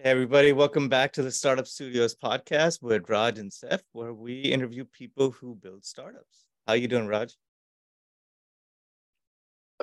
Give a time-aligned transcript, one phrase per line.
[0.00, 4.42] Hey everybody, welcome back to the Startup Studios podcast with Raj and Saif, where we
[4.42, 6.46] interview people who build startups.
[6.68, 7.36] How you doing, Raj?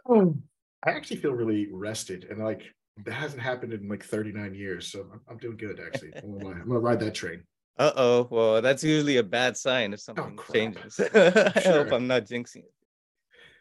[0.08, 0.38] Oh,
[0.86, 2.64] I actually feel really rested and like
[3.04, 4.90] that hasn't happened in like 39 years.
[4.90, 6.14] So I'm, I'm doing good actually.
[6.16, 7.44] I'm gonna, I'm gonna ride that train.
[7.78, 8.28] Uh oh.
[8.32, 10.98] Well, that's usually a bad sign if oh, something oh, changes.
[11.14, 11.84] I sure.
[11.84, 12.64] hope I'm not jinxing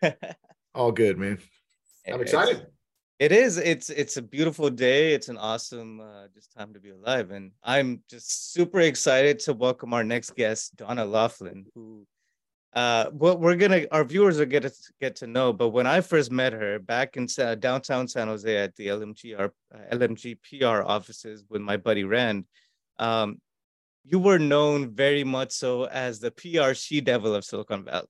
[0.02, 0.36] it.
[0.76, 1.38] All good, man.
[2.06, 2.64] I'm excited.
[3.24, 3.56] It is.
[3.56, 5.14] It's it's a beautiful day.
[5.14, 9.54] It's an awesome uh, just time to be alive, and I'm just super excited to
[9.54, 12.06] welcome our next guest, Donna Loughlin, who
[12.74, 14.70] uh, what we're gonna our viewers are gonna
[15.00, 15.54] get to know.
[15.54, 19.50] But when I first met her back in uh, downtown San Jose at the LMGR
[19.74, 22.44] uh, LMG PR offices with my buddy Rand,
[22.98, 23.40] um,
[24.04, 28.06] you were known very much so as the PR she devil of Silicon Valley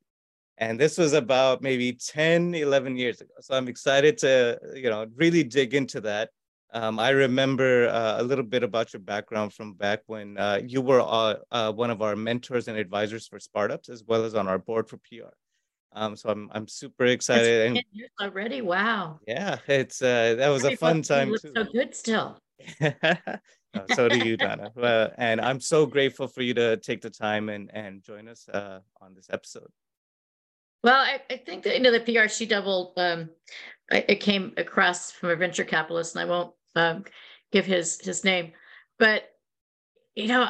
[0.58, 5.06] and this was about maybe 10 11 years ago so i'm excited to you know
[5.16, 6.30] really dig into that
[6.72, 10.80] um, i remember uh, a little bit about your background from back when uh, you
[10.80, 14.48] were uh, uh one of our mentors and advisors for startups as well as on
[14.48, 15.24] our board for pr
[15.96, 17.68] um, so I'm I'm super excited.
[17.68, 17.84] and,
[18.20, 19.20] already, wow!
[19.28, 21.28] Yeah, it's uh, that was a fun time.
[21.28, 22.36] You look so good still.
[23.94, 24.72] so do you, Donna.
[24.74, 28.48] Well, and I'm so grateful for you to take the time and and join us
[28.48, 29.70] uh, on this episode.
[30.84, 33.30] Well, I, I think that you know the PR she devil um,
[33.90, 37.04] it came across from a venture capitalist, and I won't um,
[37.52, 38.52] give his his name,
[38.98, 39.22] but
[40.14, 40.46] you know,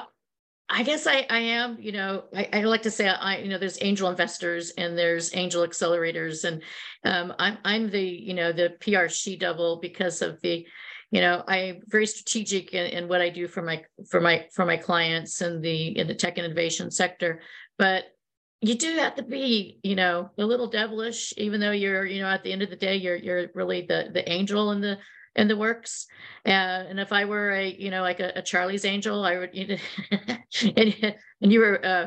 [0.68, 3.58] I guess I I am you know I, I like to say I you know
[3.58, 6.62] there's angel investors and there's angel accelerators, and
[7.05, 10.66] um, I'm I'm the you know the PR she devil because of the
[11.12, 14.64] you know i'm very strategic in, in what i do for my for my for
[14.64, 17.40] my clients in the in the tech innovation sector.
[17.78, 18.05] But
[18.60, 22.28] you do have to be, you know, a little devilish, even though you're, you know,
[22.28, 24.98] at the end of the day, you're you're really the the angel in the
[25.36, 26.06] in the works.
[26.46, 26.50] Uh,
[26.88, 29.66] and if I were a, you know, like a, a Charlie's angel, I would, you
[29.66, 29.77] know,
[30.77, 32.06] and, and you were, uh,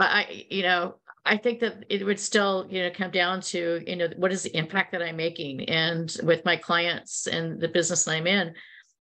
[0.00, 3.96] I, you know, I think that it would still, you know, come down to, you
[3.96, 8.04] know, what is the impact that I'm making and with my clients and the business
[8.04, 8.54] that I'm in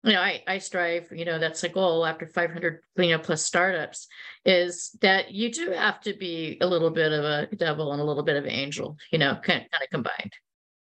[0.03, 3.44] you know, I, I strive, you know, that's a goal after 500, you know, plus
[3.44, 4.07] startups
[4.45, 8.03] is that you do have to be a little bit of a devil and a
[8.03, 10.34] little bit of an angel, you know, kind of, kind of combined.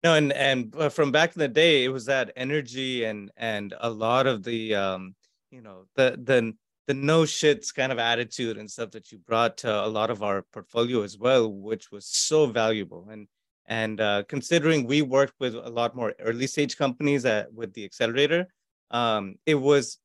[0.03, 3.73] No, and, and uh, from back in the day, it was that energy and, and
[3.81, 5.15] a lot of the, um,
[5.51, 6.53] you know, the, the,
[6.87, 10.23] the no shits kind of attitude and stuff that you brought to a lot of
[10.23, 13.09] our portfolio as well, which was so valuable.
[13.11, 13.27] And,
[13.67, 17.83] and uh, considering we worked with a lot more early stage companies at, with the
[17.83, 18.47] accelerator,
[18.91, 19.97] um, it was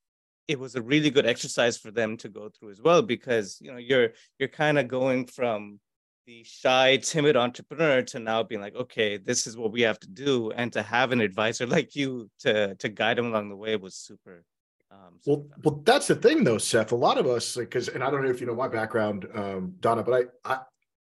[0.47, 3.73] it was a really good exercise for them to go through as well because you
[3.73, 5.81] know you're you're kind of going from
[6.27, 10.09] the shy timid entrepreneur to now being like okay this is what we have to
[10.09, 13.77] do and to have an advisor like you to to guide them along the way
[13.77, 14.45] was super
[14.91, 16.93] um, well, well, that's the thing, though, Saif.
[16.93, 19.75] A lot of us, because, and I don't know if you know my background, um,
[19.81, 20.59] Donna, but I, I,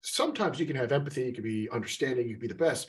[0.03, 2.87] sometimes you can have empathy, you can be understanding, you can be the best,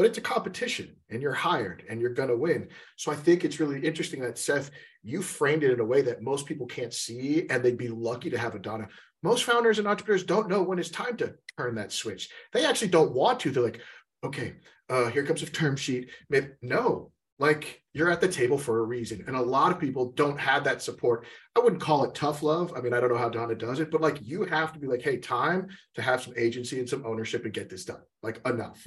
[0.00, 2.68] but it's a competition and you're hired and you're going to win.
[2.96, 4.70] So I think it's really interesting that Saif,
[5.02, 8.30] you framed it in a way that most people can't see and they'd be lucky
[8.30, 8.88] to have a Donna.
[9.22, 12.30] Most founders and entrepreneurs don't know when it's time to turn that switch.
[12.54, 13.50] They actually don't want to.
[13.50, 13.82] They're like,
[14.24, 14.54] okay,
[14.88, 16.08] uh, here comes a term sheet.
[16.30, 19.22] Maybe, no, like you're at the table for a reason.
[19.26, 21.26] And a lot of people don't have that support.
[21.54, 22.72] I wouldn't call it tough love.
[22.74, 24.86] I mean, I don't know how Donna does it, but like you have to be
[24.86, 28.00] like, hey, time to have some agency and some ownership and get this done.
[28.22, 28.80] Like enough.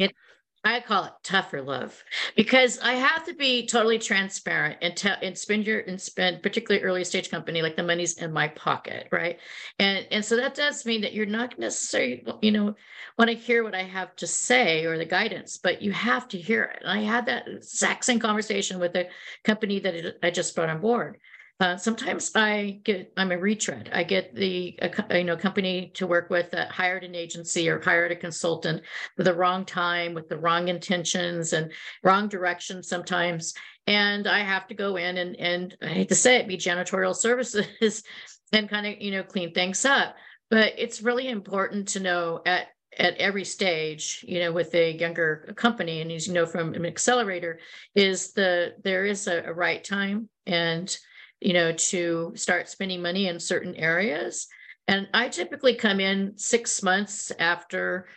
[0.65, 2.01] I call it tougher love
[2.37, 6.85] because I have to be totally transparent and tell and spend your and spend particularly
[6.85, 9.39] early stage company like the money's in my pocket, right?
[9.79, 12.75] And and so that does mean that you're not necessarily you know
[13.17, 16.37] want to hear what I have to say or the guidance, but you have to
[16.37, 16.79] hear it.
[16.81, 19.09] And I had that exact same conversation with a
[19.43, 21.17] company that I just brought on board.
[21.63, 23.89] Uh, sometimes I get I'm a retread.
[23.93, 24.77] I get the
[25.11, 28.81] you know company to work with that hired an agency or hired a consultant
[29.15, 31.71] with the wrong time, with the wrong intentions and
[32.03, 33.53] wrong direction sometimes,
[33.87, 37.15] and I have to go in and and I hate to say it, be janitorial
[37.15, 38.03] services
[38.51, 40.17] and kind of you know clean things up.
[40.49, 42.67] But it's really important to know at
[42.97, 46.85] at every stage, you know, with a younger company, and as you know from an
[46.85, 47.61] accelerator,
[47.95, 50.97] is the there is a, a right time and
[51.43, 54.47] you know, to start spending money in certain areas.
[54.87, 58.07] And I typically come in six months after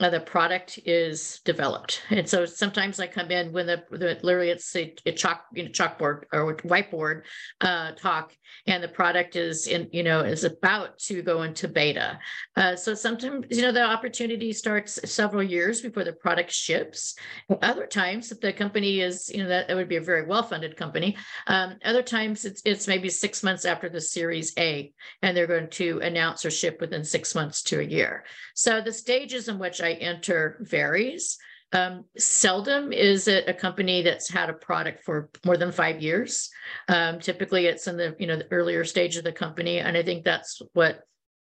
[0.00, 2.02] uh, the product is developed.
[2.10, 5.64] And so sometimes I come in when the, the literally it's a, a chalk, you
[5.64, 7.22] know, chalkboard or whiteboard
[7.60, 8.32] uh, talk,
[8.66, 12.18] and the product is in, you know, is about to go into beta.
[12.56, 17.16] Uh, so sometimes, you know, the opportunity starts several years before the product ships.
[17.62, 20.76] Other times, if the company is, you know, that, that would be a very well-funded
[20.76, 21.16] company.
[21.46, 24.92] Um, other times it's it's maybe six months after the Series A,
[25.22, 28.24] and they're going to announce or ship within six months to a year.
[28.54, 31.38] So the stages in which I enter varies.
[31.72, 36.48] Um, seldom is it a company that's had a product for more than five years.
[36.88, 40.02] Um, typically, it's in the you know the earlier stage of the company, and I
[40.02, 41.00] think that's what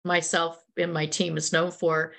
[0.05, 2.13] myself and my team is known for.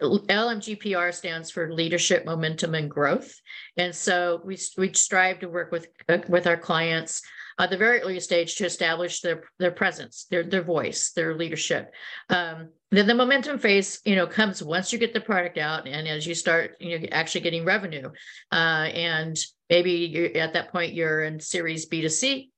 [0.00, 3.34] LMGPR stands for leadership, momentum, and growth,
[3.76, 7.20] and so we we strive to work with uh, with our clients
[7.58, 11.92] at the very early stage to establish their their presence, their their voice, their leadership.
[12.30, 16.08] Um, then the momentum phase, you know, comes once you get the product out and
[16.08, 18.10] as you start, you know, actually getting revenue.
[18.50, 19.36] Uh, and
[19.68, 22.50] maybe at that point you're in series B to C.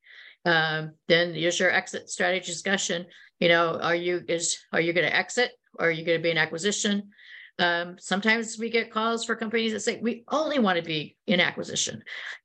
[0.45, 3.07] Um, then there's your exit strategy discussion.
[3.41, 6.23] You know, are you is are you going to exit or are you going to
[6.23, 7.11] be an acquisition?
[7.59, 11.41] Um, sometimes we get calls for companies that say we only want to be in
[11.41, 12.03] acquisition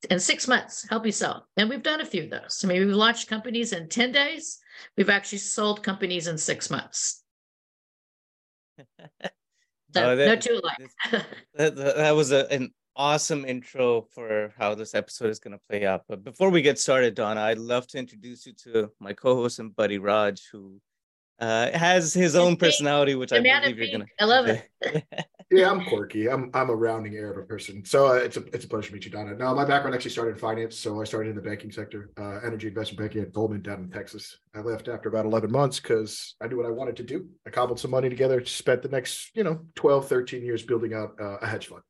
[0.10, 1.48] in six months, help you sell.
[1.56, 2.58] And we've done a few of those.
[2.58, 4.60] So maybe we've launched companies in 10 days.
[4.98, 7.24] We've actually sold companies in six months.
[9.94, 11.24] So, Oh, that- no two alike.
[11.54, 15.86] That, that, was a, an awesome intro for how this episode is going to play
[15.86, 16.04] out.
[16.10, 19.74] But before we get started, Donna, I'd love to introduce you to my co-host and
[19.74, 20.82] buddy Raj, who
[21.40, 24.06] uh, has his own personality, which I believe you're gonna.
[24.20, 24.70] I love it.
[25.52, 26.28] Yeah, I'm quirky.
[26.28, 27.86] I'm I'm a rounding error of a person.
[27.86, 29.36] So uh, it's a it's a pleasure to meet you, Donna.
[29.36, 30.76] No, my background actually started in finance.
[30.76, 33.92] So I started in the banking sector, uh, energy investment banking at Goldman down in
[33.92, 34.40] Texas.
[34.56, 37.28] I left after about 11 months because I knew what I wanted to do.
[37.46, 41.12] I cobbled some money together, spent the next, you know, 12, 13 years building out
[41.22, 41.84] uh, a hedge fund.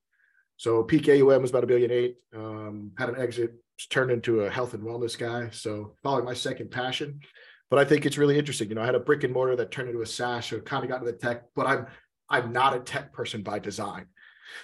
[0.58, 2.18] So peak AUM was about a billion eight.
[2.36, 3.54] Um, had an exit,
[3.90, 5.50] turned into a health and wellness guy.
[5.52, 7.22] So following my second passion.
[7.70, 8.70] But I think it's really interesting.
[8.70, 10.84] You know, I had a brick and mortar that turned into a SaaS, so kind
[10.84, 11.88] of got into the tech, but I'm
[12.30, 14.08] I'm not a tech person by design.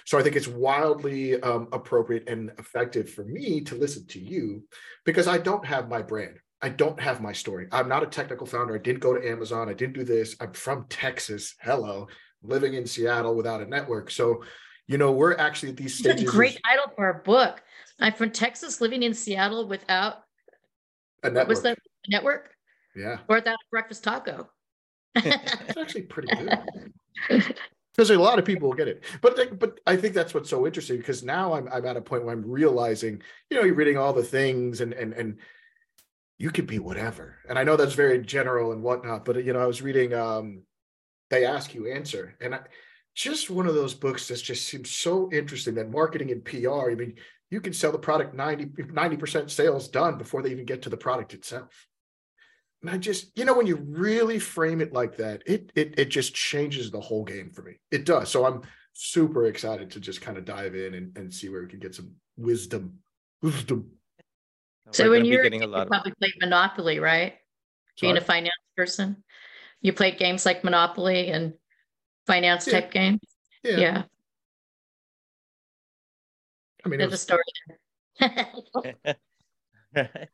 [0.04, 4.64] So I think it's wildly um, appropriate and effective for me to listen to you
[5.04, 6.38] because I don't have my brand.
[6.62, 7.66] I don't have my story.
[7.72, 8.74] I'm not a technical founder.
[8.74, 9.68] I didn't go to Amazon.
[9.68, 10.36] I didn't do this.
[10.40, 11.54] I'm from Texas.
[11.60, 12.06] Hello,
[12.42, 14.10] living in Seattle without a network.
[14.10, 14.44] So,
[14.86, 16.32] you know, we're actually at these That's stages.
[16.32, 17.62] a great title for a book.
[18.00, 20.22] I'm from Texas, living in Seattle without
[21.24, 21.76] a what was network.
[21.76, 21.78] that
[22.08, 22.50] network
[22.96, 24.48] Yeah, or without a breakfast taco.
[25.14, 26.58] That's actually pretty good.
[27.28, 29.04] because a lot of people will get it.
[29.20, 32.24] But but I think that's what's so interesting because now I'm I'm at a point
[32.24, 35.38] where I'm realizing, you know, you're reading all the things and and and
[36.38, 37.36] you could be whatever.
[37.48, 40.62] And I know that's very general and whatnot, but you know, I was reading um
[41.30, 42.60] they ask you answer and I,
[43.14, 46.94] just one of those books that just seems so interesting that marketing and PR, I
[46.94, 47.14] mean,
[47.50, 50.96] you can sell the product 90 90% sales done before they even get to the
[50.96, 51.86] product itself.
[52.82, 56.04] And I just, you know, when you really frame it like that, it it it
[56.06, 57.74] just changes the whole game for me.
[57.92, 58.28] It does.
[58.28, 58.62] So I'm
[58.92, 61.94] super excited to just kind of dive in and, and see where we can get
[61.94, 62.98] some wisdom.
[63.40, 63.90] Wisdom.
[64.90, 67.34] So We're when you're, getting a lot of probably played Monopoly, right?
[68.00, 69.22] Being a finance person,
[69.80, 71.54] you played games like Monopoly and
[72.26, 72.80] finance Yeah.
[72.80, 73.20] type games.
[73.62, 73.78] Yeah.
[73.78, 74.02] Yeah,
[76.84, 77.42] I mean, it there's a story.
[78.20, 78.26] I
[79.94, 80.28] had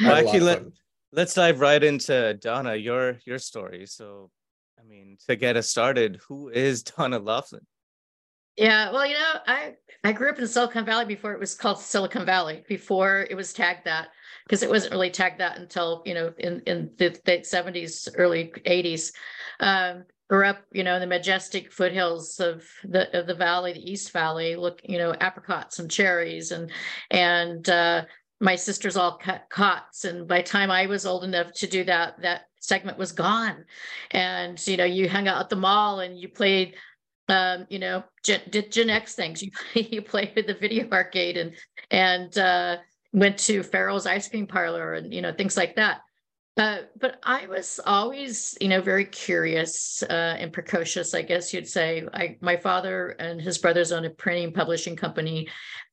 [0.00, 0.72] Well, a actually, let, fun.
[1.12, 3.86] Let's dive right into Donna, your your story.
[3.86, 4.30] So,
[4.80, 7.66] I mean, to get us started, who is Donna Loughlin?
[8.56, 9.74] Yeah, well, you know, I
[10.04, 13.52] I grew up in Silicon Valley before it was called Silicon Valley, before it was
[13.52, 14.08] tagged that,
[14.46, 18.52] because it wasn't really tagged that until, you know, in in the late 70s, early
[18.66, 19.12] 80s.
[19.60, 23.90] Um, grew up, you know, in the majestic foothills of the of the valley, the
[23.90, 26.70] East Valley, look, you know, apricots and cherries and
[27.10, 28.04] and uh
[28.42, 31.84] my sisters all cut cots and by the time I was old enough to do
[31.84, 33.64] that, that segment was gone.
[34.10, 36.74] And you know, you hung out at the mall and you played
[37.28, 39.42] um, you know, Gen, did Gen X things.
[39.74, 41.54] You you played with the video arcade and
[41.90, 42.76] and uh,
[43.12, 46.00] went to Farrell's ice cream parlor and you know things like that.
[46.58, 51.66] Uh, but I was always, you know, very curious uh, and precocious, I guess you'd
[51.66, 52.06] say.
[52.12, 55.48] I, my father and his brothers owned a printing publishing company,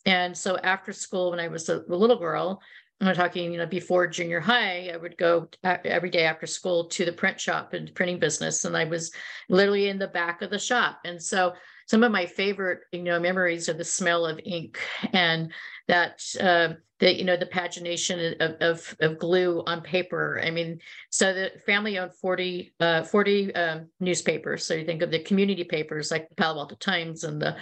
[0.06, 2.62] and so after school, when I was a, little girl,
[3.02, 7.06] I'm talking, you know, before junior high, I would go every day after school to
[7.06, 9.12] the print shop and printing business, and I was
[9.48, 11.00] literally in the back of the shop.
[11.06, 11.54] And so
[11.88, 14.80] some of my favorite, you know, memories are the smell of ink
[15.14, 15.52] and
[15.88, 20.42] that uh, the you know the pagination of, of, of glue on paper.
[20.44, 20.80] I mean
[21.10, 24.66] so the family owned 40 uh, 40 um, newspapers.
[24.66, 27.56] So you think of the community papers like the palo alto times and the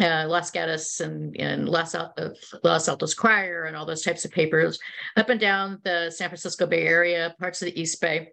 [0.00, 2.08] uh, Los Gatos and, and Los, uh,
[2.62, 4.78] Los Altos Crier and all those types of papers.
[5.16, 8.28] Up and down the San Francisco Bay Area, parts of the East Bay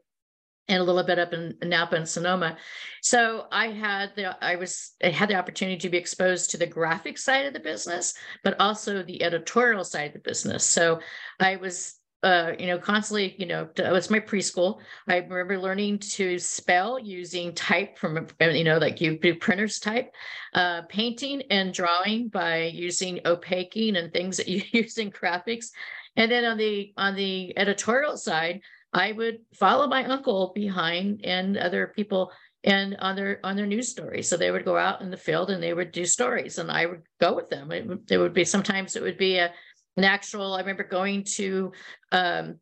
[0.67, 2.57] and a little bit up in Napa and Sonoma.
[3.01, 6.65] So I had the I was I had the opportunity to be exposed to the
[6.65, 10.65] graphic side of the business, but also the editorial side of the business.
[10.65, 10.99] So
[11.39, 14.79] I was uh, you know, constantly, you know, it was my preschool.
[15.07, 20.11] I remember learning to spell using type from, you know, like you do printers type,
[20.55, 25.67] uh, painting and drawing by using opaquing and things that you use in graphics.
[26.15, 28.61] And then on the on the editorial side,
[28.95, 32.31] I would follow my uncle behind and other people
[32.63, 34.29] and on their on their news stories.
[34.29, 36.85] So they would go out in the field and they would do stories, and I
[36.85, 37.71] would go with them.
[37.71, 39.51] It, it would be sometimes it would be a
[39.97, 40.53] an actual.
[40.53, 41.73] I remember going to
[42.13, 42.55] um,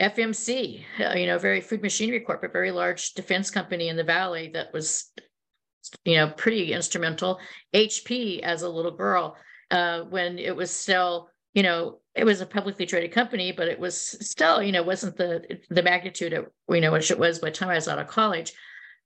[0.00, 4.04] FMC, uh, you know, very food machinery corp, a very large defense company in the
[4.04, 5.10] valley that was,
[6.04, 7.40] you know, pretty instrumental.
[7.74, 9.36] HP as a little girl
[9.72, 13.78] uh, when it was still you know, it was a publicly traded company, but it
[13.78, 17.50] was still, you know, wasn't the the magnitude of you know which it was by
[17.50, 18.52] the time I was out of college.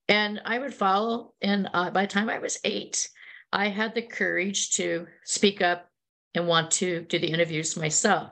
[0.09, 1.35] And I would follow.
[1.43, 3.11] And uh, by the time I was eight,
[3.53, 5.91] I had the courage to speak up
[6.35, 8.31] and want to do the interviews myself.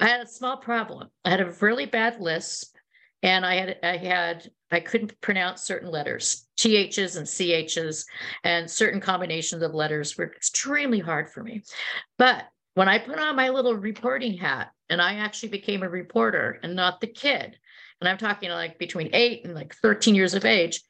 [0.00, 1.08] I had a small problem.
[1.24, 2.76] I had a really bad lisp,
[3.22, 8.04] and I had I had I couldn't pronounce certain letters, THs and CHs,
[8.44, 11.62] and certain combinations of letters were extremely hard for me.
[12.18, 12.44] But
[12.78, 16.76] when I put on my little reporting hat and I actually became a reporter and
[16.76, 17.58] not the kid,
[18.00, 20.82] and I'm talking like between eight and like 13 years of age,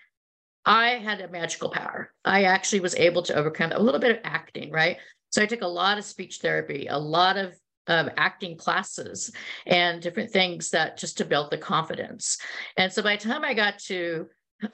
[0.67, 2.13] I had a magical power.
[2.27, 4.99] I actually was able to overcome a little bit of acting, right?
[5.31, 7.55] So I took a lot of speech therapy, a lot of
[7.87, 9.33] um, acting classes,
[9.65, 12.37] and different things that just to build the confidence.
[12.77, 14.27] And so by the time I got to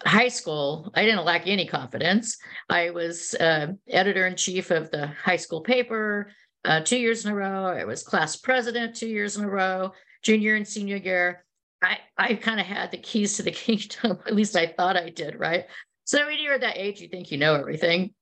[0.04, 2.38] high school, I didn't lack any confidence.
[2.68, 6.33] I was uh, editor in chief of the high school paper
[6.64, 7.66] uh, two years in a row.
[7.66, 9.92] I was class president two years in a row,
[10.23, 11.44] junior and senior year.
[11.83, 14.18] I, I kind of had the keys to the kingdom.
[14.26, 15.66] At least I thought I did, right?
[16.04, 18.14] So when you're at that age, you think you know everything.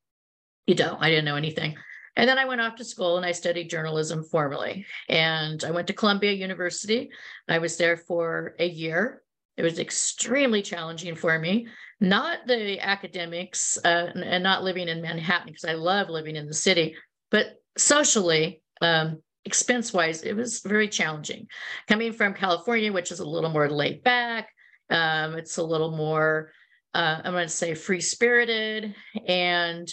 [0.66, 1.02] You don't.
[1.02, 1.76] I didn't know anything.
[2.14, 4.84] And then I went off to school and I studied journalism formally.
[5.08, 7.10] And I went to Columbia University.
[7.48, 9.22] I was there for a year.
[9.56, 11.68] It was extremely challenging for me,
[12.00, 16.54] not the academics uh, and not living in Manhattan, because I love living in the
[16.54, 16.96] city,
[17.30, 21.46] but socially, um, expense wise, it was very challenging.
[21.88, 24.48] Coming from California, which is a little more laid back,
[24.90, 26.52] um, it's a little more,
[26.94, 28.94] uh, I'm going to say, free spirited.
[29.26, 29.92] And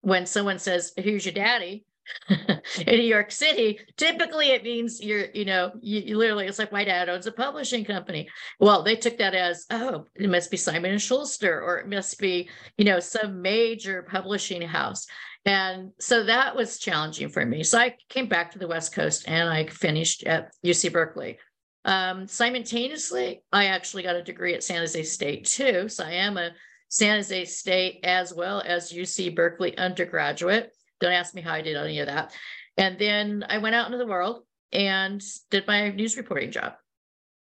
[0.00, 1.84] when someone says, Who's your daddy?
[2.28, 2.46] in
[2.86, 6.84] New York City, typically it means you're, you know, you, you, literally, it's like my
[6.84, 8.28] dad owns a publishing company.
[8.60, 12.18] Well, they took that as, oh, it must be Simon and Schuster, or it must
[12.20, 12.48] be,
[12.78, 15.06] you know, some major publishing house.
[15.46, 17.62] And so that was challenging for me.
[17.62, 21.38] So I came back to the West Coast and I finished at UC Berkeley.
[21.84, 25.88] Um, simultaneously, I actually got a degree at San Jose State too.
[25.88, 26.50] So I am a
[26.88, 30.72] San Jose State as well as UC Berkeley undergraduate.
[31.00, 32.32] Don't ask me how I did any of that.
[32.76, 36.74] And then I went out into the world and did my news reporting job.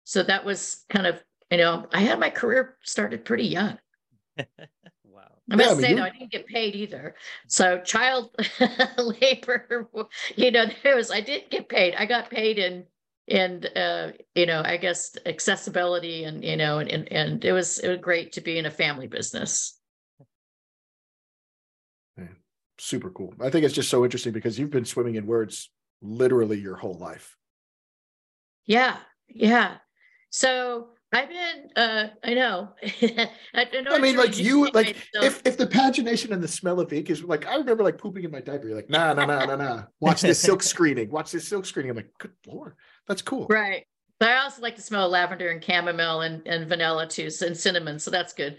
[0.02, 3.78] So that was kind of, you know, I had my career started pretty young.
[5.50, 7.14] I must yeah, say, though, I didn't get paid either.
[7.48, 8.30] So child
[8.98, 9.88] labor,
[10.36, 11.94] you know, there was, I didn't get paid.
[11.96, 12.84] I got paid in,
[13.26, 17.80] in, uh, you know, I guess accessibility and, you know, and, and, and it was,
[17.80, 19.78] it was great to be in a family business.
[22.82, 23.32] super cool.
[23.40, 25.70] I think it's just so interesting because you've been swimming in words
[26.00, 27.36] literally your whole life.
[28.66, 28.96] Yeah.
[29.28, 29.76] Yeah.
[30.30, 32.70] So I've been, uh, I know.
[33.54, 37.10] I, I mean, like you, like if if the pagination and the smell of ink
[37.10, 38.66] is like, I remember like pooping in my diaper.
[38.66, 39.82] You're like, nah, nah, nah, nah, nah.
[40.00, 41.10] Watch this silk screening.
[41.10, 41.90] Watch this silk screening.
[41.90, 42.76] I'm like, good lord,
[43.06, 43.46] that's cool.
[43.48, 43.86] Right.
[44.18, 47.98] But I also like to smell lavender and chamomile and, and vanilla too, and cinnamon.
[47.98, 48.56] So that's good.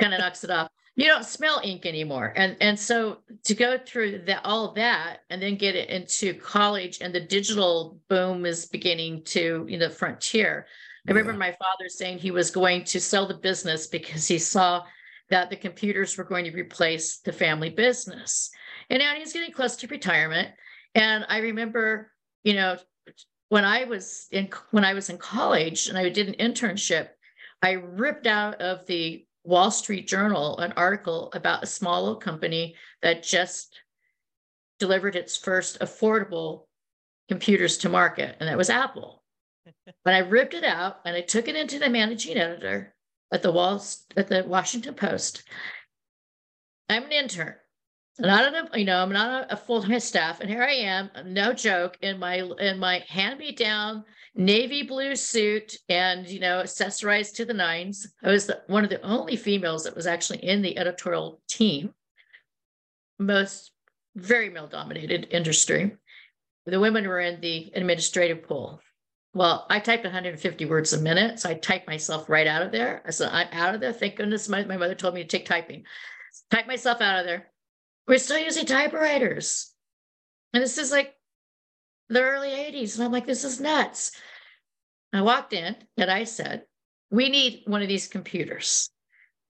[0.00, 0.68] Kind of knocks it off.
[0.96, 2.32] You don't smell ink anymore.
[2.34, 7.00] And and so to go through that all that and then get it into college
[7.00, 10.66] and the digital boom is beginning to, you know, frontier
[11.08, 14.84] I remember my father saying he was going to sell the business because he saw
[15.30, 18.50] that the computers were going to replace the family business.
[18.88, 20.50] And now he's getting close to retirement.
[20.94, 22.12] And I remember,
[22.44, 22.76] you know,
[23.48, 27.08] when I was in when I was in college and I did an internship,
[27.62, 32.76] I ripped out of the Wall Street Journal an article about a small little company
[33.02, 33.80] that just
[34.78, 36.66] delivered its first affordable
[37.28, 39.21] computers to market, and that was Apple.
[40.04, 42.94] But I ripped it out and I took it into the managing editor
[43.32, 43.82] at the Wall
[44.16, 45.44] at the Washington Post.
[46.88, 47.54] I'm an intern.
[48.18, 51.54] Not a, you know, I'm not a, a full-time staff, and here I am, no
[51.54, 54.04] joke, in my in my hand-me-down
[54.34, 58.12] navy blue suit and you know accessorized to the nines.
[58.22, 61.94] I was the, one of the only females that was actually in the editorial team.
[63.18, 63.72] Most
[64.14, 65.96] very male-dominated industry.
[66.66, 68.80] The women were in the administrative pool.
[69.34, 73.02] Well, I typed 150 words a minute, so I typed myself right out of there.
[73.06, 73.92] I said, I'm out of there.
[73.92, 75.84] Thank goodness my, my mother told me to take typing.
[76.50, 77.50] Type myself out of there.
[78.06, 79.72] We're still using typewriters.
[80.52, 81.14] And this is like
[82.10, 82.96] the early 80s.
[82.96, 84.12] And I'm like, this is nuts.
[85.14, 86.64] I walked in and I said,
[87.10, 88.90] we need one of these computers.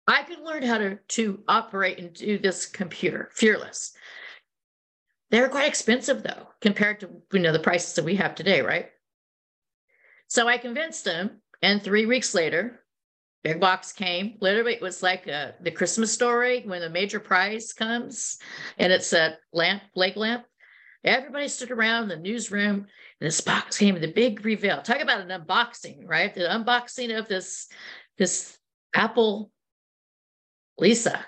[0.08, 3.94] I could learn how to, to operate and do this computer, fearless.
[5.30, 8.90] They're quite expensive though, compared to you know the prices that we have today, right?
[10.28, 12.84] So I convinced him, and three weeks later,
[13.44, 14.38] big box came.
[14.42, 18.38] Literally, it was like a, uh, the Christmas story when the major prize comes,
[18.78, 20.46] and it's a lamp, leg lamp.
[21.04, 24.00] Everybody stood around the newsroom, and this box came.
[24.00, 24.82] The big reveal.
[24.82, 26.34] Talk about an unboxing, right?
[26.34, 27.70] The unboxing of this
[28.18, 28.58] this
[28.94, 29.52] Apple
[30.78, 31.26] Lisa.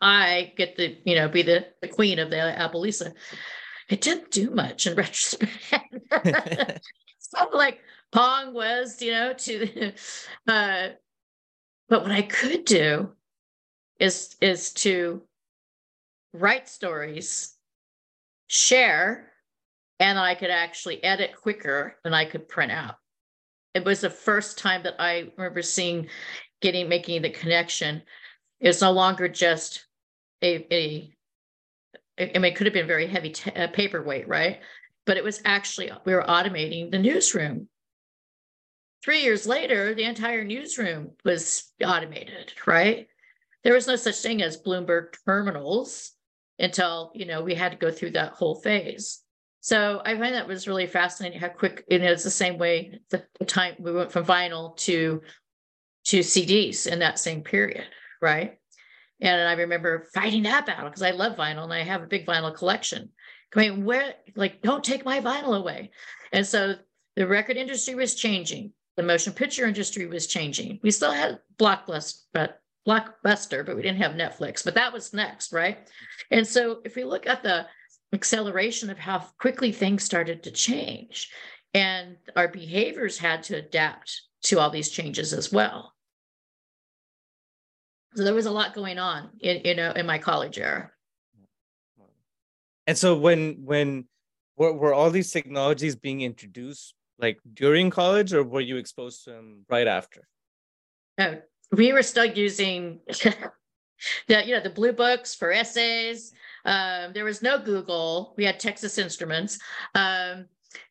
[0.00, 3.12] I get to, you know, be the, the queen of the Apple Lisa.
[3.88, 5.52] It didn't do much in retrospect.
[7.52, 7.80] like
[8.12, 9.92] Pong was, you know, to
[10.48, 10.88] uh,
[11.88, 13.10] but what I could do
[13.98, 15.22] is is to
[16.32, 17.54] write stories,
[18.48, 19.32] share,
[20.00, 22.96] and I could actually edit quicker than I could print out.
[23.74, 26.08] It was the first time that I remember seeing
[26.60, 28.02] getting making the connection.
[28.60, 29.86] It's no longer just
[30.42, 31.14] a, a
[32.18, 34.60] I mean, it could have been very heavy t- uh, paperweight, right?
[35.04, 37.68] But it was actually, we were automating the newsroom.
[39.04, 43.08] Three years later, the entire newsroom was automated, right?
[43.64, 46.12] There was no such thing as Bloomberg terminals
[46.58, 49.22] until, you know, we had to go through that whole phase.
[49.60, 53.24] So I find that was really fascinating how quick, and it's the same way the,
[53.38, 55.22] the time we went from vinyl to
[56.06, 57.84] to CDs in that same period,
[58.20, 58.58] right?
[59.20, 62.26] And I remember fighting that battle because I love vinyl and I have a big
[62.26, 63.10] vinyl collection.
[63.54, 65.90] I mean, where, like, don't take my vinyl away.
[66.32, 66.74] And so
[67.16, 68.72] the record industry was changing.
[68.96, 70.80] The motion picture industry was changing.
[70.82, 74.64] We still had Blockbuster, but Blockbuster, but we didn't have Netflix.
[74.64, 75.78] But that was next, right?
[76.30, 77.66] And so if we look at the
[78.12, 81.30] acceleration of how quickly things started to change,
[81.74, 85.94] and our behaviors had to adapt to all these changes as well.
[88.14, 90.90] So there was a lot going on in you know in my college era.
[92.86, 94.06] And so when when
[94.56, 99.30] were, were all these technologies being introduced like during college or were you exposed to
[99.30, 100.26] them right after?
[101.70, 106.32] We were still using the you know the blue books for essays.
[106.64, 108.34] Um, there was no Google.
[108.36, 109.58] We had Texas Instruments.
[109.94, 110.46] Um,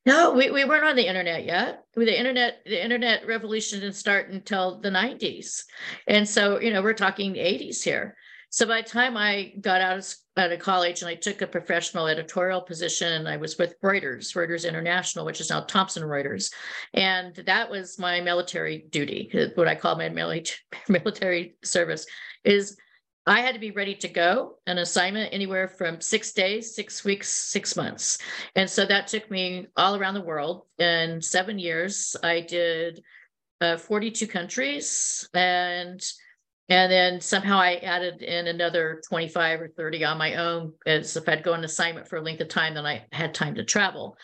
[0.06, 1.86] no, we, we weren't on the internet yet.
[1.96, 5.64] The internet, the internet revolution didn't start until the 90s.
[6.08, 8.16] And so, you know, we're talking 80s here.
[8.52, 11.48] So by the time I got out of, out of college and I took a
[11.48, 16.52] professional editorial position I was with Reuters, Reuters International, which is now Thomson Reuters.
[16.94, 20.10] And that was my military duty, what I call my
[20.90, 22.06] military service
[22.44, 22.76] is
[23.26, 27.30] I had to be ready to go an assignment anywhere from six days, six weeks,
[27.30, 28.18] six months.
[28.58, 30.66] And so that took me all around the world.
[30.78, 33.02] In seven years, I did
[33.62, 36.04] uh, 42 countries and
[36.72, 41.28] and then somehow I added in another 25 or 30 on my own as if
[41.28, 44.16] I'd go on assignment for a length of time, then I had time to travel.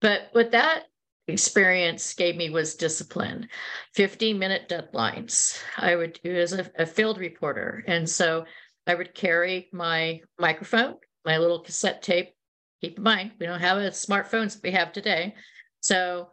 [0.00, 0.84] But what that
[1.26, 3.48] experience gave me was discipline
[3.94, 5.60] 15 minute deadlines.
[5.76, 7.82] I would do as a, a, field reporter.
[7.88, 8.44] And so
[8.86, 12.32] i would carry my microphone my little cassette tape.
[12.80, 15.34] Keep in mind we don't have the smartphones we have today.
[15.80, 16.28] So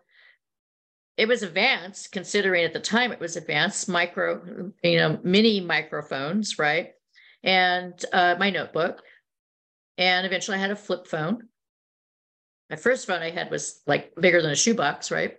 [1.17, 6.59] it was advanced considering at the time it was advanced micro you know mini microphones
[6.59, 6.93] right
[7.43, 9.01] and uh, my notebook
[9.97, 11.47] and eventually i had a flip phone
[12.69, 15.37] my first phone I had was like bigger than a shoebox, right?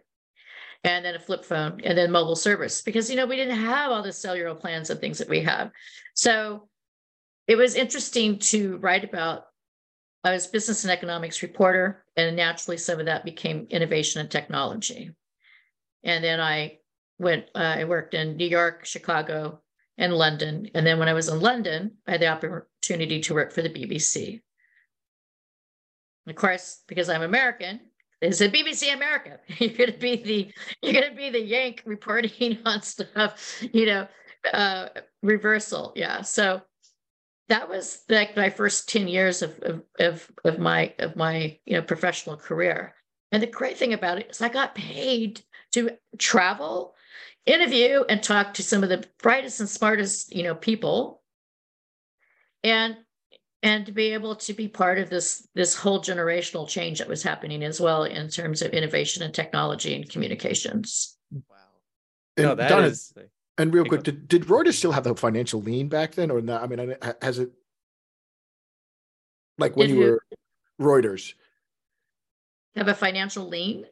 [0.85, 3.91] And then a flip phone and then mobile service because, you know, we didn't have
[3.91, 5.71] all the cellular plans and things that we have.
[6.15, 6.69] So
[7.49, 9.47] it was interesting to write about.
[10.25, 15.13] I was business and economics reporter, and naturally some of that became innovation and technology.
[16.05, 16.79] And then I
[17.19, 19.61] went, uh, I worked in New York, Chicago,
[19.99, 20.69] and London.
[20.75, 23.71] And then when I was in London, I had the opportunity to work for the
[23.71, 24.43] BBC.
[26.27, 27.81] Of course, because I'm American,
[28.21, 29.39] is it BBC America?
[29.59, 34.09] You're to be the you're to be the Yank reporting on stuff, you know,
[34.53, 34.89] uh,
[35.23, 35.93] reversal.
[35.95, 36.23] Yeah.
[36.23, 36.63] So
[37.49, 41.75] that was like my first 10 years of, of, of, of my of my you
[41.75, 42.95] know professional career.
[43.33, 46.95] And the great thing about it is I got paid to travel,
[47.45, 51.23] interview, and talk to some of the brightest and smartest, you know, people.
[52.65, 52.97] And
[53.63, 57.23] and to be able to be part of this this whole generational change that was
[57.23, 61.17] happening as well in terms of innovation and technology and communications.
[61.33, 61.57] Wow.
[62.37, 63.13] And no, that Donna, is-
[63.59, 66.63] And real quick, did, did Reuters still have the financial lean back then, or not?
[66.63, 67.51] I mean, has it
[69.59, 70.23] like when Did you were
[71.01, 71.35] Reuters?
[72.77, 73.87] Have a financial lean?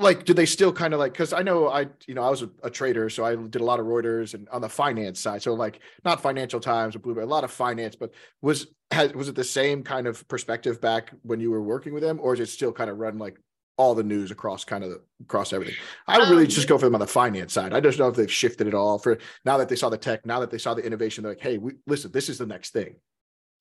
[0.00, 1.12] Like, do they still kind of like?
[1.12, 3.64] Because I know I, you know, I was a, a trader, so I did a
[3.64, 5.42] lot of Reuters and on the finance side.
[5.42, 7.96] So like, not Financial Times or Bloomberg, a lot of finance.
[7.96, 11.92] But was has was it the same kind of perspective back when you were working
[11.92, 13.38] with them, or is it still kind of run like
[13.76, 15.74] all the news across kind of the, across everything?
[16.06, 17.74] I would really Um, just go for them on the finance side.
[17.74, 20.24] I just know if they've shifted it all for now that they saw the tech,
[20.24, 21.22] now that they saw the innovation.
[21.22, 22.96] They're like, hey, we, listen, this is the next thing.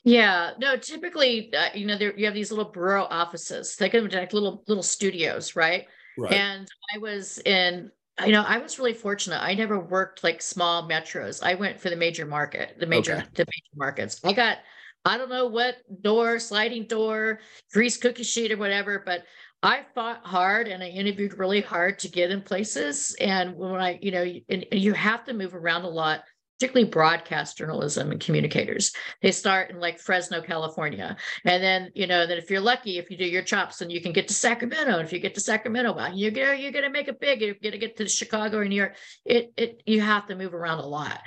[0.03, 3.75] Yeah, no, typically, uh, you know, there you have these little bureau offices.
[3.75, 5.87] They can be like little little studios, right?
[6.33, 7.91] And I was in,
[8.25, 9.41] you know, I was really fortunate.
[9.41, 11.43] I never worked like small metros.
[11.43, 13.25] I went for the major market, the major, Okay.
[13.35, 14.19] the major markets.
[14.23, 14.57] I got,
[15.05, 17.39] I don't know what door, sliding door,
[17.71, 19.23] grease cookie sheet or whatever, but
[19.63, 23.15] I fought hard and I interviewed really hard to get in places.
[23.19, 26.23] And when I, you know, and, and you have to move around a lot,
[26.59, 28.93] particularly broadcast journalism and communicators.
[29.21, 31.15] They start in like Fresno, California.
[31.45, 34.01] And then, you know, then if you're lucky, if you do your chops, then you
[34.01, 34.97] can get to Sacramento.
[34.97, 37.41] And if you get to Sacramento, well, you're gonna you're gonna make it big.
[37.41, 38.95] You're gonna get to Chicago or New York.
[39.25, 41.19] It it you have to move around a lot.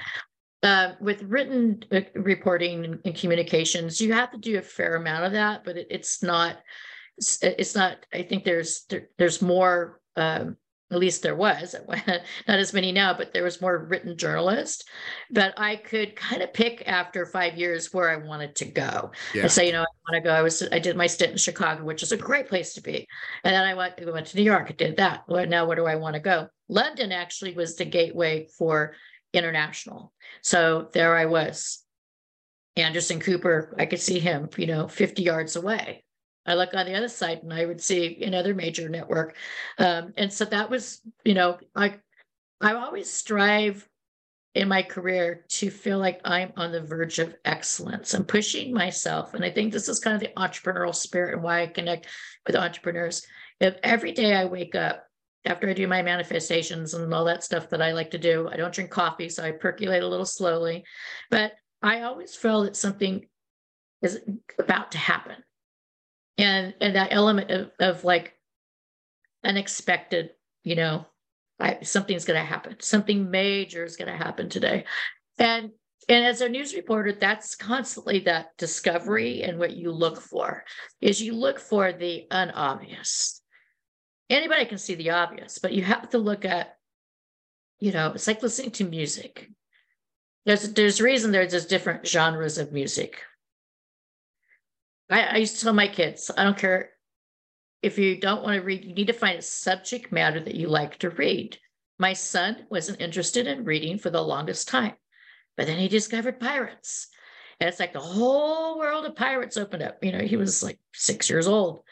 [0.62, 5.24] Uh, with written uh, reporting and, and communications, you have to do a fair amount
[5.24, 6.58] of that, but it, it's not.
[7.16, 8.04] It's, it's not.
[8.12, 10.00] I think there's there, there's more.
[10.16, 10.56] Um,
[10.90, 14.84] at least there was not as many now, but there was more written journalists.
[15.30, 19.12] But I could kind of pick after five years where I wanted to go.
[19.34, 19.44] Yeah.
[19.44, 20.34] I say, you know, I want to go.
[20.34, 23.06] I was, I did my stint in Chicago, which is a great place to be.
[23.44, 24.66] And then I went, I went to New York.
[24.68, 25.24] I did that.
[25.28, 26.48] Well, now where do I want to go?
[26.68, 28.94] London actually was the gateway for
[29.32, 30.12] international.
[30.42, 31.84] So there I was.
[32.76, 36.04] Anderson Cooper, I could see him, you know, 50 yards away.
[36.50, 39.36] I look on the other side and I would see another major network.
[39.78, 41.96] Um, and so that was, you know, I
[42.60, 43.88] I always strive
[44.54, 48.14] in my career to feel like I'm on the verge of excellence.
[48.14, 49.34] I'm pushing myself.
[49.34, 52.08] And I think this is kind of the entrepreneurial spirit and why I connect
[52.46, 53.24] with entrepreneurs.
[53.60, 55.06] If every day I wake up
[55.44, 58.56] after I do my manifestations and all that stuff that I like to do, I
[58.56, 60.84] don't drink coffee, so I percolate a little slowly.
[61.30, 63.26] But I always feel that something
[64.02, 64.20] is
[64.58, 65.36] about to happen.
[66.38, 68.34] And and that element of, of like
[69.44, 70.30] unexpected,
[70.64, 71.06] you know,
[71.58, 72.76] I, something's going to happen.
[72.80, 74.84] Something major is going to happen today.
[75.38, 75.70] And
[76.08, 80.64] and as a news reporter, that's constantly that discovery and what you look for
[81.00, 83.42] is you look for the unobvious.
[84.28, 86.76] Anybody can see the obvious, but you have to look at,
[87.78, 89.50] you know, it's like listening to music.
[90.46, 93.22] There's there's reason there's there's different genres of music.
[95.10, 96.90] I, I used to tell my kids, I don't care
[97.82, 100.68] if you don't want to read, you need to find a subject matter that you
[100.68, 101.58] like to read.
[101.98, 104.94] My son wasn't interested in reading for the longest time,
[105.56, 107.08] but then he discovered pirates.
[107.58, 110.02] And it's like the whole world of pirates opened up.
[110.02, 111.82] You know, he was like six years old.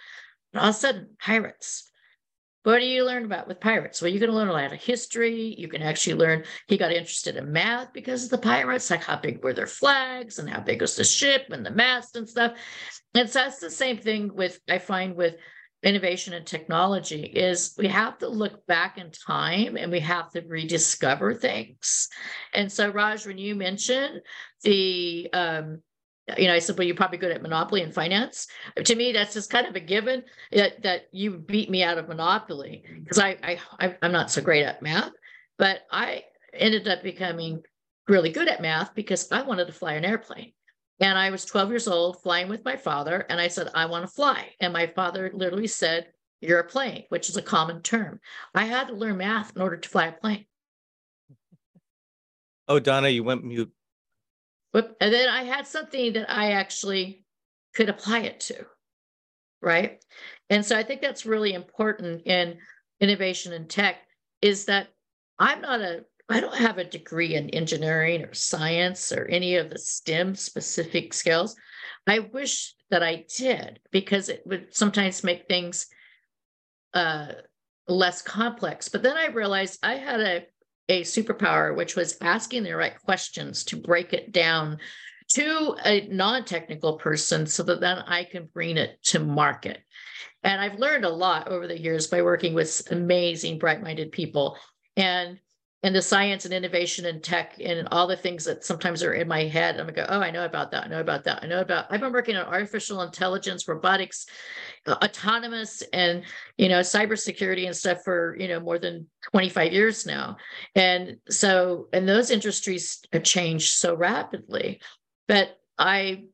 [0.53, 1.91] And all of a sudden, pirates.
[2.69, 4.03] What do you learn about with pirates?
[4.03, 5.55] Well, going to learn a lot of history.
[5.57, 6.45] You can actually learn.
[6.67, 10.39] He got interested in math because of the pirates, like how big were their flags
[10.39, 12.59] and how big was the ship and the mast and stuff.
[13.15, 15.37] And so that's the same thing with, I find with
[15.83, 20.43] innovation and technology is we have to look back in time and we have to
[20.43, 22.11] rediscover things.
[22.53, 24.21] And so, Raj, when you mentioned
[24.63, 25.81] the, um,
[26.37, 28.49] you know, I said, well, you're probably good at monopoly and finance.
[28.85, 32.09] To me, that's just kind of a given that, that you beat me out of
[32.09, 35.13] monopoly because I, I, I'm not so great at math,
[35.57, 37.63] but I ended up becoming
[38.09, 40.53] really good at math because I wanted to fly an airplane.
[41.01, 43.25] And I was 12 years old flying with my father.
[43.29, 44.51] And I said, I want to fly.
[44.61, 46.09] And my father literally said,
[46.41, 48.21] You're a plane, which is a common term.
[48.55, 50.47] I had to learn math in order to fly a plane.
[52.67, 53.73] Oh, Donna, you went mute.
[54.75, 57.25] And then I had something that I actually
[57.75, 58.67] could apply it to.
[59.61, 60.05] Right.
[60.51, 62.59] And so I think that's really important in
[63.01, 63.97] innovation and tech
[64.41, 64.89] is that
[65.39, 69.71] I'm not a I don't have a degree in engineering or science or any of
[69.71, 71.57] the STEM specific skills.
[72.07, 75.87] I wish that I did because it would sometimes make things
[76.93, 77.33] uh,
[77.87, 78.89] less complex.
[78.89, 80.43] But then I realized I had a,
[80.89, 84.79] a superpower, which was asking the right questions to break it down
[85.29, 89.79] to a non-technical person so that then I can bring it to market.
[90.43, 94.57] And I've learned a lot over the years by working with amazing, bright-minded people.
[94.97, 95.39] And
[95.85, 99.29] and the science and innovation and tech and all the things that sometimes are in
[99.29, 99.77] my head.
[99.77, 100.85] I'm gonna go, oh, I know about that.
[100.85, 101.41] I know about that.
[101.43, 101.87] I know about.
[101.91, 104.27] I've been working on artificial intelligence, robotics,
[104.87, 106.25] uh, autonomous, and
[106.57, 110.37] you know, cybersecurity and stuff for you know more than 25 years now.
[110.75, 114.81] And so, and those industries have changed so rapidly.
[115.27, 116.25] But I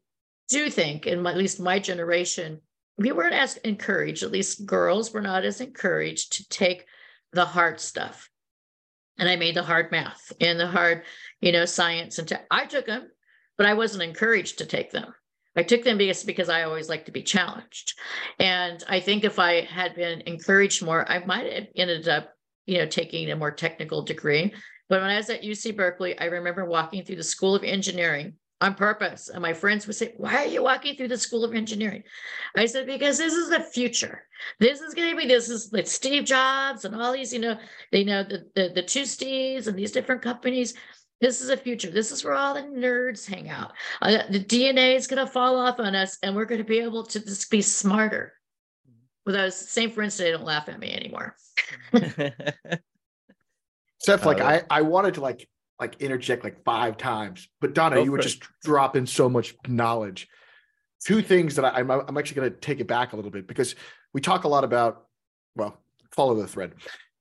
[0.49, 2.61] do think, in my, at least my generation,
[2.99, 4.23] we weren't as encouraged.
[4.23, 6.87] At least girls were not as encouraged to take
[7.33, 8.31] the hard stuff
[9.19, 11.03] and I made the hard math and the hard,
[11.41, 12.47] you know, science and tech.
[12.51, 13.11] I took them,
[13.57, 15.15] but I wasn't encouraged to take them.
[15.57, 17.95] I took them because because I always like to be challenged,
[18.39, 22.35] and I think if I had been encouraged more, I might have ended up,
[22.67, 24.53] you know, taking a more technical degree.
[24.89, 28.35] But when I was at UC Berkeley, I remember walking through the School of Engineering
[28.61, 29.29] on purpose.
[29.29, 32.03] And my friends would say, Why are you walking through the School of Engineering?
[32.57, 34.23] I said, Because this is the future.
[34.61, 37.59] This is going to be, this is like Steve Jobs and all these, you know,
[37.93, 40.75] they know the, the, the two Steves and these different companies.
[41.21, 41.91] This is a future.
[41.91, 43.73] This is where all the nerds hang out.
[44.03, 46.81] Uh, the DNA is going to fall off on us and we're going to be
[46.81, 48.33] able to just be smarter.
[49.25, 51.35] With those same friends, they don't laugh at me anymore.
[54.07, 55.49] Saif, like I, I wanted to like
[55.81, 57.49] like interject like five times.
[57.61, 60.29] But Donna, you were just dropping so much knowledge.
[61.05, 63.47] Two things that I, I'm, I'm actually going to take it back a little bit
[63.47, 63.75] because
[64.13, 65.07] we talk a lot about,
[65.57, 65.79] well,
[66.13, 66.75] follow the thread.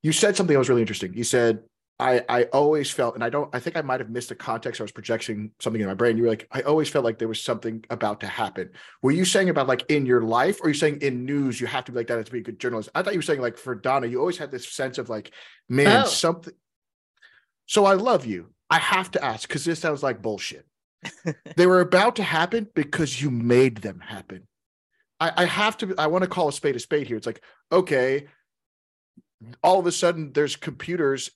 [0.04, 1.14] You said something that was really interesting.
[1.14, 1.64] You said,
[2.00, 4.82] I, I always felt, and I don't, I think I might have missed the context.
[4.82, 6.18] I was projecting something in my brain.
[6.18, 8.72] You were like, I always felt like there was something about to happen.
[9.02, 11.86] Were you saying about like in your life, or you saying in news, you have
[11.86, 12.90] to be like that to be a good journalist?
[12.96, 15.32] I thought you were saying like for Donna, you always had this sense of like,
[15.70, 16.08] man, oh.
[16.08, 16.54] something,
[17.68, 18.52] so I love you.
[18.70, 20.66] I have to ask because this sounds like bullshit.
[21.56, 24.48] they were about to happen because you made them happen.
[25.20, 27.18] I, I have to, I want to call a spade a spade here.
[27.18, 28.26] It's like, okay,
[29.62, 31.30] all of a sudden there's computers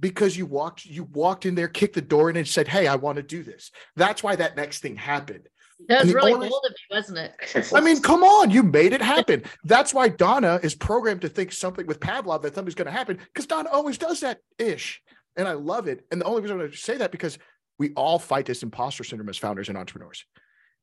[0.00, 2.96] because you walked you walked in there kicked the door in and said hey i
[2.96, 5.48] want to do this that's why that next thing happened
[5.88, 8.92] that was really only, bold of me wasn't it i mean come on you made
[8.92, 12.86] it happen that's why donna is programmed to think something with pavlov that something's going
[12.86, 15.02] to happen because donna always does that ish
[15.36, 16.04] and I love it.
[16.10, 17.38] And the only reason I say that because
[17.78, 20.24] we all fight this imposter syndrome as founders and entrepreneurs.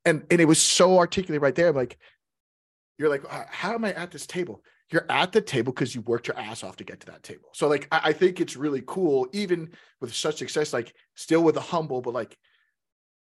[0.04, 1.72] And and it was so articulate right there.
[1.72, 1.98] Like,
[2.98, 4.64] you're like, how am I at this table?
[4.92, 7.50] You're at the table because you worked your ass off to get to that table.
[7.54, 9.70] So like I, I think it's really cool, even
[10.02, 12.38] with such success, like still with a humble, but like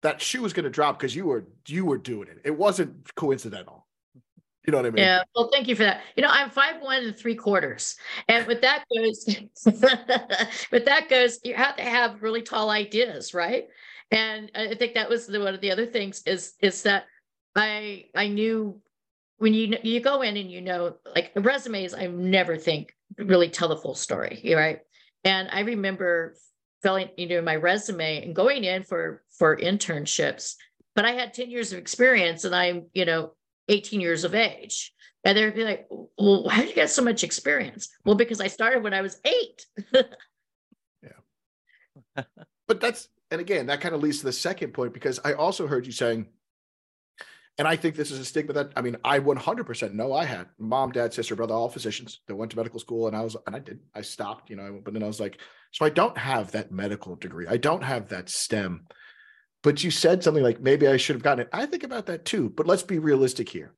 [0.03, 2.41] that shoe was going to drop because you were you were doing it.
[2.45, 3.87] It wasn't coincidental.
[4.67, 5.05] You know what I mean?
[5.05, 5.23] Yeah.
[5.35, 6.03] Well, thank you for that.
[6.17, 7.97] You know, I'm five one and three quarters,
[8.29, 9.27] and with that goes,
[10.71, 13.67] with that goes, you have to have really tall ideas, right?
[14.11, 17.05] And I think that was the, one of the other things is is that
[17.55, 18.81] I I knew
[19.39, 23.69] when you you go in and you know like resumes, I never think really tell
[23.69, 24.81] the full story, right?
[25.25, 26.37] And I remember
[26.83, 30.55] filling you know my resume and going in for for internships,
[30.95, 33.33] but I had ten years of experience, and I'm you know
[33.69, 34.93] 18 years of age.
[35.25, 35.87] And they'd be like,
[36.19, 37.89] well, how did you get so much experience?
[38.05, 39.65] Well, because I started when I was eight.
[41.03, 42.23] yeah.
[42.69, 45.67] but that's, and again, that kind of leads to the second point because I also
[45.67, 46.27] heard you saying,
[47.57, 50.49] and I think this is a stigma that, I mean, I 100% know I had
[50.59, 53.07] mom, dad, sister, brother, all physicians that went to medical school.
[53.07, 55.39] And I was, and I did, I stopped, you know, but then I was like,
[55.71, 57.47] so I don't have that medical degree.
[57.47, 58.87] I don't have that STEM.
[59.63, 61.49] But you said something like, maybe I should have gotten it.
[61.53, 62.51] I think about that too.
[62.51, 63.73] But let's be realistic here.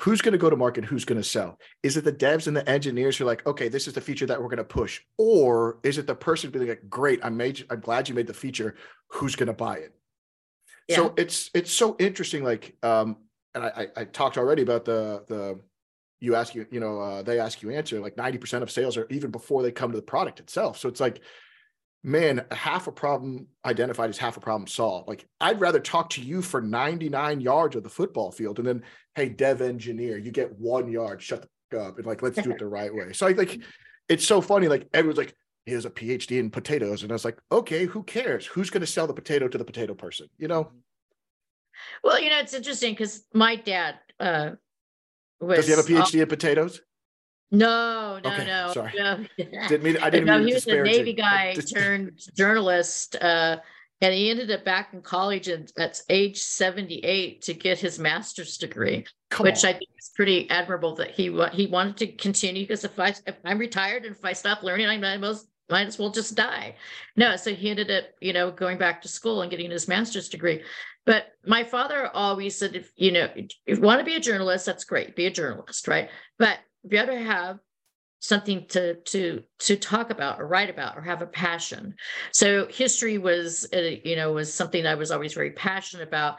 [0.00, 0.84] Who's going to go to market?
[0.84, 1.58] Who's going to sell?
[1.82, 4.26] Is it the devs and the engineers who are like, okay, this is the feature
[4.26, 5.00] that we're going to push?
[5.16, 8.34] Or is it the person being like, great, I made, I'm glad you made the
[8.34, 8.74] feature.
[9.08, 9.94] Who's going to buy it?
[10.88, 10.96] Yeah.
[10.96, 12.44] So it's it's so interesting.
[12.44, 13.16] Like, um,
[13.54, 15.60] and I, I, I talked already about the the
[16.20, 19.06] you ask you you know uh, they ask you answer like 90% of sales are
[19.10, 21.20] even before they come to the product itself so it's like
[22.04, 25.08] man, half a problem identified is half a problem solved.
[25.08, 28.82] Like I'd rather talk to you for 99 yards of the football field and then,
[29.14, 31.98] hey, dev engineer, you get one yard, shut the up.
[31.98, 33.12] And like, let's do it the right way.
[33.12, 33.60] So I like
[34.08, 34.68] it's so funny.
[34.68, 35.34] Like everyone's like,
[35.66, 37.02] he has a PhD in potatoes.
[37.02, 38.46] And I was like, okay, who cares?
[38.46, 40.28] Who's going to sell the potato to the potato person?
[40.38, 40.64] You know?
[40.64, 40.78] Mm-hmm.
[42.04, 44.50] Well, you know, it's interesting because my dad uh
[45.40, 46.80] was Does he have a PhD in potatoes?
[47.50, 48.72] No, no, okay, no.
[48.72, 48.92] Sorry.
[48.96, 49.24] No.
[49.68, 53.58] Didn't mean I didn't no, mean he was a Navy guy turned journalist, uh,
[54.00, 58.56] And he ended up back in college at, at age 78 to get his master's
[58.56, 59.70] degree, Come which on.
[59.70, 63.36] I think is pretty admirable that he he wanted to continue because if I if
[63.44, 65.42] I'm retired and if I stop learning, I might as well
[65.72, 66.76] might as well just die.
[67.16, 70.28] No, so he ended up, you know, going back to school and getting his master's
[70.28, 70.62] degree.
[71.04, 74.66] But my father always said, if you know, if you want to be a journalist,
[74.66, 76.10] that's great, be a journalist, right?
[76.38, 77.58] But you got to have
[78.20, 81.94] something to to to talk about or write about or have a passion.
[82.32, 86.36] So history was, uh, you know, was something I was always very passionate about.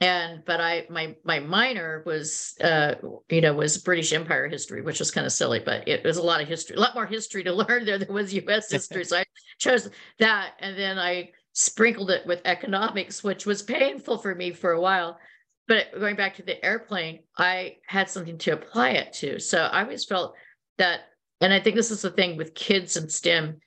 [0.00, 2.94] And but I my my minor was uh
[3.28, 6.22] you know was British Empire history, which was kind of silly, but it was a
[6.22, 8.70] lot of history, a lot more history to learn there than was U.S.
[8.70, 9.04] history.
[9.04, 9.24] so I
[9.58, 14.72] chose that, and then I sprinkled it with economics, which was painful for me for
[14.72, 15.18] a while.
[15.68, 19.38] But going back to the airplane, I had something to apply it to.
[19.38, 20.34] So I always felt
[20.78, 21.00] that,
[21.40, 23.60] and I think this is the thing with kids and STEM.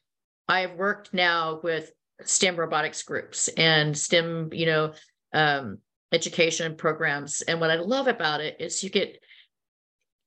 [0.50, 1.92] I have worked now with
[2.24, 4.94] STEM robotics groups and STEM, you know,
[5.34, 5.78] um,
[6.14, 7.42] education programs.
[7.42, 9.18] And what I love about it is you get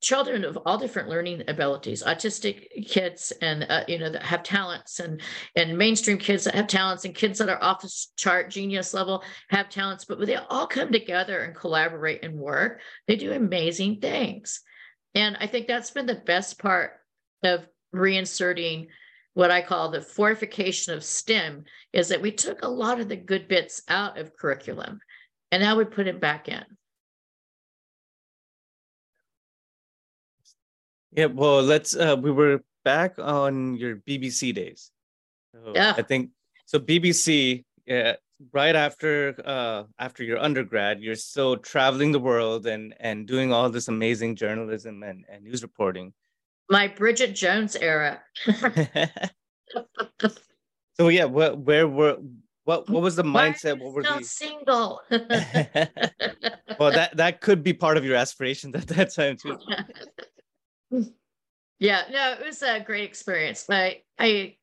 [0.02, 5.00] children of all different learning abilities autistic kids and uh, you know that have talents
[5.00, 5.22] and
[5.56, 9.24] and mainstream kids that have talents and kids that are off the chart genius level
[9.48, 13.98] have talents but when they all come together and collaborate and work they do amazing
[13.98, 14.60] things
[15.14, 16.92] and i think that's been the best part
[17.42, 18.88] of reinserting
[19.32, 23.16] what i call the fortification of stem is that we took a lot of the
[23.16, 25.00] good bits out of curriculum
[25.52, 26.64] and now we put it back in
[31.12, 31.94] Yeah, well, let's.
[31.96, 34.90] Uh, we were back on your BBC days.
[35.54, 35.94] So Yeah.
[35.96, 36.30] I think
[36.66, 36.78] so.
[36.78, 38.16] BBC, yeah,
[38.52, 43.70] right after uh, after your undergrad, you're still traveling the world and and doing all
[43.70, 46.12] this amazing journalism and, and news reporting.
[46.68, 48.20] my bridget jones era
[50.98, 52.18] so yeah, what where were
[52.66, 53.80] what what was the mindset?
[53.80, 55.00] What were still single?
[56.78, 59.56] Well that that could be part of your aspirations at that time too.
[61.78, 63.64] yeah no it was a great experience.
[63.70, 64.56] I i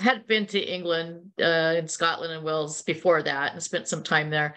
[0.00, 4.30] had been to england uh and scotland and wales before that and spent some time
[4.30, 4.54] there.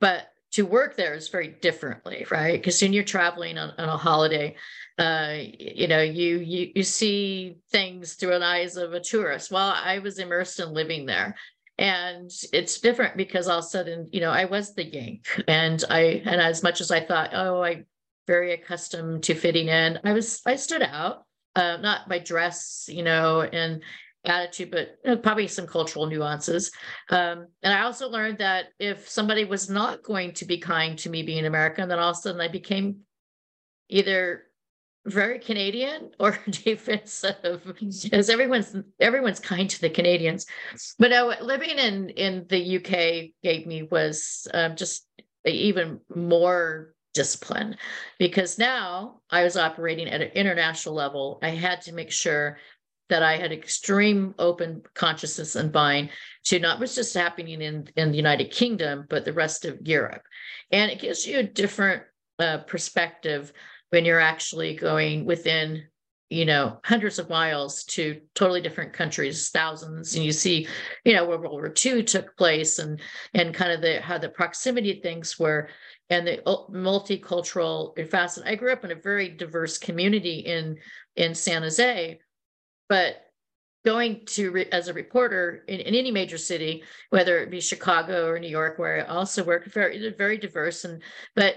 [0.00, 2.58] But to work there is very differently right?
[2.58, 4.54] Because when you're traveling on, on a holiday
[4.98, 9.50] uh you know you you you see things through an eyes of a tourist.
[9.50, 11.34] Well i was immersed in living there
[11.78, 15.84] and it's different because all of a sudden you know i was the yank and
[15.90, 17.84] i and as much as i thought oh i
[18.26, 19.98] very accustomed to fitting in.
[20.04, 21.24] I was I stood out,
[21.56, 23.82] uh, not by dress, you know, and
[24.24, 26.70] attitude, but you know, probably some cultural nuances.
[27.10, 31.10] Um, and I also learned that if somebody was not going to be kind to
[31.10, 33.00] me being American, then all of a sudden I became
[33.90, 34.44] either
[35.06, 40.46] very Canadian or defensive, because everyone's everyone's kind to the Canadians.
[40.98, 45.06] But uh, living in in the UK gave me was um, just
[45.44, 47.76] even more discipline
[48.18, 51.38] because now I was operating at an international level.
[51.42, 52.58] I had to make sure
[53.08, 56.10] that I had extreme open consciousness and mind
[56.44, 60.22] to not what's just happening in, in the United Kingdom, but the rest of Europe.
[60.70, 62.02] And it gives you a different
[62.38, 63.52] uh, perspective
[63.90, 65.84] when you're actually going within
[66.30, 70.66] you know hundreds of miles to totally different countries thousands and you see
[71.04, 72.98] you know where world war ii took place and
[73.34, 75.68] and kind of the how the proximity things were
[76.10, 78.44] and the multicultural facet.
[78.46, 80.78] I grew up in a very diverse community in
[81.16, 82.18] in San Jose,
[82.88, 83.16] but
[83.84, 88.28] going to re, as a reporter in, in, any major city, whether it be Chicago
[88.28, 90.84] or New York, where I also worked, very very diverse.
[90.84, 91.02] And
[91.34, 91.56] but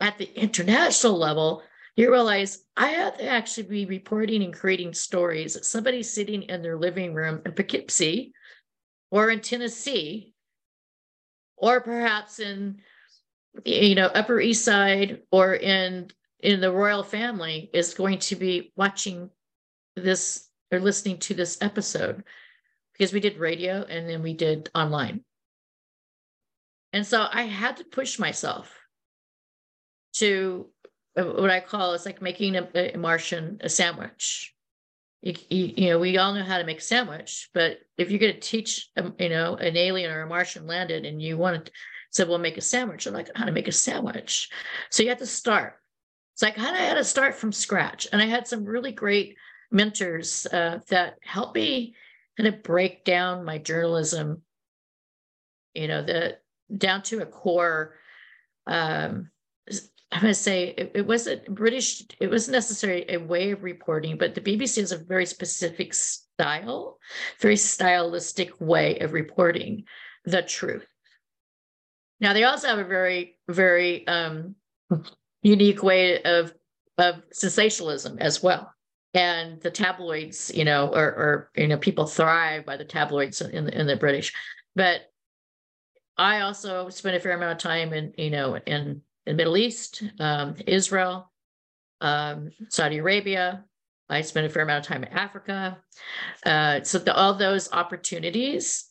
[0.00, 1.62] at the international level,
[1.96, 5.54] you realize I have to actually be reporting and creating stories.
[5.54, 8.32] That somebody's sitting in their living room in Poughkeepsie
[9.10, 10.32] or in Tennessee,
[11.56, 12.80] or perhaps in
[13.64, 16.08] you know upper east side or in
[16.40, 19.30] in the royal family is going to be watching
[19.96, 22.22] this or listening to this episode
[22.92, 25.24] because we did radio and then we did online.
[26.92, 28.72] And so i had to push myself
[30.12, 30.66] to
[31.18, 34.54] uh, what i call it's like making a, a martian a sandwich
[35.20, 38.20] you, you, you, know we all know how to make a sandwich but if you're
[38.20, 41.66] going to teach um, you know an alien or a martian landed and you want
[41.66, 41.72] to
[42.10, 44.50] said, "We'll make a sandwich." I'm like, "How to make a sandwich?"
[44.90, 45.78] So you have to start.
[46.34, 49.36] It's like I had to start from scratch, and I had some really great
[49.70, 51.94] mentors uh, that helped me
[52.36, 54.42] kind of break down my journalism.
[55.74, 56.38] You know, the
[56.76, 57.94] down to a core.
[58.66, 59.30] Um,
[60.10, 62.02] Going to say it, it wasn't British.
[62.18, 66.98] It wasn't necessarily a way of reporting, but the BBC has a very specific style,
[67.40, 69.84] very stylistic way of reporting
[70.24, 70.86] the truth.
[72.20, 74.54] Now they also have a very, very um,
[75.42, 76.54] unique way of
[76.98, 78.72] of sensationalism as well.
[79.14, 83.64] And the tabloids, you know, or, or you know, people thrive by the tabloids in
[83.64, 84.34] the, in the British.
[84.74, 85.02] But
[86.16, 90.02] I also spent a fair amount of time in, you know, in the Middle East,
[90.18, 91.30] um, Israel,
[92.00, 93.64] um, Saudi Arabia.
[94.08, 95.78] I spent a fair amount of time in Africa.
[96.46, 98.86] Uh, so the, all those opportunities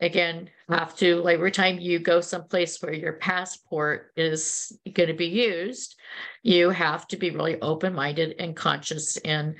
[0.00, 5.14] again have to like every time you go someplace where your passport is going to
[5.14, 5.96] be used
[6.42, 9.54] you have to be really open-minded and conscious and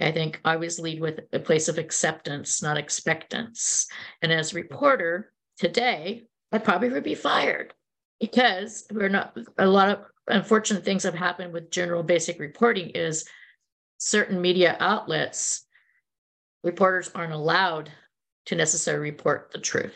[0.00, 3.88] i think i always lead with a place of acceptance not expectance
[4.22, 6.22] and as a reporter today
[6.52, 7.74] i probably would be fired
[8.20, 13.24] because we're not a lot of unfortunate things have happened with general basic reporting is
[13.98, 15.66] certain media outlets
[16.62, 17.90] reporters aren't allowed
[18.46, 19.94] to necessarily report the truth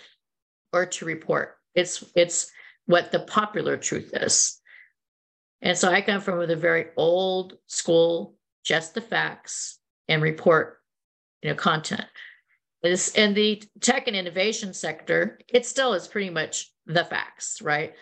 [0.73, 1.57] or to report.
[1.75, 2.51] It's it's
[2.87, 4.61] what the popular truth is.
[5.63, 10.79] And so I come from with a very old school, just the facts and report,
[11.43, 12.07] you know, content.
[12.85, 17.95] This in the tech and innovation sector, it still is pretty much the facts, right?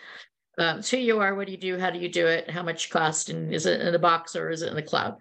[0.57, 2.89] Um, who you are, what do you do, how do you do it, how much
[2.89, 5.15] cost, and is it in the box or is it in the cloud?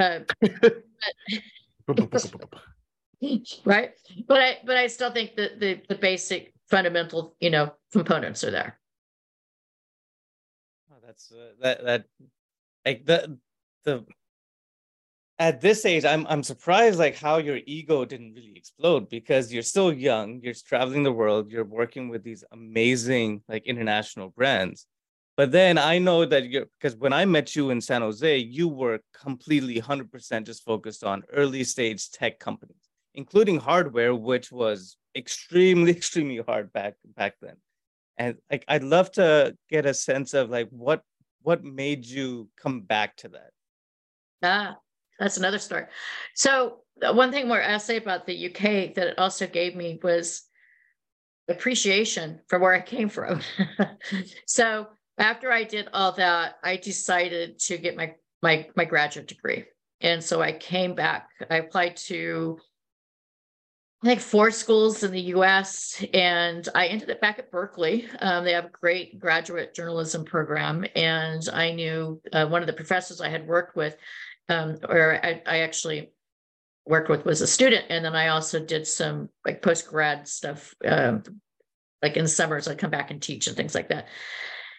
[0.00, 0.20] Uh,
[1.86, 2.32] but,
[3.64, 3.90] right
[4.28, 8.52] but i but i still think that the the basic fundamental you know components are
[8.52, 8.78] there
[10.92, 12.04] oh, that's uh, that that
[12.86, 13.36] like the
[13.84, 14.04] the
[15.38, 19.62] at this age i'm i'm surprised like how your ego didn't really explode because you're
[19.62, 24.86] still young you're traveling the world you're working with these amazing like international brands
[25.36, 28.68] but then i know that you're because when i met you in san jose you
[28.68, 35.90] were completely 100% just focused on early stage tech companies including hardware, which was extremely,
[35.98, 37.56] extremely hard back back then.
[38.16, 41.02] And like I'd love to get a sense of like what
[41.42, 43.50] what made you come back to that.
[44.42, 44.76] Ah,
[45.18, 45.84] that's another story.
[46.34, 50.42] So one thing more I say about the UK that it also gave me was
[51.48, 53.40] appreciation for where I came from.
[54.46, 59.64] so after I did all that, I decided to get my my my graduate degree.
[60.00, 61.28] And so I came back.
[61.50, 62.58] I applied to
[64.02, 68.06] I think four schools in the US, and I ended up back at Berkeley.
[68.20, 70.86] Um, they have a great graduate journalism program.
[70.94, 73.96] And I knew uh, one of the professors I had worked with,
[74.48, 76.10] um, or I, I, actually
[76.86, 77.84] worked with, was a student.
[77.90, 81.22] And then I also did some like post grad stuff, um,
[82.02, 84.08] like in the summers, I'd come back and teach and things like that.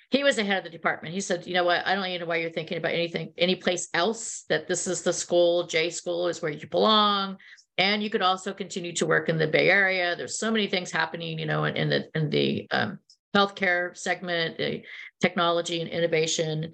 [0.09, 1.13] He was the head of the department.
[1.13, 1.85] He said, You know what?
[1.85, 5.03] I don't even know why you're thinking about anything, any place else, that this is
[5.03, 7.37] the school, J school is where you belong
[7.79, 10.13] and you could also continue to work in the Bay Area.
[10.15, 12.99] There's so many things happening, you know, in, in the in the um,
[13.33, 14.83] healthcare segment, the
[15.21, 16.73] technology and innovation.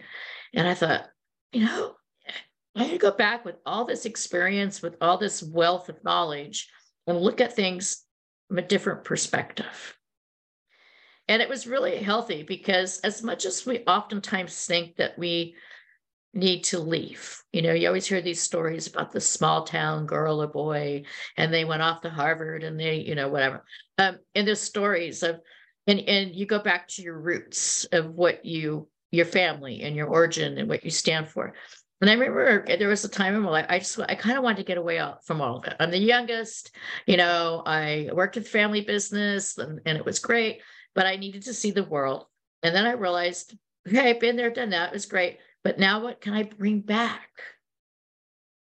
[0.54, 1.06] And I thought,
[1.54, 1.94] you know,
[2.76, 6.70] I had to go back with all this experience, with all this wealth of knowledge,
[7.08, 8.04] and look at things
[8.48, 9.98] from a different perspective.
[11.28, 15.56] And it was really healthy because as much as we oftentimes think that we
[16.36, 17.42] need to leave.
[17.54, 21.04] You know, you always hear these stories about the small town girl or boy,
[21.38, 23.64] and they went off to Harvard and they, you know, whatever.
[23.98, 25.40] Um, and there's stories of,
[25.88, 30.08] and and you go back to your roots of what you, your family and your
[30.08, 31.54] origin and what you stand for.
[32.06, 34.44] And I remember there was a time in my life I just I kind of
[34.44, 35.76] wanted to get away from all of it.
[35.80, 36.76] I'm the youngest,
[37.08, 37.64] you know.
[37.66, 40.62] I worked with family business and, and it was great,
[40.94, 42.28] but I needed to see the world.
[42.62, 44.90] And then I realized, okay, I've been there, done that.
[44.90, 47.28] It was great but now what can I bring back?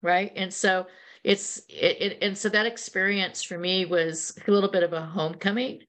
[0.02, 0.32] Right.
[0.34, 0.88] And so
[1.22, 5.00] it's, it, it, and so that experience for me was a little bit of a
[5.00, 5.82] homecoming.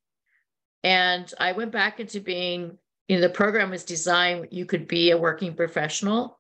[0.83, 2.77] And I went back into being,
[3.07, 6.39] you know, the program was designed, you could be a working professional.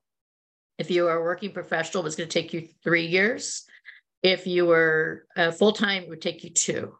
[0.81, 3.65] If you are a working professional, it's going to take you three years.
[4.23, 6.95] If you were uh, full time, it would take you two.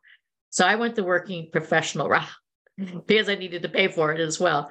[0.51, 2.27] So I went the working professional route
[3.07, 4.69] because I needed to pay for it as well.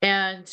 [0.00, 0.50] And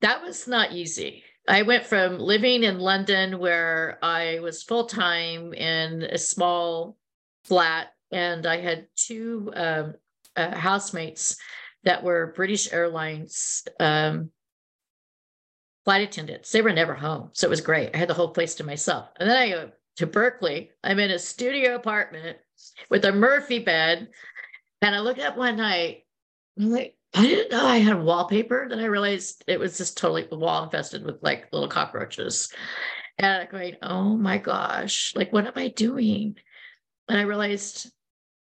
[0.00, 1.24] that was not easy.
[1.48, 6.96] I went from living in London, where I was full time in a small
[7.46, 9.94] flat, and I had two um,
[10.36, 11.36] uh, housemates
[11.82, 14.30] that were British Airlines um,
[15.90, 16.52] flight attendants.
[16.52, 17.90] They were never home, so it was great.
[17.92, 19.08] I had the whole place to myself.
[19.18, 20.70] And then I go to Berkeley.
[20.84, 22.38] I'm in a studio apartment
[22.90, 24.06] with a Murphy bed,
[24.82, 26.04] and I look up one night.
[26.56, 28.68] I'm like, I didn't know I had wallpaper.
[28.68, 32.52] Then I realized it was just totally wall infested with like little cockroaches.
[33.18, 36.36] And I'm going, oh my gosh, like what am I doing?
[37.08, 37.90] And I realized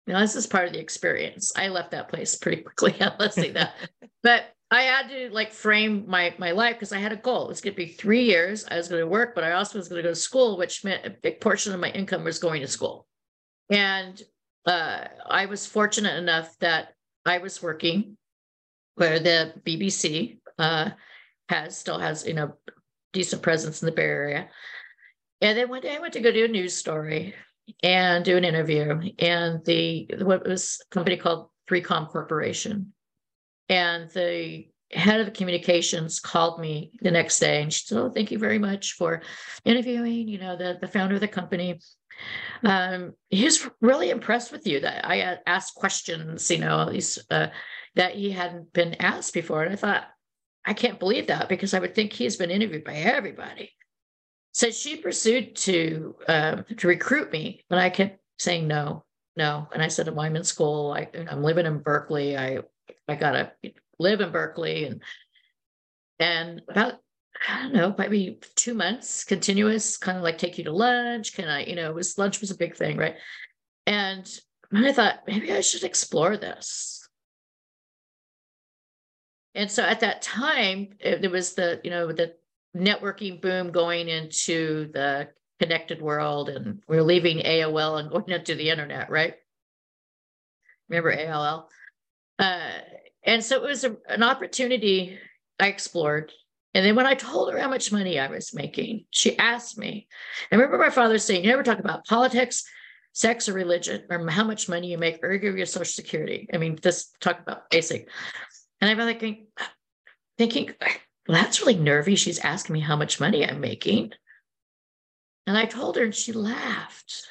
[0.06, 1.52] Now, this is part of the experience.
[1.54, 2.94] I left that place pretty quickly.
[3.18, 3.74] Let's say that.
[4.22, 7.44] but I had to like frame my my life because I had a goal.
[7.44, 8.64] It was going to be three years.
[8.68, 10.82] I was going to work, but I also was going to go to school, which
[10.82, 13.06] meant a big portion of my income was going to school.
[13.70, 14.20] And
[14.66, 16.94] uh, I was fortunate enough that
[17.24, 18.16] I was working
[18.96, 20.90] where the BBC uh,
[21.48, 22.54] has still has you know
[23.12, 24.48] decent presence in the Bay Area.
[25.40, 27.34] And then one day I went to go do a news story
[27.82, 32.93] and do an interview, and the what was a company called 3Com Corporation,
[33.68, 38.30] and the head of communications called me the next day and she said, Oh, thank
[38.30, 39.22] you very much for
[39.64, 41.80] interviewing, you know, the, the founder of the company.
[42.62, 47.48] Um, he was really impressed with you that I asked questions, you know, these uh,
[47.96, 49.62] that he hadn't been asked before.
[49.62, 50.04] And I thought,
[50.64, 53.72] I can't believe that because I would think he's been interviewed by everybody.
[54.52, 59.04] So she pursued to uh, to recruit me, but I kept saying no,
[59.36, 59.68] no.
[59.72, 60.92] And I said, well, I'm in school.
[60.92, 62.36] I, I'm living in Berkeley.
[62.36, 62.60] I
[63.08, 63.52] I gotta
[63.98, 65.02] live in Berkeley, and
[66.18, 66.94] and about
[67.48, 71.34] I don't know, maybe two months continuous, kind of like take you to lunch.
[71.34, 73.16] Can I, you know, was lunch was a big thing, right?
[73.86, 74.28] And
[74.72, 77.06] I thought maybe I should explore this.
[79.54, 82.34] And so at that time, it, there was the, you know, the
[82.76, 85.28] networking boom going into the
[85.60, 89.34] connected world, and we are leaving AOL and going into the internet, right?
[90.88, 91.66] Remember AOL?
[92.38, 92.78] Uh,
[93.24, 95.18] and so it was a, an opportunity
[95.58, 96.32] I explored.
[96.74, 100.08] And then when I told her how much money I was making, she asked me.
[100.50, 102.64] I remember my father saying, You never talk about politics,
[103.12, 106.48] sex, or religion, or how much money you make, or give your social security.
[106.52, 108.08] I mean, just talk about basic.
[108.80, 109.20] And I'm like
[110.36, 110.90] thinking, well,
[111.28, 112.16] that's really nervy.
[112.16, 114.12] She's asking me how much money I'm making.
[115.46, 117.28] And I told her, and she laughed.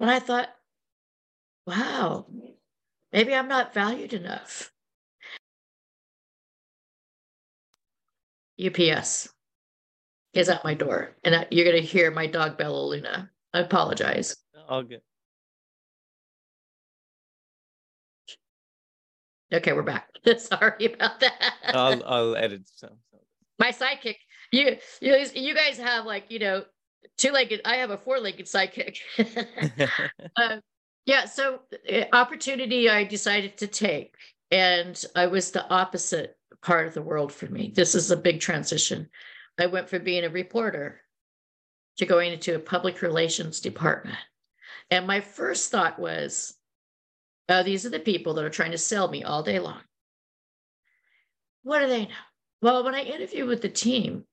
[0.00, 0.48] And I thought,
[1.66, 2.26] wow,
[3.14, 4.70] maybe I'm not valued enough.
[8.64, 9.28] UPS
[10.34, 13.30] is at my door, and you're going to hear my dog Bella Luna.
[13.52, 14.36] I apologize.
[14.68, 15.00] All good.
[19.52, 20.08] Okay, we're back.
[20.38, 21.54] Sorry about that.
[21.68, 22.98] I'll I'll edit some.
[23.58, 24.16] My sidekick.
[24.50, 26.64] You you you guys have like you know
[27.16, 27.60] two-legged.
[27.64, 28.98] I have a four-legged sidekick.
[30.36, 30.56] uh,
[31.06, 31.26] yeah.
[31.26, 31.60] So
[31.92, 34.14] uh, opportunity I decided to take,
[34.50, 37.72] and I was the opposite part of the world for me.
[37.74, 39.08] This is a big transition.
[39.58, 41.00] I went from being a reporter
[41.98, 44.18] to going into a public relations department.
[44.90, 46.54] And my first thought was,
[47.48, 49.80] oh, these are the people that are trying to sell me all day long.
[51.62, 52.14] What do they know?
[52.62, 54.24] Well, when I interviewed with the team,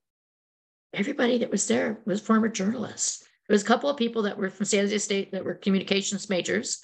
[0.93, 3.25] everybody that was there was former journalists.
[3.51, 6.29] There was a couple of people that were from San Jose State that were communications
[6.29, 6.81] majors,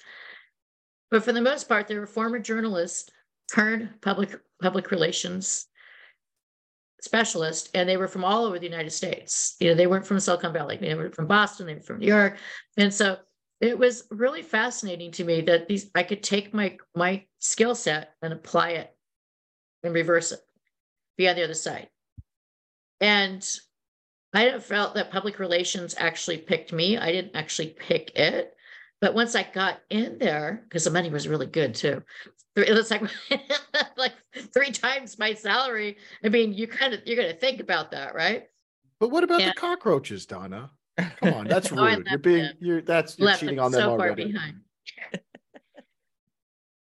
[1.09, 3.09] but for the most part, they were former journalists,
[3.49, 5.68] current public public relations
[7.01, 9.55] specialists, and they were from all over the United States.
[9.61, 10.76] You know, they weren't from Silicon Valley.
[10.76, 11.68] They were from Boston.
[11.68, 12.38] They were from New York,
[12.76, 13.15] and so
[13.61, 18.13] it was really fascinating to me that these I could take my my skill set
[18.22, 18.93] and apply it
[19.84, 20.41] and reverse it,
[21.18, 21.88] be on the other side.
[22.99, 23.41] And
[24.34, 26.98] I don't felt that public relations actually picked me.
[26.98, 28.54] I didn't actually pick it.
[29.00, 32.04] But once I got in there, because the money was really good too,
[32.56, 33.04] it was like
[33.98, 34.14] like
[34.54, 35.98] three times my salary.
[36.24, 38.46] I mean, you kind of you're going to think about that, right?
[39.00, 40.72] But what about the cockroaches, Donna?
[40.98, 42.06] Come on, that's oh, rude.
[42.08, 42.56] oh, you're being them.
[42.60, 44.34] you're that's you're cheating on them so already.
[44.34, 44.62] Far behind.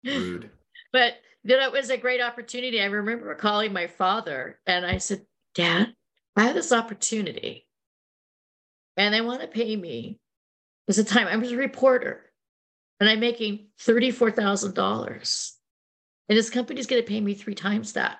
[0.05, 0.51] rude.
[0.93, 2.81] But you know, it was a great opportunity.
[2.81, 5.93] I remember calling my father and I said, Dad,
[6.35, 7.67] I have this opportunity.
[8.97, 10.19] And they want to pay me.
[10.87, 12.21] There's a time I was a reporter
[12.99, 15.51] and I'm making $34,000.
[16.29, 18.17] And this company's going to pay me three times that.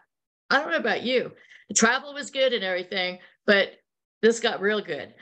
[0.50, 1.32] I don't know about you.
[1.70, 3.72] The travel was good and everything, but
[4.22, 5.14] this got real good.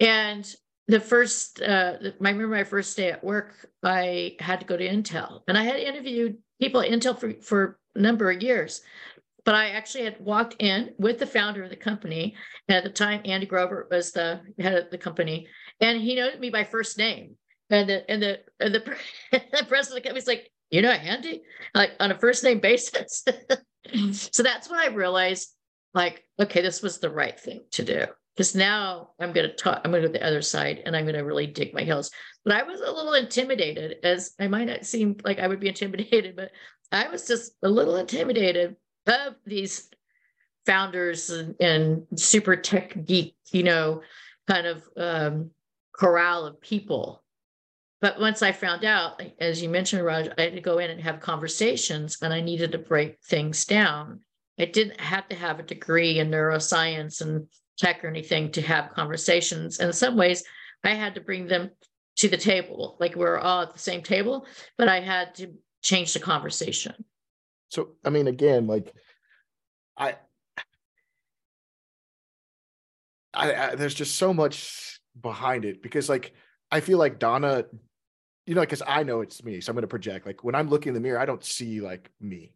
[0.00, 0.52] And
[0.88, 4.88] the first, uh, I remember my first day at work, I had to go to
[4.88, 8.82] Intel and I had interviewed people at Intel for, for a number of years.
[9.44, 12.36] But I actually had walked in with the founder of the company.
[12.68, 15.48] And at the time, Andy Grover was the head of the company.
[15.80, 17.36] And he noted me by first name.
[17.70, 18.80] And the and the and the,
[19.32, 21.42] the president of the company was like, you know, Andy,
[21.74, 23.24] like on a first name basis.
[23.26, 24.12] Mm-hmm.
[24.12, 25.52] so that's when I realized,
[25.92, 29.80] like, okay, this was the right thing to do because now I'm going to talk,
[29.84, 31.82] I'm going to go to the other side and I'm going to really dig my
[31.82, 32.10] heels.
[32.44, 35.68] But I was a little intimidated, as I might not seem like I would be
[35.74, 36.50] intimidated, but
[36.90, 38.76] I was just a little intimidated
[39.06, 39.90] of these
[40.66, 44.02] founders and, and super tech geek, you know,
[44.48, 45.50] kind of um,
[45.92, 47.22] corral of people
[48.02, 51.00] but once I found out, as you mentioned, Raj, I had to go in and
[51.00, 54.20] have conversations and I needed to break things down.
[54.58, 57.46] I didn't have to have a degree in neuroscience and
[57.78, 59.78] tech or anything to have conversations.
[59.78, 60.42] And in some ways,
[60.82, 61.70] I had to bring them
[62.16, 62.96] to the table.
[62.98, 64.46] Like we are all at the same table,
[64.76, 67.04] but I had to change the conversation.
[67.72, 68.92] So, I mean, again, like
[69.96, 70.16] I,
[73.32, 76.34] I, I there's just so much behind it because, like,
[76.70, 77.64] I feel like Donna,
[78.44, 80.26] you know, because I know it's me, so I'm going to project.
[80.26, 82.52] Like when I'm looking in the mirror, I don't see like me.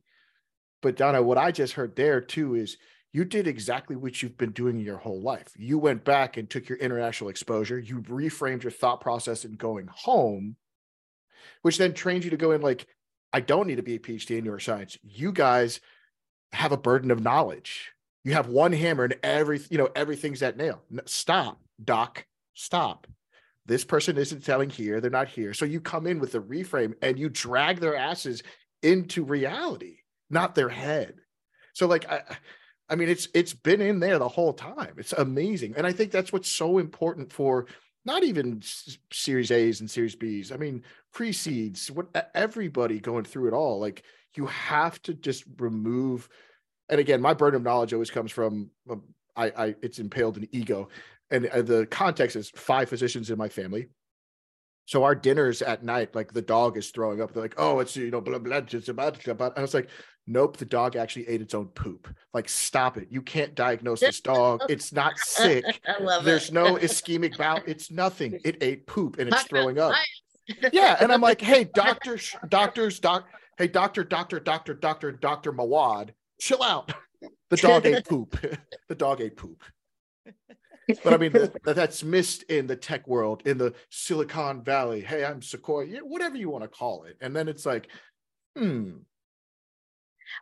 [0.82, 2.76] But Donna, what I just heard there too is
[3.14, 5.48] you did exactly what you've been doing your whole life.
[5.56, 7.78] You went back and took your international exposure.
[7.78, 10.56] You reframed your thought process in going home,
[11.62, 12.86] which then trained you to go in like,
[13.36, 14.96] I don't need to be a PhD in neuroscience.
[15.02, 15.82] You guys
[16.52, 17.92] have a burden of knowledge.
[18.24, 20.80] You have one hammer and every, you know, everything's that nail.
[21.04, 22.24] Stop, doc,
[22.54, 23.06] stop.
[23.66, 25.02] This person isn't telling here.
[25.02, 25.52] They're not here.
[25.52, 28.42] So you come in with a reframe and you drag their asses
[28.82, 29.98] into reality,
[30.30, 31.16] not their head.
[31.74, 32.22] So like I
[32.88, 34.94] I mean, it's it's been in there the whole time.
[34.96, 37.66] It's amazing, and I think that's what's so important for
[38.06, 38.62] not even
[39.12, 40.52] Series A's and Series B's.
[40.52, 40.82] I mean,
[41.12, 43.80] pre-seeds, what everybody going through it all.
[43.80, 44.04] Like
[44.36, 46.28] you have to just remove.
[46.88, 49.02] And again, my burden of knowledge always comes from um,
[49.34, 50.88] I, I it's impaled in ego,
[51.30, 53.88] and uh, the context is five physicians in my family.
[54.86, 57.32] So our dinners at night, like the dog is throwing up.
[57.32, 59.52] They're like, "Oh, it's you know, blah blah." blah, about, about.
[59.52, 59.88] And I was like,
[60.26, 62.08] nope, the dog actually ate its own poop.
[62.34, 63.08] Like, stop it.
[63.10, 64.62] You can't diagnose this dog.
[64.68, 65.64] It's not sick.
[66.22, 66.54] There's it.
[66.54, 67.60] no ischemic bowel.
[67.66, 68.38] It's nothing.
[68.44, 69.94] It ate poop and it's throwing up.
[70.72, 70.96] yeah.
[71.00, 73.26] And I'm like, hey, doctors, doctors, doc,
[73.58, 75.52] hey, doctor, doctor, doctor, doctor, Dr.
[75.52, 76.10] Mawad,
[76.40, 76.92] chill out.
[77.50, 78.36] The dog ate poop.
[78.88, 79.62] the dog ate poop.
[81.02, 85.00] But I mean, that, that's missed in the tech world, in the Silicon Valley.
[85.00, 87.16] Hey, I'm Sequoia, whatever you want to call it.
[87.20, 87.88] And then it's like,
[88.56, 88.90] hmm,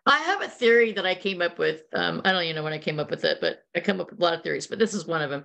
[0.07, 1.83] I have a theory that I came up with.
[1.93, 4.11] Um, I don't even know when I came up with it, but I come up
[4.11, 5.45] with a lot of theories, but this is one of them.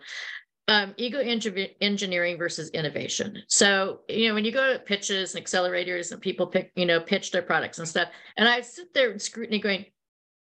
[0.68, 3.42] Um, ego engineering versus innovation.
[3.48, 7.00] So, you know, when you go to pitches and accelerators and people pick, you know,
[7.00, 9.86] pitch their products and stuff, and I sit there in scrutiny going,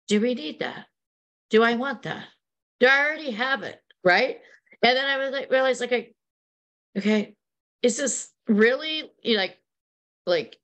[0.07, 0.85] do we need that?
[1.49, 2.25] Do I want that?
[2.79, 3.81] Do I already have it?
[4.03, 4.37] Right.
[4.83, 6.13] And then I was like, realized like,
[6.97, 7.35] okay,
[7.81, 9.57] is this really you know, like,
[10.27, 10.57] like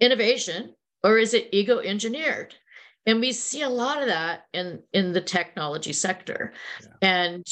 [0.00, 2.54] innovation or is it ego engineered?
[3.08, 6.52] And we see a lot of that in in the technology sector.
[6.80, 6.88] Yeah.
[7.02, 7.46] and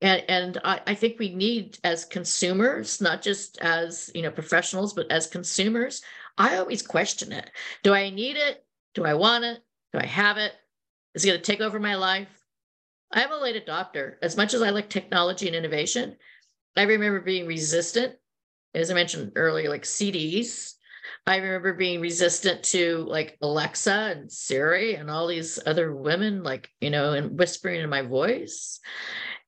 [0.00, 4.94] and and I, I think we need as consumers not just as you know professionals
[4.94, 6.00] but as consumers
[6.38, 7.50] i always question it.
[7.82, 8.64] Do i need it?
[8.94, 9.58] Do i want it?
[9.92, 10.52] Do i have it?
[11.14, 12.28] Is it going to take over my life?
[13.12, 14.14] I'm a late adopter.
[14.22, 16.16] As much as i like technology and innovation
[16.76, 18.14] i remember being resistant
[18.74, 20.74] as i mentioned earlier like cds
[21.26, 26.70] I remember being resistant to like Alexa and Siri and all these other women, like,
[26.80, 28.80] you know, and whispering in my voice.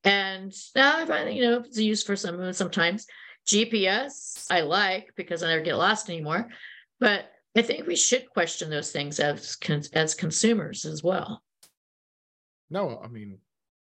[0.04, 3.06] And now I find, you know, it's used for some sometimes.
[3.46, 6.48] GPS I like because I never get lost anymore.
[7.00, 7.24] But
[7.56, 9.56] I think we should question those things as
[9.92, 11.42] as consumers as well.
[12.70, 13.38] No, I mean,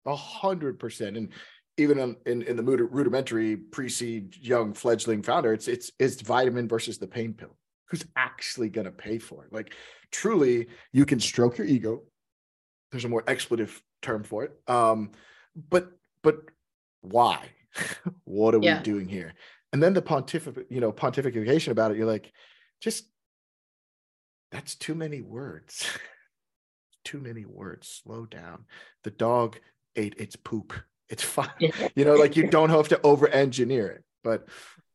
[0.06, 1.18] a hundred percent.
[1.18, 1.34] And
[1.78, 6.98] even in, in, in the rudimentary pre-seed young fledgling founder, it's it's it's vitamin versus
[6.98, 7.56] the pain pill
[7.90, 9.54] who's actually going to pay for it.
[9.54, 9.74] Like
[10.12, 12.04] truly, you can stroke your ego.
[12.92, 14.52] There's a more expletive term for it.
[14.68, 15.12] Um,
[15.70, 15.92] but
[16.24, 16.42] but
[17.02, 17.50] why?
[18.24, 18.78] what are yeah.
[18.78, 19.34] we doing here?
[19.72, 21.98] And then the pontific, you know, pontification about it.
[21.98, 22.32] You're like,
[22.82, 23.06] just
[24.52, 25.86] that's too many words.
[27.04, 28.02] too many words.
[28.04, 28.66] Slow down.
[29.04, 29.60] The dog
[29.96, 30.74] ate its poop.
[31.10, 31.50] It's fine.
[31.96, 34.04] you know, like you don't have to over engineer it.
[34.24, 34.48] But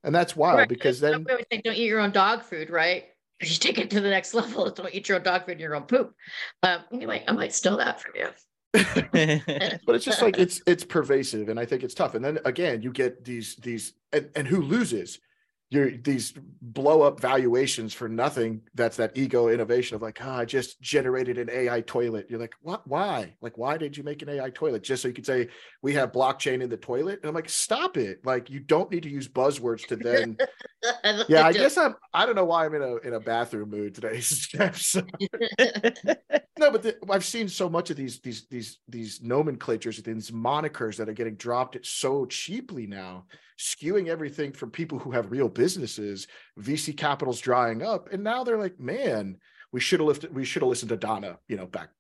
[0.05, 0.69] and that's wild right.
[0.69, 3.07] because then say, don't eat your own dog food, right?
[3.41, 5.61] If you take it to the next level, don't eat your own dog food and
[5.61, 6.15] your own poop.
[6.63, 8.29] Um, anyway, I might steal that from you.
[8.75, 12.17] but it's just like it's it's pervasive, and I think it's tough.
[12.17, 15.21] And then again, you get these these and, and who loses?
[15.75, 18.61] You're these blow up valuations for nothing.
[18.75, 22.27] That's that ego innovation of like, oh, I just generated an AI toilet.
[22.29, 22.87] You're like, what?
[22.87, 23.35] Why?
[23.41, 24.85] Like, why did you make an AI toilet?
[24.85, 25.49] Just so you could say
[25.83, 27.19] we have blockchain in the toilet?
[27.21, 28.25] And I'm like, stop it.
[28.25, 30.37] Like, you don't need to use buzzwords to then.
[31.29, 31.97] yeah, I guess I'm.
[32.13, 34.15] I don't know why I'm in a in a bathroom mood today.
[36.59, 40.97] no, but the, I've seen so much of these these these these nomenclatures, these monikers
[40.97, 43.25] that are getting dropped so cheaply now
[43.59, 46.27] skewing everything from people who have real businesses,
[46.59, 49.37] VC capital's drying up, and now they're like, man,
[49.73, 51.91] we should have lifted, we should have listened to Donna, you know, back.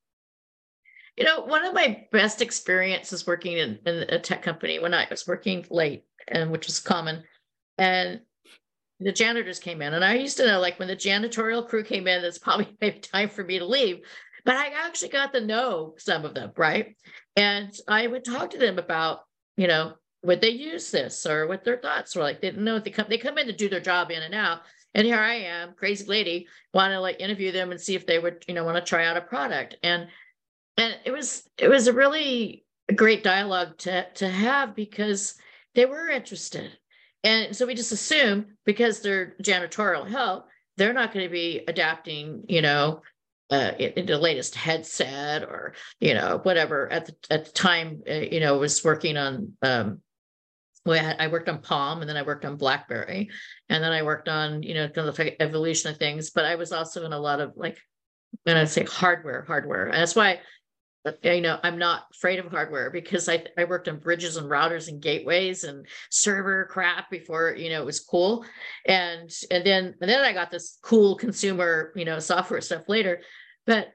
[1.16, 5.06] You know, one of my best experiences working in, in a tech company when I
[5.08, 7.22] was working late, and which was common,
[7.78, 8.20] and
[9.00, 9.94] the janitors came in.
[9.94, 12.98] And I used to know, like, when the janitorial crew came in, it's probably maybe
[12.98, 14.00] time for me to leave.
[14.44, 16.96] But I actually got to know some of them, right?
[17.36, 19.20] And I would talk to them about,
[19.56, 19.94] you know,
[20.24, 22.40] would they use this or what their thoughts were like.
[22.40, 24.62] They didn't know they come, they come in to do their job in and out.
[24.94, 28.18] And here I am, crazy lady, want to like interview them and see if they
[28.18, 29.76] would, you know, want to try out a product.
[29.82, 30.08] And
[30.76, 32.64] and it was it was a really
[32.94, 35.34] great dialogue to to have because
[35.74, 36.70] they were interested.
[37.22, 40.46] And so we just assume because they're janitorial help,
[40.76, 43.02] they're not going to be adapting, you know,
[43.50, 46.90] uh, the latest headset or you know whatever.
[46.90, 50.00] At the at the time, uh, you know, was working on um,
[50.86, 53.30] I worked on Palm and then I worked on BlackBerry
[53.68, 56.30] and then I worked on, you know, kind of the evolution of things.
[56.30, 57.78] But I was also in a lot of like,
[58.42, 59.86] when I say hardware, hardware.
[59.86, 60.40] And that's why,
[61.22, 64.88] you know, I'm not afraid of hardware because I, I worked on bridges and routers
[64.88, 68.44] and gateways and server crap before, you know, it was cool.
[68.86, 73.20] And, and then, and then I got this cool consumer, you know, software stuff later.
[73.66, 73.88] But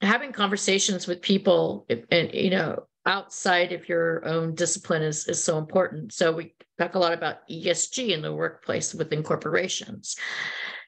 [0.00, 5.58] having conversations with people and, you know, outside of your own discipline is, is so
[5.58, 6.12] important.
[6.12, 10.16] So we talk a lot about ESG in the workplace within corporations.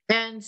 [0.09, 0.45] And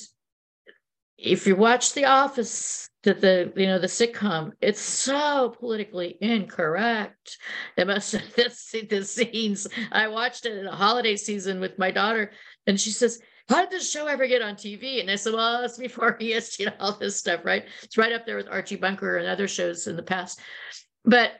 [1.19, 7.39] if you watch The Office, the, the you know the sitcom, it's so politically incorrect.
[7.77, 8.35] It must have
[8.89, 9.67] the scenes.
[9.93, 12.31] I watched it in a holiday season with my daughter,
[12.67, 15.01] and she says, how did this show ever get on TV?
[15.01, 17.65] And I said, well, it's before ESG and all this stuff, right?
[17.83, 20.41] It's right up there with Archie Bunker and other shows in the past.
[21.05, 21.33] But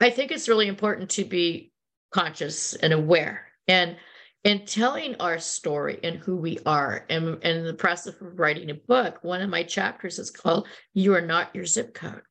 [0.00, 1.72] I think it's really important to be
[2.12, 3.96] conscious and aware and
[4.44, 7.04] in telling our story and who we are.
[7.10, 10.68] And, and in the process of writing a book, one of my chapters is called
[10.94, 12.22] You Are Not Your Zip Code.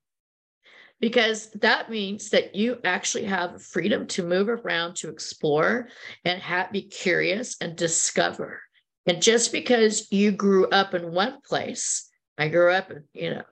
[1.01, 5.89] Because that means that you actually have freedom to move around, to explore,
[6.24, 8.61] and have, be curious and discover.
[9.05, 13.43] And just because you grew up in one place, I grew up, in, you know,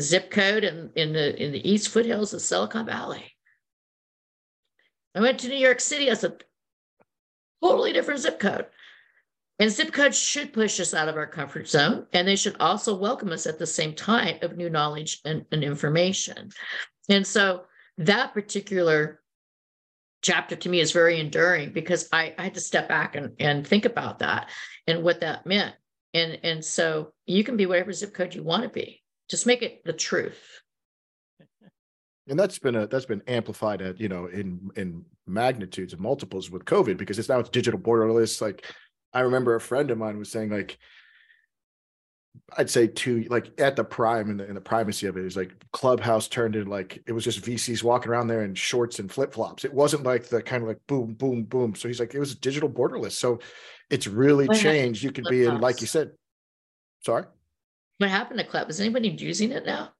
[0.00, 3.36] zip code in, in the in the East foothills of Silicon Valley.
[5.14, 6.36] I went to New York City as a
[7.62, 8.66] totally different zip code.
[9.58, 12.96] And zip codes should push us out of our comfort zone, and they should also
[12.96, 16.50] welcome us at the same time of new knowledge and, and information.
[17.10, 17.64] And so
[17.98, 19.20] that particular
[20.22, 23.66] chapter to me is very enduring because I, I had to step back and, and
[23.66, 24.48] think about that
[24.86, 25.74] and what that meant.
[26.14, 29.62] And, and so you can be whatever zip code you want to be, just make
[29.62, 30.59] it the truth
[32.30, 36.50] and that's been a that's been amplified at you know in in magnitudes of multiples
[36.50, 38.40] with covid because it's now it's digital borderless.
[38.40, 38.64] Like
[39.12, 40.78] i remember a friend of mine was saying like
[42.58, 45.52] i'd say two like at the prime and the, the primacy of it is like
[45.72, 49.64] clubhouse turned into like it was just vcs walking around there in shorts and flip-flops.
[49.64, 51.74] It wasn't like the kind of like boom boom boom.
[51.74, 53.12] So he's like it was digital borderless.
[53.12, 53.40] So
[53.90, 55.02] it's really what changed.
[55.02, 56.12] You could be in like you said
[57.04, 57.24] sorry?
[57.98, 59.90] What happened to club is anybody using it now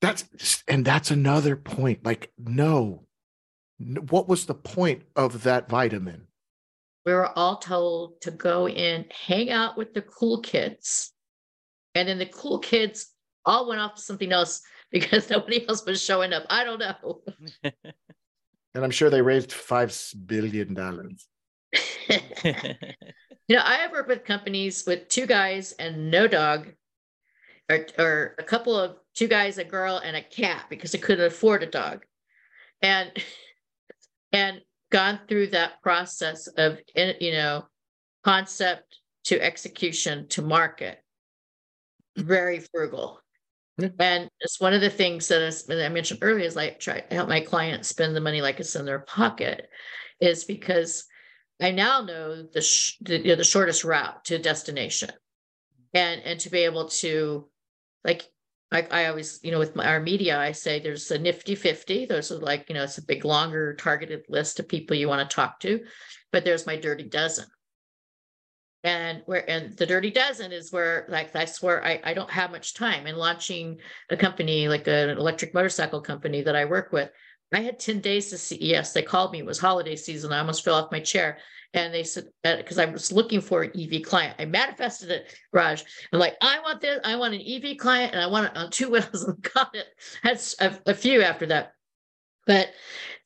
[0.00, 3.06] that's and that's another point like no.
[3.78, 6.26] What was the point of that vitamin?
[7.06, 11.12] We were all told to go in hang out with the cool kids
[11.94, 13.10] and then the cool kids
[13.44, 16.44] all went off to something else because nobody else was showing up.
[16.50, 17.22] I don't know.
[18.72, 19.92] And i'm sure they raised five
[20.26, 21.26] billion dollars.
[23.48, 26.68] You know i have worked with companies with two guys and no dog
[27.70, 31.26] or, or a couple of two guys, a girl, and a cat because I couldn't
[31.26, 32.04] afford a dog.
[32.82, 33.10] And
[34.32, 34.60] and
[34.90, 37.64] gone through that process of eh, you know
[38.24, 40.98] concept to execution to market
[42.16, 43.20] very frugal
[43.78, 43.88] yeah.
[43.98, 47.28] and it's one of the things that i mentioned earlier is like try to help
[47.28, 49.68] my clients spend the money like it's in their pocket
[50.20, 51.04] is because
[51.62, 55.10] i now know the, sh- the, you know, the shortest route to destination
[55.94, 57.48] and and to be able to
[58.04, 58.28] like
[58.72, 62.06] I, I always, you know, with my, our media, I say there's a nifty 50.
[62.06, 65.28] Those are like, you know, it's a big, longer targeted list of people you want
[65.28, 65.80] to talk to.
[66.32, 67.46] But there's my dirty dozen.
[68.82, 72.52] And where, and the dirty dozen is where, like, that's where I, I don't have
[72.52, 73.06] much time.
[73.06, 73.78] And launching
[74.08, 77.10] a company like an electric motorcycle company that I work with,
[77.52, 78.92] I had 10 days to CES.
[78.92, 80.32] They called me, it was holiday season.
[80.32, 81.38] I almost fell off my chair.
[81.72, 85.36] And they said, because uh, I was looking for an EV client, I manifested it,
[85.52, 85.84] Raj.
[86.12, 88.70] I'm like, I want this, I want an EV client, and I want it on
[88.70, 89.86] two wheels, and got it.
[90.22, 91.74] Had a, a few after that.
[92.46, 92.70] But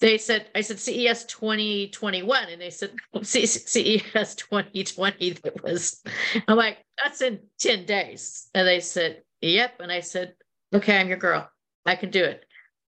[0.00, 5.30] they said, I said CES 2021, and they said CES 2020.
[5.30, 6.02] That was,
[6.46, 8.50] I'm like, that's in 10 days.
[8.54, 9.80] And they said, Yep.
[9.80, 10.34] And I said,
[10.74, 11.48] Okay, I'm your girl.
[11.86, 12.44] I can do it.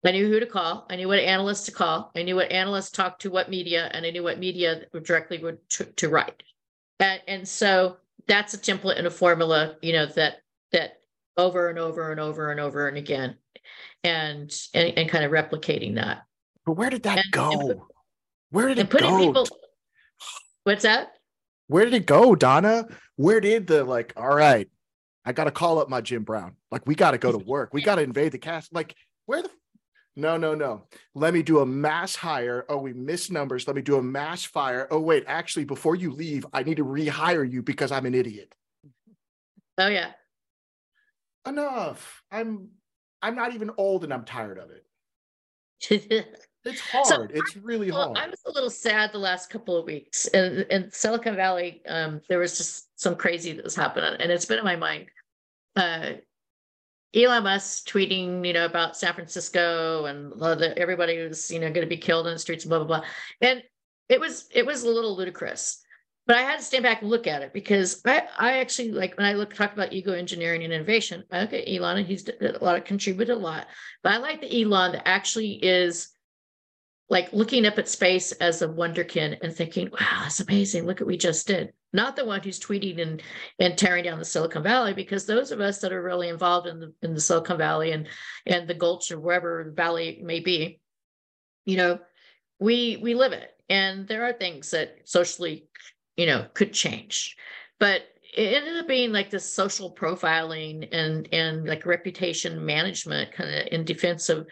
[0.04, 0.86] I knew who to call.
[0.88, 2.10] I knew what analysts to call.
[2.16, 5.58] I knew what analysts talked to what media, and I knew what media directly would
[5.70, 6.42] to, to write.
[6.98, 10.36] And, and so that's a template and a formula, you know, that
[10.72, 11.00] that
[11.36, 13.36] over and over and over and over and again,
[14.02, 16.22] and and, and kind of replicating that.
[16.64, 17.50] But where did that And- go?
[17.50, 17.88] and put-
[18.50, 19.18] where did it putting go?
[19.18, 19.48] people.
[20.64, 21.12] What's that?
[21.68, 22.86] Where did it go, Donna?
[23.16, 24.12] Where did the like?
[24.16, 24.68] All right,
[25.24, 26.56] I got to call up my Jim Brown.
[26.70, 27.72] Like we got to go to work.
[27.72, 28.72] We got to invade the cast.
[28.74, 28.94] Like
[29.26, 29.50] where the?
[30.16, 30.82] No, no, no.
[31.14, 32.64] Let me do a mass hire.
[32.68, 33.66] Oh, we missed numbers.
[33.66, 34.88] Let me do a mass fire.
[34.90, 35.24] Oh, wait.
[35.26, 38.54] Actually, before you leave, I need to rehire you because I'm an idiot.
[39.78, 40.12] Oh yeah.
[41.46, 42.22] Enough.
[42.30, 42.68] I'm.
[43.22, 46.26] I'm not even old, and I'm tired of it.
[46.62, 47.30] It's hard.
[47.34, 48.18] it's really Well, hard.
[48.18, 50.26] I was a little sad the last couple of weeks.
[50.26, 54.44] In, in Silicon Valley, um, there was just some crazy that was happening, and it's
[54.44, 55.06] been in my mind.
[55.74, 56.12] Uh,
[57.14, 60.32] Elon Musk tweeting, you know, about San Francisco and
[60.78, 63.06] everybody was, you know, going to be killed in the streets, blah blah blah,
[63.40, 63.62] and
[64.08, 65.82] it was it was a little ludicrous.
[66.26, 69.16] But I had to stand back and look at it because I, I actually like
[69.16, 71.24] when I look talk about ego engineering and innovation.
[71.32, 73.66] I look at Elon and he's a lot of contributed a lot,
[74.02, 76.10] but I like the Elon that actually is
[77.08, 80.86] like looking up at space as a wonderkin and thinking, wow, that's amazing.
[80.86, 81.72] Look what we just did.
[81.92, 83.22] Not the one who's tweeting and,
[83.58, 86.78] and tearing down the Silicon Valley, because those of us that are really involved in
[86.78, 88.06] the in the Silicon Valley and
[88.46, 90.80] and the Gulch or wherever the valley may be,
[91.64, 91.98] you know,
[92.58, 93.50] we we live it.
[93.68, 95.66] And there are things that socially,
[96.16, 97.36] you know, could change.
[97.78, 98.02] But
[98.36, 103.66] it ended up being like this social profiling and and like reputation management kind of
[103.72, 104.46] in defense of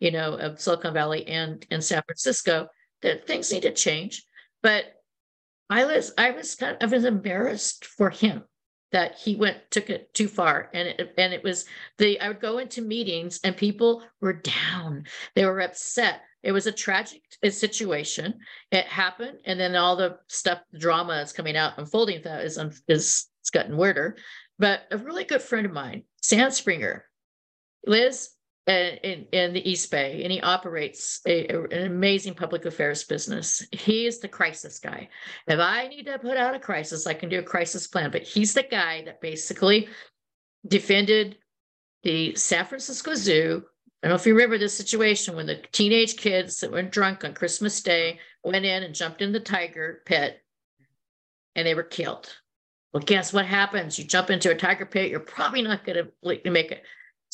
[0.00, 2.68] you know, of Silicon Valley and and San Francisco,
[3.02, 4.24] that things need to change.
[4.62, 4.84] But
[5.70, 8.44] I was I was kind of I was embarrassed for him
[8.92, 10.70] that he went took it too far.
[10.72, 11.64] And it and it was
[11.98, 15.04] the I would go into meetings and people were down.
[15.34, 16.20] They were upset.
[16.42, 18.34] It was a tragic situation.
[18.70, 19.38] It happened.
[19.46, 22.58] And then all the stuff the drama is coming out unfolding that is
[22.88, 24.16] is it's gotten weirder.
[24.58, 27.06] But a really good friend of mine Sam Singer
[27.86, 28.30] Liz
[28.66, 33.66] in, in the East Bay, and he operates a, a- an amazing public affairs business.
[33.72, 35.08] He is the crisis guy.
[35.46, 38.10] If I need to put out a crisis, I can do a crisis plan.
[38.10, 39.88] But he's the guy that basically
[40.66, 41.36] defended
[42.04, 43.64] the San Francisco Zoo.
[44.02, 47.24] I don't know if you remember this situation when the teenage kids that were drunk
[47.24, 50.42] on Christmas Day went in and jumped in the tiger pit
[51.54, 52.34] and they were killed.
[52.92, 53.98] Well, guess what happens?
[53.98, 56.82] You jump into a tiger pit, you're probably not going to make it.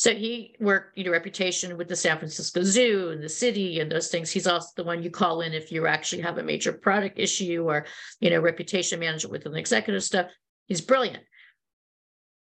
[0.01, 3.91] So he worked, you know, reputation with the San Francisco Zoo and the city and
[3.91, 4.31] those things.
[4.31, 7.65] He's also the one you call in if you actually have a major product issue
[7.69, 7.85] or,
[8.19, 10.25] you know, reputation management with an executive stuff.
[10.65, 11.21] He's brilliant.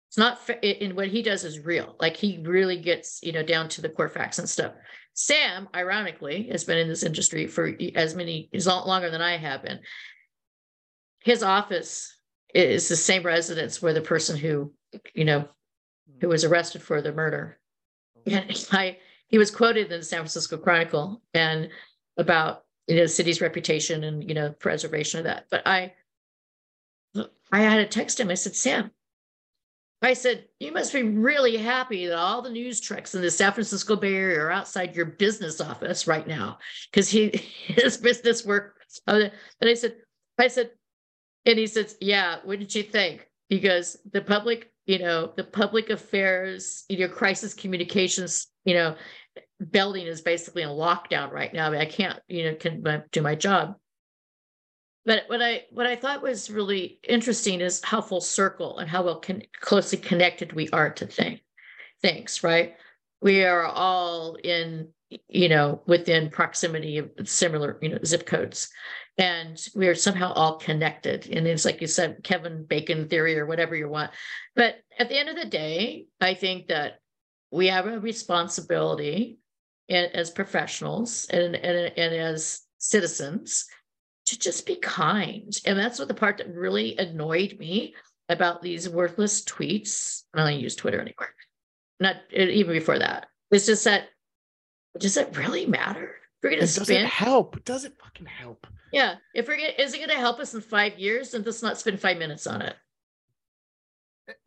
[0.10, 1.96] It's not in what he does is real.
[1.98, 4.74] Like he really gets, you know, down to the core facts and stuff.
[5.14, 9.64] Sam, ironically, has been in this industry for as many, as longer than I have
[9.64, 9.80] been.
[11.24, 12.18] His office
[12.54, 14.74] is the same residence where the person who,
[15.14, 15.48] you know,
[16.22, 17.58] who was arrested for the murder.
[18.26, 18.98] And I,
[19.28, 21.70] he was quoted in the San Francisco Chronicle and
[22.18, 25.48] about you know the city's reputation and you know preservation of that.
[25.50, 25.94] But I,
[27.52, 28.30] I had to text him.
[28.30, 28.92] I said, Sam,
[30.02, 33.54] I said you must be really happy that all the news trucks in the San
[33.54, 36.60] Francisco Bay Area are outside your business office right now
[36.92, 37.30] because he
[37.66, 38.76] his business work.
[39.08, 39.32] And
[39.62, 39.96] I said,
[40.38, 40.72] I said,
[41.46, 42.38] and he says, yeah.
[42.44, 43.30] What did you think?
[43.50, 48.96] He goes, the public you know, the public affairs, you know, crisis communications, you know,
[49.72, 51.68] building is basically in lockdown right now.
[51.68, 53.76] I, mean, I can't, you know, can do my job.
[55.06, 59.04] But what I what I thought was really interesting is how full circle and how
[59.04, 61.40] well con- closely connected we are to thing,
[62.02, 62.76] things, right?
[63.22, 64.90] We are all in,
[65.30, 68.70] you know, within proximity of similar, you know, zip codes
[69.18, 71.28] and we are somehow all connected.
[71.32, 74.12] And it's like you said, Kevin Bacon theory or whatever you want.
[74.56, 77.00] But at the end of the day, I think that
[77.52, 79.38] we have a responsibility
[79.90, 83.66] as professionals and, and, and as citizens
[84.26, 85.56] to just be kind.
[85.66, 87.96] And that's what the part that really annoyed me
[88.28, 90.24] about these worthless tweets.
[90.34, 91.34] I don't use Twitter anymore.
[92.00, 93.28] Not even before that.
[93.52, 94.10] It's just that,
[95.00, 96.16] does it really matter?
[96.44, 97.64] We're gonna does spend it help?
[97.66, 98.68] Does it fucking help?
[98.92, 99.16] yeah.
[99.34, 101.34] If we're gonna, is it gonna help us in five years?
[101.34, 102.76] And let's not spend five minutes on it.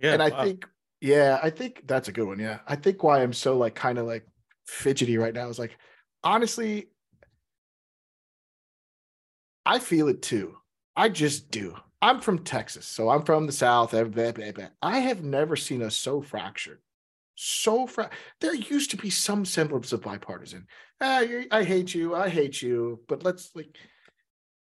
[0.01, 0.45] Yeah, and I wow.
[0.45, 0.67] think,
[1.01, 2.39] yeah, I think that's a good one.
[2.39, 2.59] Yeah.
[2.67, 4.27] I think why I'm so like kind of like
[4.67, 5.77] fidgety right now is like,
[6.25, 6.89] honestly,
[9.65, 10.57] I feel it too.
[10.97, 11.77] I just do.
[12.01, 13.93] I'm from Texas, so I'm from the South.
[13.93, 14.69] eh, blah, blah, blah.
[14.81, 16.81] I have never seen us so fractured.
[17.41, 18.11] So fra-
[18.41, 20.67] there used to be some semblance of bipartisan.
[21.01, 21.23] Ah,
[21.53, 22.17] I hate you.
[22.17, 23.01] I hate you.
[23.07, 23.77] But let's like,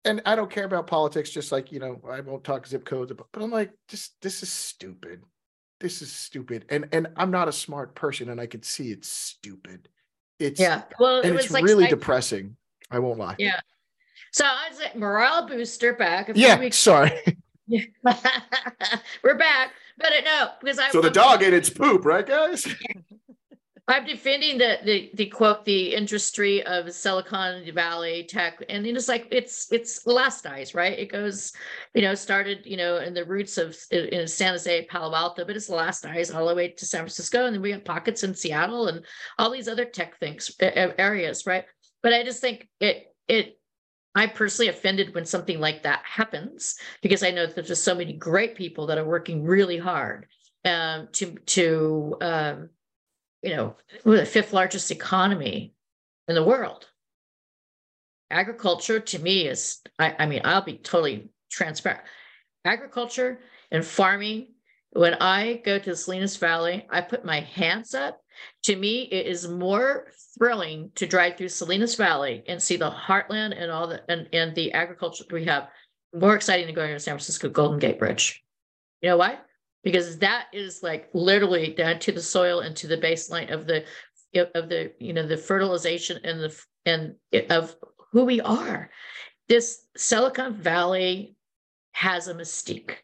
[0.07, 3.13] and I don't care about politics, just like you know, I won't talk zip codes,
[3.15, 5.21] but, but I'm like, just this is stupid.
[5.81, 6.65] This is stupid.
[6.71, 9.91] And and I'm not a smart person, and I can see it's stupid.
[10.39, 10.85] It's yeah.
[10.99, 12.57] Well, and it it's was like really depressing.
[12.91, 13.37] I won't lie.
[13.39, 13.61] Yeah.
[14.33, 16.31] So I was like morale booster back.
[16.31, 17.21] a few Yeah, weeks- sorry.
[19.23, 22.67] We're back, Uh, no, because I So the dog ate its poop, right, guys?
[23.89, 29.27] I'm defending the the the quote the industry of Silicon Valley tech, and it's like
[29.33, 30.97] it's it's elasticized, right?
[30.97, 31.53] It goes,
[31.93, 35.57] you know, started you know in the roots of in San Jose, Palo Alto, but
[35.57, 38.87] it's elasticized all the way to San Francisco, and then we have pockets in Seattle
[38.87, 39.05] and
[39.39, 41.65] all these other tech things areas, right?
[42.03, 43.59] But I just think it it.
[44.15, 48.13] I'm personally offended when something like that happens because I know that there's so many
[48.13, 50.27] great people that are working really hard
[50.65, 52.69] um, to to um,
[53.43, 55.75] you know, we're the fifth largest economy
[56.29, 56.87] in the world.
[58.31, 62.03] Agriculture to me is, I, I mean, I'll be totally transparent.
[62.65, 63.41] Agriculture
[63.71, 64.55] and farming,
[64.93, 68.21] when I go to the Salinas Valley, I put my hands up.
[68.65, 73.61] To me, it is more thrilling to drive through Salinas Valley and see the heartland
[73.61, 75.69] and all the and, and the agriculture we have.
[76.15, 78.43] More exciting than going to San Francisco Golden Gate Bridge.
[79.01, 79.39] You know why?
[79.83, 83.85] because that is like literally down to the soil and to the baseline of the
[84.55, 87.15] of the you know the fertilization and the and
[87.51, 87.75] of
[88.13, 88.91] who we are
[89.49, 91.37] this silicon valley
[91.93, 92.97] has a mystique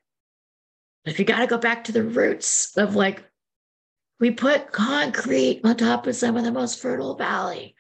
[1.05, 3.24] if you got to go back to the roots of like
[4.20, 7.74] we put concrete on top of some of the most fertile valley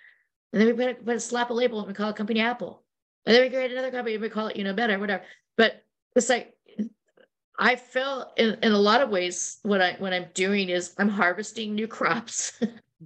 [0.52, 2.84] and then we put put a slap a label and we call it company apple
[3.26, 5.22] and then we create another company and we call it you know better whatever
[5.56, 5.82] but
[6.14, 6.54] it's like
[7.58, 11.08] I feel in, in a lot of ways what I what I'm doing is I'm
[11.08, 12.52] harvesting new crops,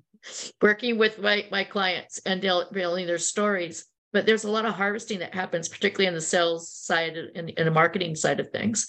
[0.62, 3.86] working with my, my clients and building their stories.
[4.12, 7.66] But there's a lot of harvesting that happens, particularly on the sales side and, and
[7.66, 8.86] the marketing side of things.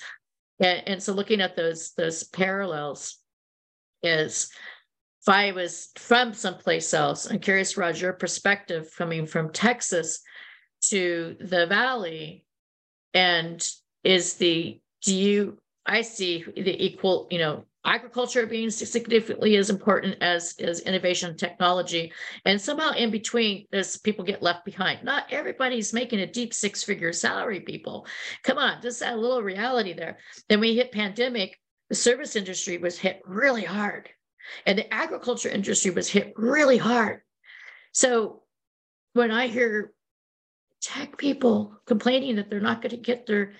[0.63, 3.17] And, and so looking at those those parallels
[4.01, 4.49] is
[5.21, 10.19] if I was from someplace else, I'm curious, Raj, your perspective coming from Texas
[10.89, 12.45] to the valley.
[13.13, 13.65] And
[14.03, 20.15] is the do you i see the equal you know agriculture being significantly as important
[20.21, 22.11] as as innovation and technology.
[22.45, 26.83] And somehow in between there's people get left behind not everybody's making a deep six
[26.83, 28.07] figure salary people.
[28.43, 30.17] Come on just a little reality there.
[30.49, 31.59] Then we hit pandemic
[31.89, 34.09] the service industry was hit really hard.
[34.65, 37.21] And the agriculture industry was hit really hard.
[37.91, 38.41] So
[39.13, 39.93] when i hear
[40.81, 43.53] tech people complaining that they're not going to get their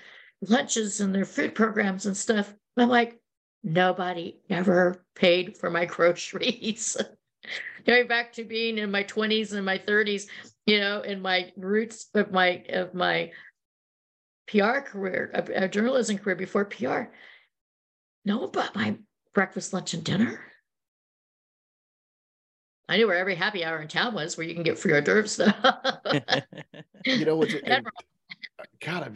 [0.50, 2.54] lunches and their food programs and stuff.
[2.78, 3.20] I'm like,
[3.64, 6.98] nobody ever paid for my groceries.
[7.86, 10.28] Going back to being in my 20s and my 30s,
[10.66, 13.32] you know, in my roots of my of my
[14.48, 17.04] PR career, a, journalism career before PR.
[18.26, 18.98] Know about my
[19.34, 20.40] breakfast, lunch, and dinner.
[22.88, 25.02] I knew where every happy hour in town was, where you can get free hors
[25.02, 25.40] d'oeuvres.
[27.06, 27.86] you know what's and,
[28.82, 29.16] God, I'm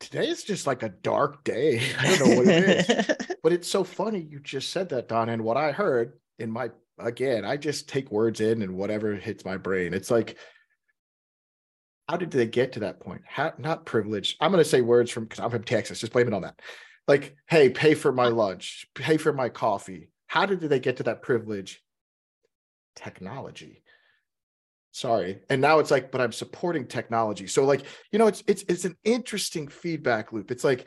[0.00, 1.82] today is just like a dark day.
[1.98, 5.28] I don't know what it is, but it's so funny you just said that, Don.
[5.28, 9.44] And what I heard in my again, I just take words in and whatever hits
[9.44, 9.94] my brain.
[9.94, 10.36] It's like,
[12.08, 13.22] how did they get to that point?
[13.26, 14.36] How not privileged?
[14.40, 16.00] I'm going to say words from because I'm from Texas.
[16.00, 16.60] Just blame it on that.
[17.06, 20.08] Like, hey, pay for my lunch, pay for my coffee.
[20.26, 21.82] How did they get to that privilege?
[22.94, 23.81] Technology
[24.92, 25.40] sorry.
[25.50, 27.46] And now it's like but i'm supporting technology.
[27.48, 27.82] So like
[28.12, 30.50] you know it's it's it's an interesting feedback loop.
[30.50, 30.86] It's like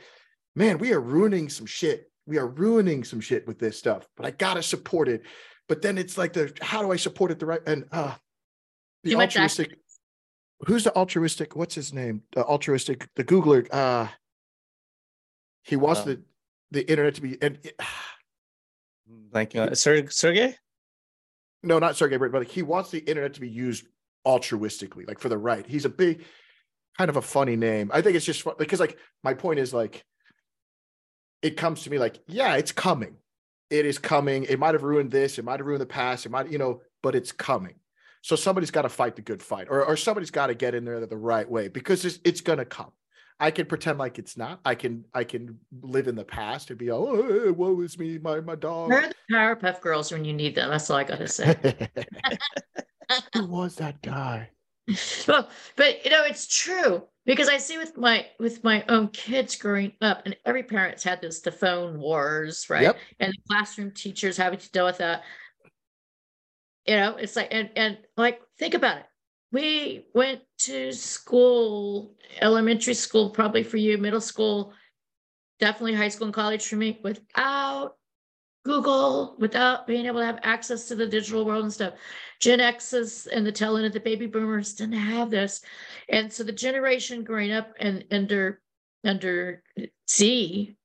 [0.56, 2.10] man we are ruining some shit.
[2.26, 5.24] We are ruining some shit with this stuff but i gotta support it.
[5.68, 8.16] But then it's like the how do i support it the right and uh
[9.04, 9.78] the Too much altruistic
[10.66, 12.22] who's the altruistic what's his name?
[12.32, 14.08] The altruistic the googler uh
[15.64, 16.22] he wants Um, the
[16.72, 17.60] the internet to be and
[19.32, 20.56] like uh, Sergey?
[21.64, 23.86] no, not Sergey Brin, but like he wants the internet to be used
[24.26, 25.66] altruistically, like for the right.
[25.66, 26.24] He's a big,
[26.98, 27.92] kind of a funny name.
[27.94, 30.04] I think it's just fun because, like, my point is like,
[31.42, 33.16] it comes to me like, yeah, it's coming.
[33.70, 34.44] It is coming.
[34.44, 35.38] It might have ruined this.
[35.38, 36.26] It might have ruined the past.
[36.26, 37.76] It might, you know, but it's coming.
[38.22, 40.84] So somebody's got to fight the good fight, or or somebody's got to get in
[40.84, 42.92] there the right way because it's it's gonna come.
[43.40, 44.62] I can pretend like it's not.
[44.66, 48.40] I can I can live in the past and be oh woe is me my
[48.40, 48.90] my dog.
[48.90, 50.70] Where are the Powerpuff Girls when you need them?
[50.70, 51.56] That's all I gotta say.
[53.34, 54.50] Who was that guy?
[55.28, 59.56] well, but you know, it's true because I see with my with my own kids
[59.56, 62.84] growing up, and every parent's had this the phone wars, right?
[62.84, 62.98] Yep.
[63.20, 65.24] And the classroom teachers having to deal with that.
[66.86, 69.06] You know, it's like and and like think about it.
[69.52, 74.74] we went to school, elementary school, probably for you, middle school,
[75.60, 77.96] definitely high school and college for me, without
[78.66, 81.94] Google, without being able to have access to the digital world and stuff.
[82.40, 85.62] Gen X's and the tail end of the baby boomers didn't have this.
[86.10, 88.62] And so the generation growing up and under
[89.04, 89.64] under
[90.10, 90.76] Z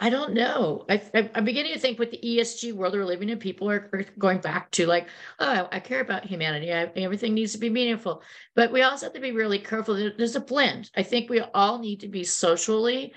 [0.00, 0.84] I don't know.
[0.88, 1.02] I,
[1.34, 4.38] am beginning to think with the ESG world we're living in, people are, are going
[4.38, 5.08] back to like,
[5.40, 6.72] oh, I care about humanity.
[6.72, 8.22] I, everything needs to be meaningful.
[8.54, 9.96] But we also have to be really careful.
[10.16, 10.92] There's a blend.
[10.96, 13.12] I think we all need to be socially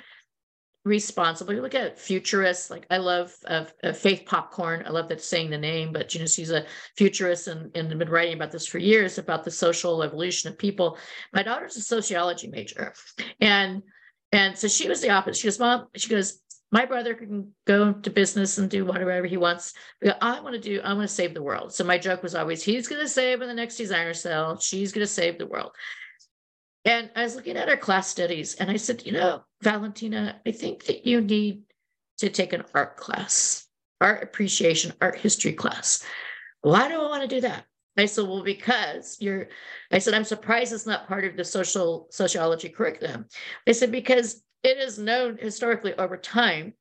[0.84, 1.54] responsible.
[1.54, 4.84] You look at futurists, like I love uh, uh, Faith Popcorn.
[4.86, 6.66] I love that saying the name, but you know, she's a
[6.98, 10.98] futurist and, and been writing about this for years about the social evolution of people.
[11.34, 12.94] My daughter's a sociology major.
[13.40, 13.84] And
[14.32, 15.40] and so she was the opposite.
[15.40, 16.40] She goes, Mom, she goes,
[16.72, 19.74] my brother can go to business and do whatever he wants.
[20.22, 21.74] I want to do, I want to save the world.
[21.74, 24.58] So my joke was always, he's going to save in the next designer sale.
[24.58, 25.72] She's going to save the world.
[26.86, 30.52] And I was looking at our class studies and I said, you know, Valentina, I
[30.52, 31.64] think that you need
[32.18, 33.68] to take an art class,
[34.00, 36.04] art appreciation, art history class.
[36.62, 37.66] Why do I want to do that?
[37.98, 39.50] I said, well, because you're,
[39.92, 43.26] I said, I'm surprised it's not part of the social sociology curriculum.
[43.68, 46.74] I said, because it is known historically over time,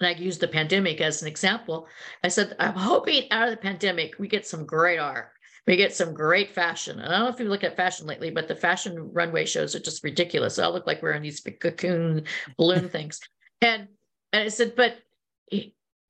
[0.00, 1.88] and I used the pandemic as an example.
[2.22, 5.32] I said, I'm hoping out of the pandemic, we get some great art.
[5.68, 6.98] We get some great fashion.
[6.98, 9.74] And I don't know if you look at fashion lately, but the fashion runway shows
[9.74, 10.56] are just ridiculous.
[10.56, 12.24] They all look like we're in these big cocoon
[12.56, 13.20] balloon things.
[13.60, 13.88] And
[14.32, 14.96] and I said, but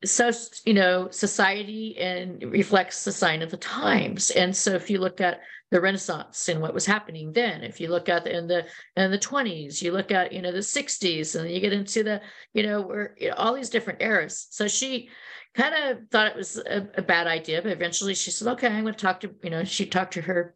[0.05, 0.31] so
[0.65, 4.31] you know society and reflects the sign of the times.
[4.31, 5.41] And so if you look at
[5.71, 8.65] the renaissance and what was happening then if you look at the, in the
[8.97, 12.23] in the 20s you look at you know the 60s and you get into the
[12.55, 14.47] you know where you know, all these different eras.
[14.51, 15.11] So she
[15.55, 18.83] kind of thought it was a, a bad idea but eventually she said okay i'm
[18.83, 20.55] going to talk to you know she talked to her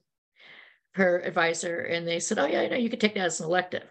[0.95, 3.47] her advisor and they said oh yeah you know you could take that as an
[3.47, 3.85] elective.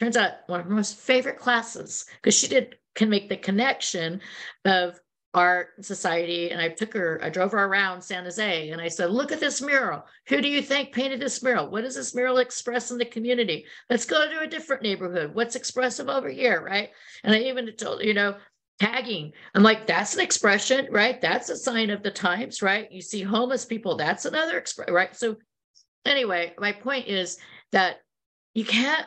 [0.00, 4.20] Turns out one of her most favorite classes because she did can make the connection
[4.64, 5.00] of
[5.32, 6.50] art society.
[6.50, 9.40] And i took her i drove her around san jose and i said look at
[9.40, 10.04] this mural.
[10.28, 11.70] Who do you think painted this mural?
[11.70, 13.66] What does this mural express in the community?
[13.88, 15.34] Let's go to a different neighborhood.
[15.34, 16.90] What's expressive over here right?
[17.22, 18.36] And i even told you know
[18.80, 19.32] tagging.
[19.54, 21.20] I'm like that's an expression right?
[21.20, 22.90] That's a sign of the times right?
[22.90, 23.96] You see homeless people.
[23.96, 25.14] That's another expression right?
[25.14, 25.36] So
[26.04, 27.38] anyway my point is
[27.70, 27.98] that
[28.54, 29.06] you can't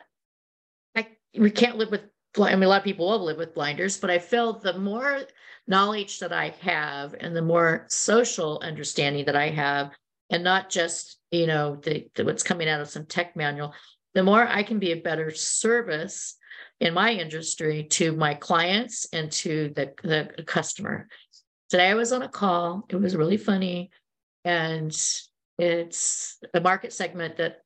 [0.96, 3.98] I, we can't live with I mean, a lot of people will live with blinders,
[3.98, 5.22] but I feel the more
[5.68, 9.92] knowledge that I have and the more social understanding that I have,
[10.30, 13.74] and not just, you know, the, the, what's coming out of some tech manual,
[14.14, 16.36] the more I can be a better service
[16.80, 21.08] in my industry to my clients and to the, the customer.
[21.70, 22.86] Today I was on a call.
[22.90, 23.92] It was really funny.
[24.44, 24.92] And
[25.58, 27.62] it's a market segment that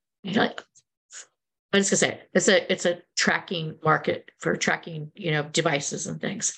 [1.76, 6.07] I was gonna say it's a it's a tracking market for tracking, you know, devices
[6.07, 6.57] and things.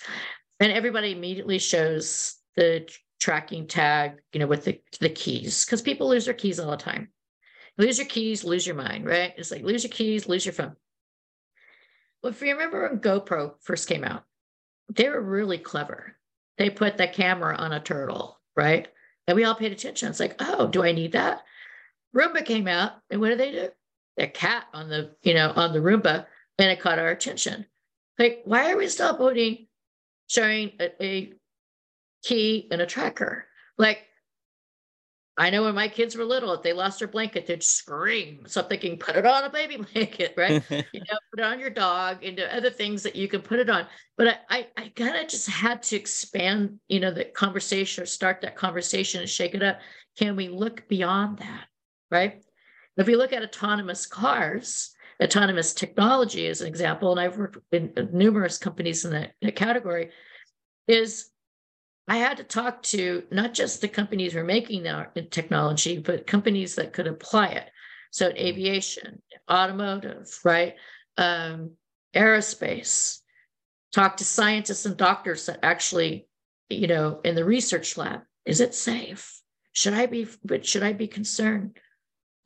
[0.60, 2.88] And everybody immediately shows the
[3.20, 6.78] tracking tag, you know, with the, the keys, because people lose their keys all the
[6.78, 7.10] time.
[7.78, 9.34] Lose your keys, lose your mind, right?
[9.38, 10.76] It's like lose your keys, lose your phone.
[12.22, 14.24] Well, if you remember when GoPro first came out,
[14.94, 16.16] they were really clever.
[16.58, 18.88] They put the camera on a turtle, right?
[19.28, 20.10] And we all paid attention.
[20.10, 21.44] It's like, oh, do I need that?
[22.16, 23.70] Roomba came out, and what did they do?
[24.18, 26.26] A cat on the, you know, on the Roomba,
[26.58, 27.66] and it caught our attention.
[28.18, 29.68] Like, why are we still putting
[30.28, 31.34] showing a, a
[32.24, 33.46] key and a tracker?
[33.78, 34.00] Like,
[35.40, 38.46] I know when my kids were little, if they lost their blanket, they'd scream.
[38.48, 40.64] So I'm thinking, put it on a baby blanket, right?
[40.70, 43.70] you know, put it on your dog and other things that you can put it
[43.70, 43.86] on.
[44.18, 48.08] But I, I, I kind of just had to expand, you know, the conversation or
[48.08, 49.80] start that conversation and shake it up.
[50.18, 51.68] Can we look beyond that,
[52.10, 52.42] right?
[52.98, 57.94] If you look at autonomous cars, autonomous technology as an example, and I've worked in
[58.12, 60.12] numerous companies in that, that category,
[60.88, 61.30] is
[62.08, 66.26] I had to talk to not just the companies who are making that technology, but
[66.26, 67.70] companies that could apply it.
[68.12, 68.38] So mm-hmm.
[68.38, 70.76] aviation, automotive, right?
[71.18, 71.72] Um,
[72.16, 73.20] aerospace.
[73.94, 76.28] Talk to scientists and doctors that actually,
[76.70, 79.42] you know, in the research lab, is it safe?
[79.74, 81.78] Should I be, but should I be concerned?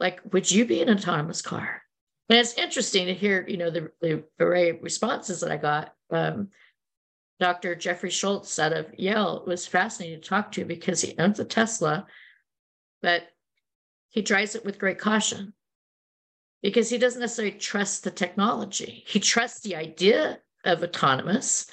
[0.02, 1.84] Like, would you be an autonomous car?
[2.28, 5.94] And it's interesting to hear, you know, the, the array of responses that I got.
[6.10, 6.50] Um,
[7.40, 7.76] Dr.
[7.76, 12.08] Jeffrey Schultz out of Yale was fascinating to talk to because he owns a Tesla,
[13.02, 13.24] but
[14.10, 15.54] he drives it with great caution
[16.64, 19.04] because he doesn't necessarily trust the technology.
[19.08, 21.68] He trusts the idea of autonomous,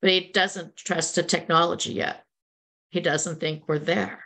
[0.00, 2.24] but he doesn't trust the technology yet.
[2.90, 4.24] He doesn't think we're there.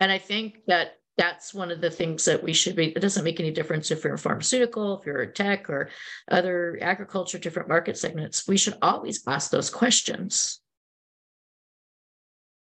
[0.00, 2.92] And I think that that's one of the things that we should be.
[2.92, 5.90] It doesn't make any difference if you're a pharmaceutical, if you're a tech or
[6.30, 8.46] other agriculture, different market segments.
[8.46, 10.60] We should always ask those questions.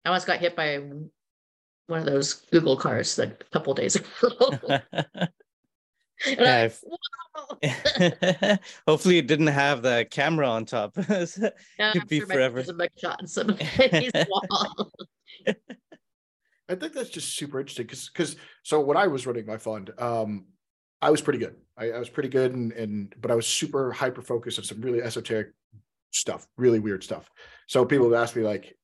[0.05, 0.78] I once got hit by
[1.89, 4.60] one of those Google cars like a couple days ago.
[6.27, 6.68] yeah,
[8.86, 10.97] hopefully it didn't have the camera on top.
[11.09, 12.60] It'd be forever.
[12.60, 13.59] A shot in some
[14.28, 14.93] wall.
[16.69, 19.91] I think that's just super interesting because because so when I was running my fund,
[19.99, 20.47] um,
[21.01, 21.57] I was pretty good.
[21.77, 24.81] I, I was pretty good and and but I was super hyper focused on some
[24.81, 25.49] really esoteric
[26.13, 27.31] stuff, really weird stuff.
[27.69, 28.77] So people would ask me like,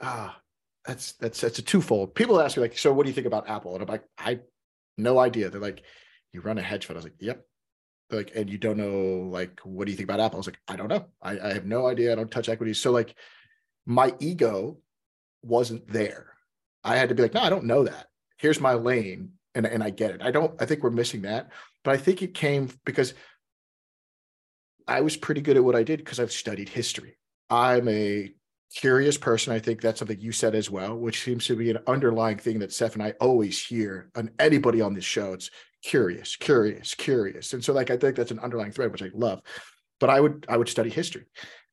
[0.00, 0.40] ah,
[0.86, 2.14] that's that's that's a twofold.
[2.14, 3.74] People ask me like, so what do you think about Apple?
[3.74, 4.40] And I'm like, I
[4.96, 5.50] no idea.
[5.50, 5.82] They're like,
[6.32, 6.96] you run a hedge fund.
[6.96, 7.44] I was like, yep.
[8.08, 10.36] Like, and you don't know like what do you think about Apple?
[10.36, 11.06] I was like, I don't know.
[11.20, 12.12] I, I have no idea.
[12.12, 12.80] I don't touch equities.
[12.80, 13.14] So like
[13.84, 14.78] my ego
[15.42, 16.35] wasn't there
[16.86, 18.06] I had to be like, no, I don't know that.
[18.38, 19.32] Here's my lane.
[19.54, 20.22] And, and I get it.
[20.22, 21.50] I don't, I think we're missing that.
[21.82, 23.14] But I think it came because
[24.86, 27.16] I was pretty good at what I did because I've studied history.
[27.48, 28.32] I'm a
[28.74, 29.52] curious person.
[29.52, 32.58] I think that's something you said as well, which seems to be an underlying thing
[32.58, 35.32] that Saif and I always hear on anybody on this show.
[35.32, 35.50] It's
[35.82, 37.52] curious, curious, curious.
[37.52, 39.40] And so like I think that's an underlying thread, which I love.
[39.98, 41.24] But I would I would study history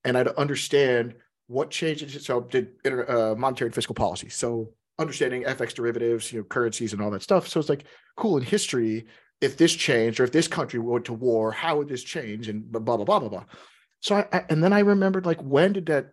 [0.06, 1.16] and I'd understand
[1.48, 2.26] what changes.
[2.26, 4.30] So did uh, monetary and fiscal policy.
[4.30, 4.70] So
[5.04, 7.48] understanding FX derivatives, you know, currencies and all that stuff.
[7.48, 7.86] So it's like
[8.18, 9.06] cool in history.
[9.42, 12.48] If this changed, or if this country went to war, how would this change?
[12.48, 13.44] And blah blah blah blah blah.
[14.00, 16.08] So I, I and then I remembered like when did that?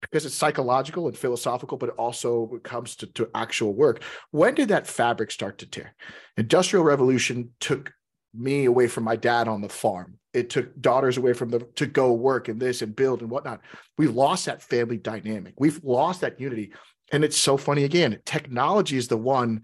[0.00, 4.02] Because it's psychological and philosophical, but it also comes to, to actual work.
[4.32, 5.94] When did that fabric start to tear?
[6.36, 7.90] Industrial revolution took
[8.34, 10.18] me away from my dad on the farm.
[10.32, 13.60] It took daughters away from the to go work and this and build and whatnot.
[13.96, 15.54] We lost that family dynamic.
[15.58, 16.72] We've lost that unity.
[17.12, 19.62] And it's so funny again, technology is the one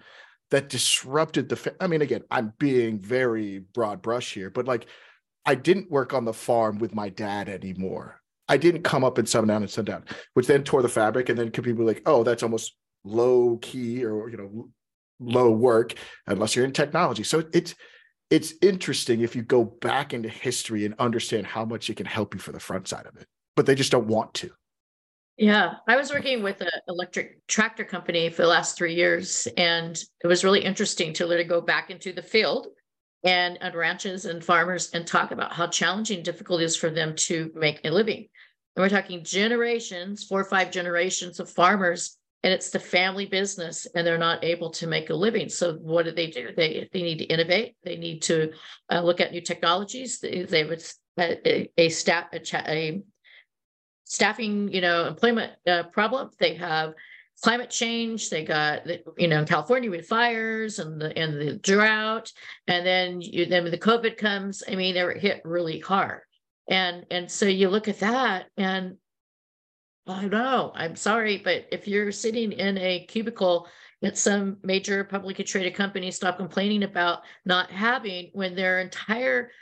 [0.51, 1.75] that disrupted the.
[1.81, 4.87] I mean, again, I'm being very broad brush here, but like
[5.47, 8.21] I didn't work on the farm with my dad anymore.
[8.49, 10.05] I didn't come up and sundown and sundown,
[10.35, 11.29] which then tore the fabric.
[11.29, 14.69] And then could people be like, oh, that's almost low key or you know
[15.21, 15.95] low work
[16.27, 17.23] unless you're in technology.
[17.23, 17.75] So it's
[18.31, 22.35] it's interesting if you go back into history and understand how much it can help
[22.35, 23.27] you for the front side of it,
[23.57, 24.51] but they just don't want to.
[25.41, 29.99] Yeah, I was working with an electric tractor company for the last three years, and
[30.23, 32.67] it was really interesting to literally go back into the field
[33.25, 37.15] and on ranches and farmers and talk about how challenging difficult it is for them
[37.17, 38.29] to make a living.
[38.77, 43.87] And we're talking generations, four or five generations of farmers, and it's the family business,
[43.95, 45.49] and they're not able to make a living.
[45.49, 46.51] So what do they do?
[46.55, 47.77] They they need to innovate.
[47.83, 48.53] They need to
[48.93, 50.21] uh, look at new technologies.
[50.21, 50.85] They, they would
[51.19, 52.41] a, a, staff a,
[52.71, 53.03] a
[54.11, 56.31] staffing, you know, employment uh, problem.
[56.41, 56.95] They have
[57.43, 58.29] climate change.
[58.29, 58.83] They got,
[59.17, 62.33] you know, in California with fires and the and the drought,
[62.67, 66.23] and then you, then when the COVID comes, I mean, they're hit really hard.
[66.69, 68.97] And and so you look at that, and
[70.09, 73.69] I know, I'm sorry, but if you're sitting in a cubicle
[74.03, 79.53] at some major publicly traded company, stop complaining about not having when their entire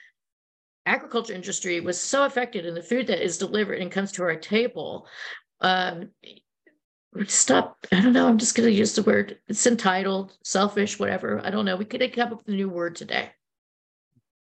[0.89, 4.36] agriculture industry was so affected in the food that is delivered and comes to our
[4.36, 5.06] table
[5.60, 6.10] um,
[7.27, 11.40] stop i don't know i'm just going to use the word it's entitled selfish whatever
[11.44, 13.31] i don't know we could come up with a new word today.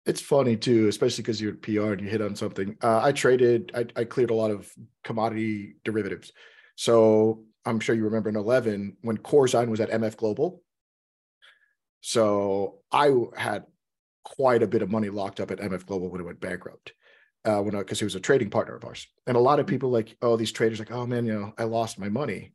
[0.05, 2.77] It's funny too especially because you're pr and you hit on something.
[2.83, 4.73] Uh, i traded I, I cleared a lot of
[5.05, 6.33] commodity derivatives.
[6.75, 10.63] So i'm sure you remember in 11 when Corzine was at mf global
[12.01, 13.65] so i had
[14.25, 16.93] quite a bit of money locked up at MF Global when it went bankrupt.
[17.45, 19.91] Uh, when because he was a trading partner of ours, and a lot of people
[19.91, 22.53] like, oh, these traders like, oh man, you know, I lost my money.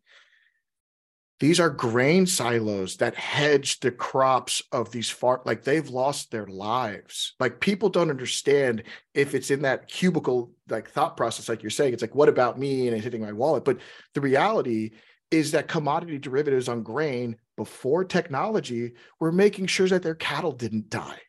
[1.39, 5.41] These are grain silos that hedge the crops of these farm.
[5.45, 7.35] Like they've lost their lives.
[7.39, 8.83] Like people don't understand
[9.13, 11.93] if it's in that cubicle like thought process, like you're saying.
[11.93, 12.87] It's like, what about me?
[12.87, 13.65] And it's hitting my wallet.
[13.65, 13.79] But
[14.13, 14.91] the reality
[15.29, 20.89] is that commodity derivatives on grain before technology were making sure that their cattle didn't
[20.89, 21.19] die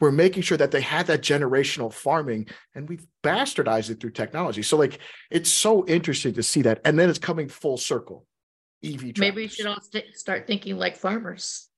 [0.00, 4.62] we're making sure that they had that generational farming and we've bastardized it through technology.
[4.62, 4.98] So like
[5.30, 6.80] it's so interesting to see that.
[6.84, 8.26] And then it's coming full circle.
[8.84, 9.18] EV.
[9.18, 11.68] Maybe we should all st- start thinking like farmers.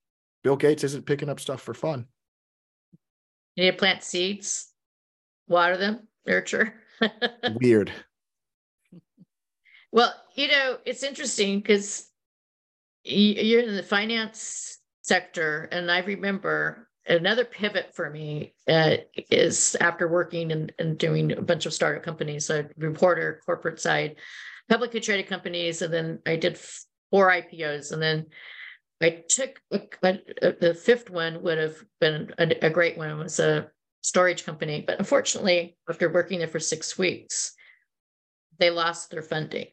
[0.43, 2.05] Bill Gates isn't picking up stuff for fun.
[3.55, 4.71] You need to plant seeds,
[5.47, 6.73] water them, nurture.
[7.55, 7.91] Weird.
[9.91, 12.07] Well, you know, it's interesting because
[13.03, 18.97] you're in the finance sector, and I remember another pivot for me uh,
[19.29, 24.17] is after working and, and doing a bunch of startup companies, a reporter, corporate side,
[24.69, 26.59] publicly traded companies, and then I did
[27.09, 28.27] four IPOs, and then
[29.01, 33.09] I took the fifth one would have been a, a great one.
[33.09, 33.69] It was a
[34.01, 37.53] storage company, but unfortunately, after working there for six weeks,
[38.59, 39.67] they lost their funding.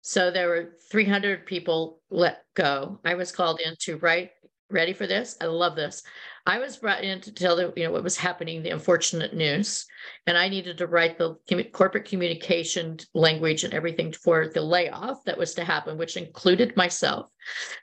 [0.00, 3.00] So there were 300 people let go.
[3.04, 4.30] I was called in to write.
[4.74, 5.36] Ready for this?
[5.40, 6.02] I love this.
[6.46, 9.86] I was brought in to tell them, you know, what was happening, the unfortunate news,
[10.26, 11.36] and I needed to write the
[11.72, 17.26] corporate communication language and everything for the layoff that was to happen, which included myself.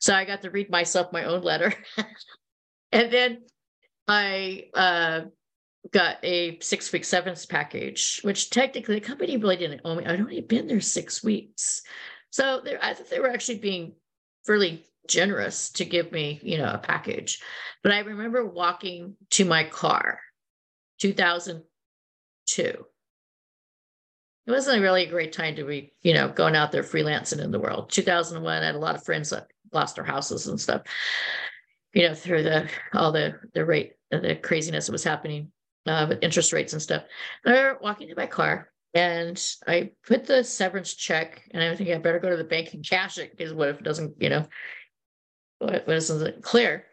[0.01, 1.73] So I got to read myself my own letter,
[2.91, 3.43] and then
[4.09, 5.21] I uh,
[5.91, 10.05] got a six week severance package, which technically the company really didn't owe me.
[10.05, 11.83] I'd only been there six weeks.
[12.31, 13.93] So I thought they were actually being
[14.45, 17.41] fairly generous to give me, you know, a package.
[17.83, 20.19] But I remember walking to my car,
[20.99, 22.85] 2002.
[24.47, 27.51] It wasn't really a great time to be, you know, going out there freelancing in
[27.51, 27.91] the world.
[27.91, 30.81] 2001, I had a lot of friends that lost their houses and stuff,
[31.93, 35.51] you know, through the all the the rate, the craziness that was happening
[35.85, 37.03] uh, with interest rates and stuff.
[37.45, 41.89] I remember walking to my car and I put the severance check and I think
[41.89, 44.29] I better go to the bank and cash it because what if it doesn't, you
[44.29, 44.45] know,
[45.61, 46.85] what if it clear?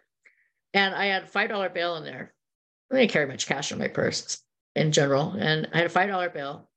[0.74, 2.34] And I had a five dollar bill in there.
[2.92, 4.42] I didn't carry much cash in my purse
[4.74, 5.32] in general.
[5.32, 6.68] And I had a five dollar bill.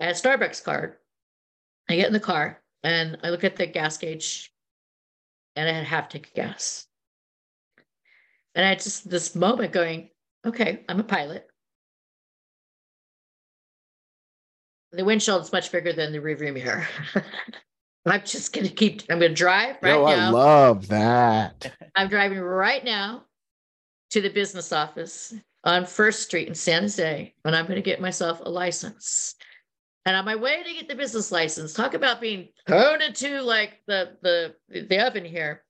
[0.00, 0.96] I had a Starbucks card.
[1.88, 4.52] I get in the car and I look at the gas gauge
[5.56, 6.86] and I had half tank of gas.
[8.54, 10.10] And I just this moment going,
[10.44, 11.48] okay, I'm a pilot.
[14.92, 16.86] The windshield is much bigger than the rearview mirror.
[18.06, 19.02] I'm just gonna keep.
[19.10, 20.28] I'm gonna drive right Yo, now.
[20.28, 21.72] I love that.
[21.96, 23.24] I'm driving right now
[24.10, 25.34] to the business office
[25.64, 29.34] on First Street in San Jose, and I'm gonna get myself a license.
[30.06, 33.82] And on my way to get the business license, talk about being thrown into like
[33.86, 35.64] the the the oven here.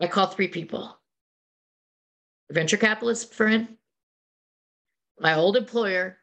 [0.00, 0.96] I called three people.
[2.50, 3.76] A venture capitalist friend,
[5.18, 6.18] my old employer,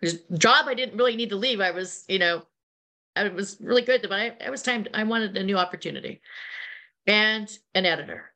[0.00, 1.60] whose job I didn't really need to leave.
[1.60, 2.42] I was, you know,
[3.16, 4.86] I was really good, but I, I was time.
[4.94, 6.20] I wanted a new opportunity,
[7.06, 8.32] and an editor.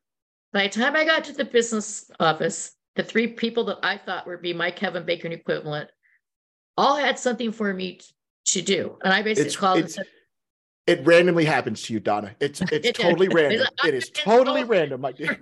[0.53, 4.27] By the time I got to the business office, the three people that I thought
[4.27, 5.89] would be my Kevin Bacon equivalent
[6.77, 7.99] all had something for me
[8.45, 10.05] to do, and I basically It's- called and it's- said,
[10.85, 12.35] It randomly happens to you, Donna.
[12.39, 13.67] It's it's It- totally random.
[13.83, 15.41] It is totally random, my dear.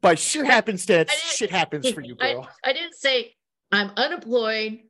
[0.00, 2.48] By sheer happenstance, shit happens for you, I- girl.
[2.62, 3.34] I didn't say
[3.72, 4.80] I'm unemployed.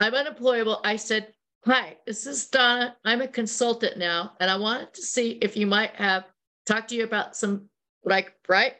[0.00, 0.80] I'm unemployable.
[0.84, 1.28] I said,
[1.66, 2.96] "Hi, this is Donna.
[3.04, 6.24] I'm a consultant now, and I wanted to see if you might have
[6.64, 7.68] talked to you about some
[8.04, 8.76] like right."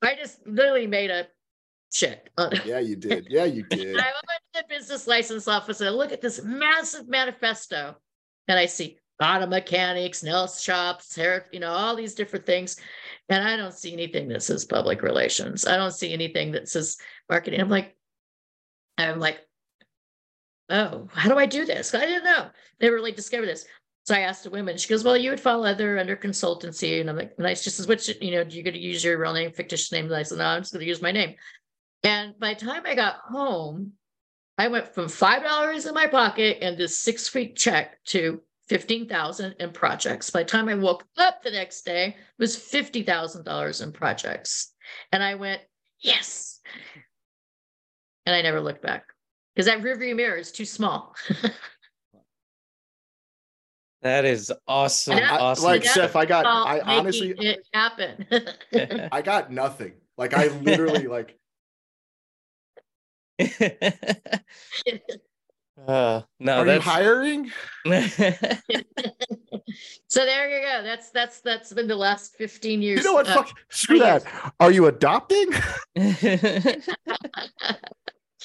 [0.00, 1.26] I just literally made a
[1.92, 2.30] shit.
[2.64, 3.26] Yeah, you did.
[3.28, 3.96] Yeah, you did.
[3.96, 7.96] I went to the business license office and I look at this massive manifesto,
[8.46, 12.76] and I see auto mechanics, nail shops, hair, you know, all these different things.
[13.28, 15.66] And I don't see anything that says public relations.
[15.66, 16.98] I don't see anything that says
[17.28, 17.60] marketing.
[17.60, 17.96] I'm like,
[18.96, 19.40] I'm like,
[20.70, 21.94] oh, how do I do this?
[21.94, 22.48] I didn't know.
[22.80, 23.64] Never really discovered this.
[24.04, 27.00] So I asked the woman, she goes, Well, you would fall other under consultancy.
[27.00, 27.62] And I'm like, nice.
[27.62, 30.06] She says, Which, you know, do you're going to use your real name, fictitious name.
[30.06, 31.34] And I said, No, I'm just going to use my name.
[32.02, 33.92] And by the time I got home,
[34.56, 39.08] I went from five dollars in my pocket and this six week check to fifteen
[39.08, 40.30] thousand in projects.
[40.30, 43.92] By the time I woke up the next day, it was fifty thousand dollars in
[43.92, 44.72] projects,
[45.12, 45.60] and I went
[46.00, 46.60] yes,
[48.26, 49.04] and I never looked back
[49.58, 51.16] because that rearview mirror is too small.
[54.02, 55.16] That is awesome.
[55.16, 55.64] That- awesome.
[55.64, 58.24] like that's Saif, I got I honestly it happen.
[59.10, 59.94] I got nothing.
[60.16, 61.36] Like I literally like
[65.88, 67.50] uh, no, are you hiring?
[70.06, 70.82] so there you go.
[70.84, 73.00] That's that's that's been the last fifteen years.
[73.00, 73.26] You know what?
[73.26, 74.22] uh, Fuck screw that.
[74.60, 75.48] Are you adopting?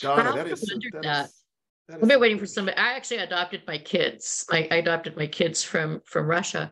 [0.02, 1.26] Donna, that is, wondered that that.
[1.26, 1.44] is-
[1.90, 2.78] that I've been waiting for somebody.
[2.78, 4.46] I actually adopted my kids.
[4.50, 6.72] I, I adopted my kids from from Russia.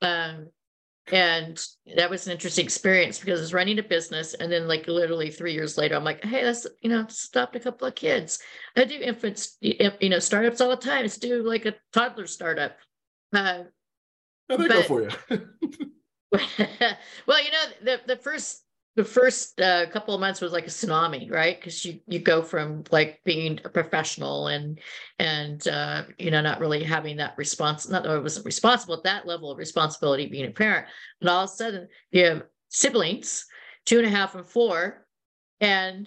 [0.00, 0.50] Um,
[1.10, 1.60] and
[1.96, 5.30] that was an interesting experience because I was running a business, and then like literally
[5.32, 8.38] three years later, I'm like, hey, let's you know, let's adopt a couple of kids.
[8.76, 11.02] I do infants, you know, startups all the time.
[11.02, 12.76] Let's do like a toddler startup.
[13.32, 13.64] Uh,
[14.48, 15.08] No, they go for you.
[17.26, 18.61] well, you know, the the first
[18.94, 21.58] the first uh, couple of months was like a tsunami, right?
[21.58, 24.78] Because you you go from like being a professional and
[25.18, 27.88] and uh, you know not really having that response.
[27.88, 30.86] Not that I wasn't responsible at that level of responsibility being a parent,
[31.20, 33.46] and all of a sudden you have siblings,
[33.86, 35.06] two and a half and four,
[35.60, 36.06] and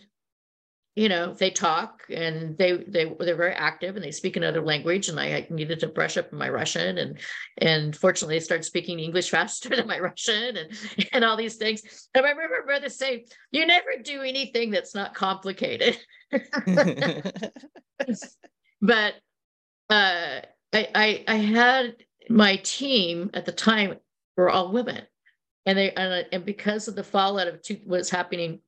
[0.96, 5.10] you know, they talk and they they they're very active and they speak another language.
[5.10, 7.20] And I needed to brush up my Russian and
[7.58, 10.72] and fortunately, I started speaking English faster than my Russian and
[11.12, 11.82] and all these things.
[12.16, 15.98] And I remember my brother saying, "You never do anything that's not complicated."
[18.82, 19.16] but
[19.90, 20.40] uh,
[20.72, 21.96] I, I I had
[22.30, 23.96] my team at the time
[24.38, 25.02] were all women,
[25.66, 28.62] and they and, and because of the fallout of two, what's happening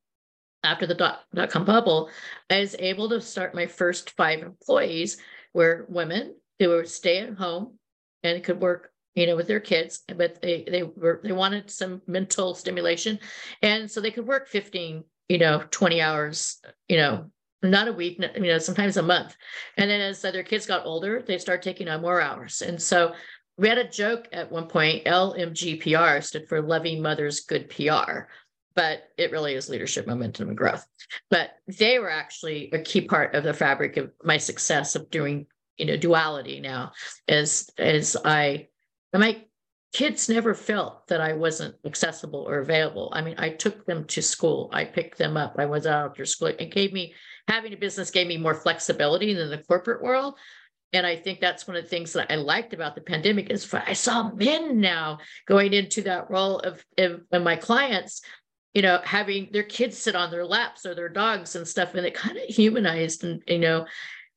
[0.64, 2.10] after the dot, dot com bubble,
[2.50, 5.18] I was able to start my first five employees
[5.54, 7.78] were women who were stay at home
[8.24, 12.02] and could work, you know, with their kids, but they they were they wanted some
[12.08, 13.20] mental stimulation.
[13.62, 17.32] And so they could work 15, you know, 20 hours, you know,
[17.64, 19.36] not a week, you know, sometimes a month.
[19.78, 22.62] And then as their kids got older, they start taking on more hours.
[22.62, 23.14] And so
[23.58, 28.28] we had a joke at one point, LMGPR stood for Loving Mothers Good PR
[28.78, 30.86] but it really is leadership momentum and growth.
[31.32, 31.50] But
[31.80, 35.48] they were actually a key part of the fabric of my success of doing
[35.78, 36.92] you know duality now
[37.28, 38.68] as as i
[39.14, 39.44] my
[39.94, 43.10] kids never felt that i wasn't accessible or available.
[43.14, 44.70] I mean i took them to school.
[44.72, 45.56] I picked them up.
[45.58, 46.50] I was out after school.
[46.50, 47.16] It gave me
[47.48, 50.36] having a business gave me more flexibility than the corporate world.
[50.94, 53.74] And I think that's one of the things that I liked about the pandemic is
[53.74, 58.22] I saw men now going into that role of, of, of my clients
[58.74, 62.06] you know, having their kids sit on their laps or their dogs and stuff, and
[62.06, 63.86] it kind of humanized and you know,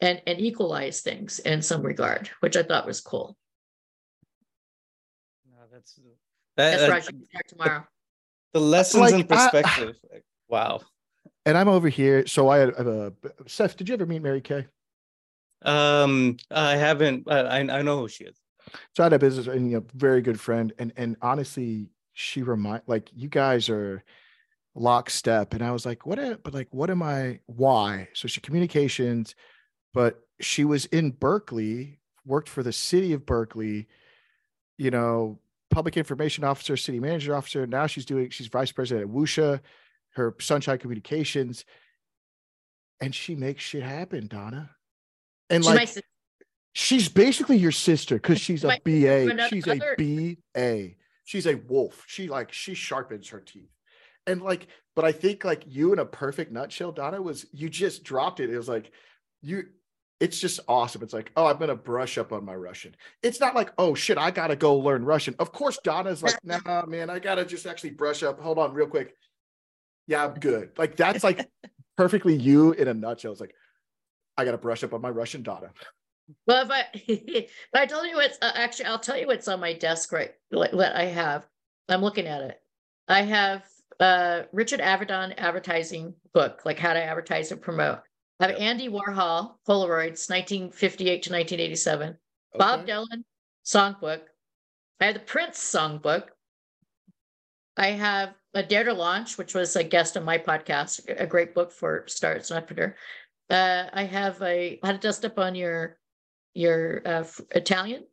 [0.01, 3.36] and and equalized things in some regard, which I thought was cool.
[5.51, 5.98] No, that's
[6.57, 7.85] that, that's where I start tomorrow.
[8.52, 9.97] The lessons like, in perspective.
[10.12, 10.81] I, wow.
[11.47, 12.27] And I'm over here.
[12.27, 13.12] So I have a
[13.44, 13.77] Saif.
[13.77, 14.66] Did you ever meet Mary Kay?
[15.62, 17.31] Um, I haven't.
[17.31, 18.36] I I know who she is.
[18.94, 22.43] So I had a business and you know, very good friend, and and honestly, she
[22.43, 24.02] remind like you guys are
[24.81, 25.52] lockstep.
[25.55, 28.09] And I was like, what, but like, what am I, why?
[28.15, 29.35] So she communications,
[29.93, 33.86] but she was in Berkeley, worked for the city of Berkeley,
[34.78, 35.39] you know,
[35.70, 37.66] public information officer, city manager officer.
[37.66, 39.61] Now she's doing, she's vice president at WUSHA,
[40.15, 41.65] her Sunshine Communications.
[43.01, 44.70] And she makes shit happen, Donna.
[45.48, 46.05] And she's like,
[46.73, 49.48] she's basically your sister because she's a BA.
[49.48, 50.94] She's a BA.
[51.24, 52.05] She's a wolf.
[52.07, 53.70] She like, she sharpens her teeth
[54.31, 58.05] and like but i think like you in a perfect nutshell donna was you just
[58.05, 58.51] dropped it.
[58.51, 58.90] It was like
[59.43, 59.65] you
[60.20, 61.02] it's just awesome.
[61.02, 62.94] It's like oh i'm gonna brush up on my russian.
[63.23, 65.35] It's not like oh shit i gotta go learn russian.
[65.39, 68.40] Of course donna's like nah man i gotta just actually brush up.
[68.40, 69.15] Hold on real quick.
[70.07, 70.70] Yeah i'm good.
[70.78, 71.48] Like that's like
[71.97, 73.32] perfectly you in a nutshell.
[73.32, 73.55] It's like
[74.36, 75.70] i gotta brush up on my russian donna.
[76.47, 79.61] Well if i if i told you what's uh, actually i'll tell you what's on
[79.61, 81.47] my desk right what i have.
[81.89, 82.57] I'm looking at it.
[83.09, 83.65] I have
[84.01, 88.01] uh, Richard Avedon advertising book, like how to advertise and promote.
[88.40, 92.09] I have Andy Warhol Polaroids, 1958 to 1987.
[92.09, 92.16] Okay.
[92.59, 93.24] Bob Dylan
[93.64, 94.20] songbook.
[95.01, 96.28] I have the Prince songbook.
[97.77, 101.55] I have a Dare to Launch, which was a guest on my podcast, a great
[101.55, 102.97] book for starts and entrepreneur.
[103.51, 105.98] Uh, I have a How to Dust Up on Your
[106.55, 108.05] Your uh, Italian,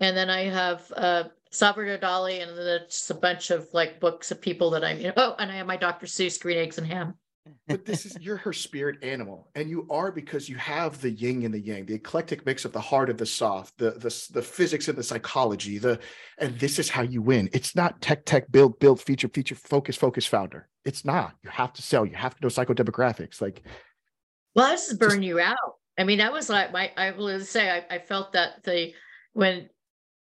[0.00, 4.30] and then I have uh, Salvador Dali, and then it's a bunch of like books
[4.30, 4.98] of people that I'm.
[4.98, 6.06] You know, oh, and I have my Dr.
[6.06, 7.14] Seuss Green Eggs and Ham.
[7.68, 11.44] but this is you're her spirit animal, and you are because you have the yin
[11.44, 14.42] and the yang, the eclectic mix of the hard and the soft, the the the
[14.42, 15.78] physics and the psychology.
[15.78, 16.00] The
[16.38, 17.48] and this is how you win.
[17.52, 20.68] It's not tech tech build build feature feature focus focus founder.
[20.84, 21.34] It's not.
[21.42, 22.04] You have to sell.
[22.04, 23.40] You have to know psychodemographics.
[23.40, 23.62] Like,
[24.54, 25.56] well, this is burn just, you out.
[25.98, 26.90] I mean, that was like my.
[26.96, 28.92] I will say I, I felt that the
[29.32, 29.68] when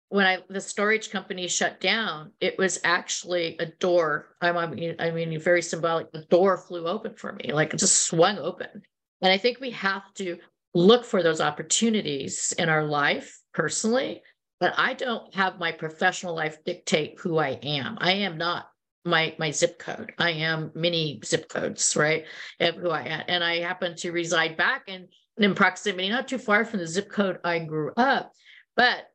[0.10, 4.36] when I the storage company shut down, it was actually a door.
[4.42, 6.12] I mean, I mean, very symbolic.
[6.12, 8.82] The door flew open for me, like it just swung open.
[9.22, 10.38] And I think we have to
[10.74, 14.22] look for those opportunities in our life personally.
[14.60, 17.98] But I don't have my professional life dictate who I am.
[18.00, 18.70] I am not
[19.06, 20.14] my my zip code.
[20.18, 22.26] I am many zip codes, right?
[22.60, 25.08] Of who I am, and I happen to reside back in
[25.38, 28.32] in proximity, not too far from the zip code I grew up,
[28.76, 29.06] but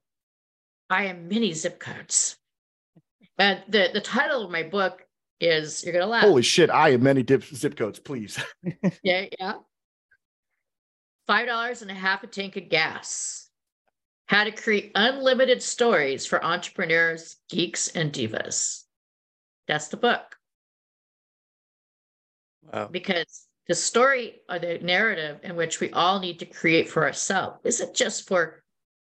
[0.93, 2.37] I am many zip codes.
[3.39, 5.03] And the, the title of my book
[5.41, 6.23] is you're gonna laugh.
[6.23, 8.39] Holy shit, I am many dip, zip codes, please.
[9.03, 9.55] yeah, yeah.
[11.27, 13.49] Five dollars and a half a tank of gas.
[14.27, 18.83] How to create unlimited stories for entrepreneurs, geeks, and divas.
[19.69, 20.37] That's the book.
[22.71, 22.89] Wow.
[22.93, 27.61] Because the story or the narrative in which we all need to create for ourselves
[27.65, 28.62] isn't just for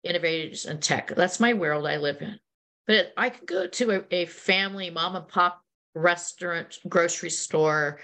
[0.03, 1.09] innovators and tech.
[1.15, 2.39] That's my world I live in.
[2.87, 5.63] But I could go to a, a family mom and pop
[5.95, 8.01] restaurant, grocery store,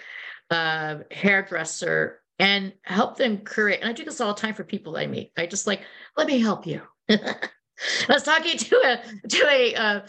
[0.51, 3.81] uh, hairdresser, and help them create.
[3.81, 5.33] And I do this all the time for people I meet.
[5.37, 5.83] I just like,
[6.17, 6.83] let me help you.
[7.09, 7.39] I
[8.09, 10.01] was talking to a to a, uh,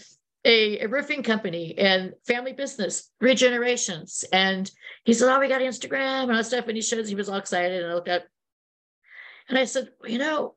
[0.45, 4.69] a a roofing company and family business, three generations, and
[5.03, 7.29] he said, "Oh, we got Instagram and all that stuff," and he shows he was
[7.29, 8.23] all excited, and I looked up,
[9.49, 10.55] and I said, "You know,"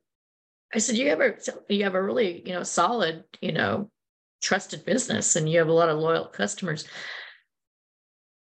[0.73, 1.35] I said, "You have a
[1.69, 3.91] you have a really you know solid you know
[4.41, 6.87] trusted business, and you have a lot of loyal customers,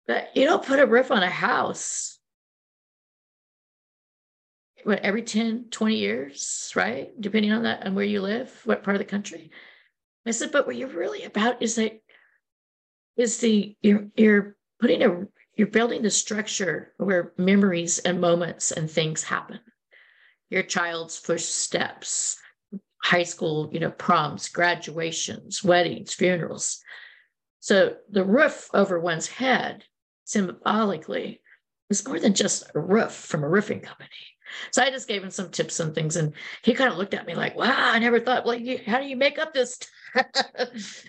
[0.07, 2.19] but you don't put a roof on a house."
[4.83, 7.09] what every 10 20 years right?
[7.19, 9.51] Depending on that and where you live what part of the country?
[10.25, 12.01] I said but what you're really about is that
[13.17, 18.89] is the you're you're putting a you're building the structure where memories and moments and
[18.89, 19.59] things happen
[20.49, 22.37] your child's first steps
[23.03, 26.81] high school you know proms graduations weddings funerals
[27.59, 29.83] so the roof over one's head
[30.25, 31.41] symbolically
[31.89, 34.09] is more than just a roof from a roofing company
[34.71, 37.25] so I just gave him some tips and things, and he kind of looked at
[37.25, 38.45] me like, "Wow, I never thought.
[38.45, 39.79] Like, how do you make up this?"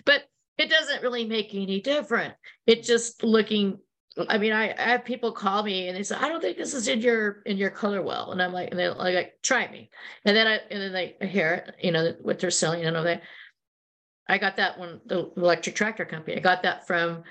[0.05, 0.23] but
[0.57, 2.35] it doesn't really make any difference.
[2.67, 3.79] It just looking.
[4.27, 6.73] I mean, I, I have people call me and they say, "I don't think this
[6.73, 9.89] is in your in your color well," and I'm like, and they're like, "Try me,"
[10.25, 13.21] and then I and then they hear it, you know, what they're selling, and they.
[14.27, 16.37] I got that one, the electric tractor company.
[16.37, 17.23] I got that from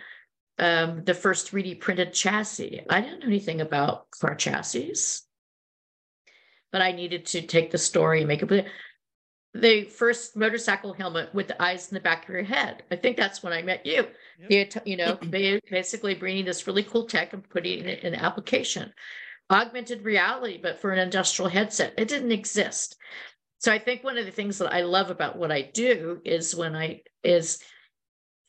[0.59, 2.85] um, the first 3D printed chassis.
[2.91, 4.95] I didn't know anything about car chassis
[6.73, 8.67] but I needed to take the story and make it.
[9.53, 12.85] The first motorcycle helmet with the eyes in the back of your head.
[12.91, 14.07] I think that's when I met you.
[14.49, 14.87] Yep.
[14.87, 15.19] You know,
[15.71, 18.93] basically bringing this really cool tech and putting it in application.
[19.51, 22.97] Augmented reality, but for an industrial headset, it didn't exist.
[23.59, 26.55] So I think one of the things that I love about what I do is
[26.55, 27.61] when I is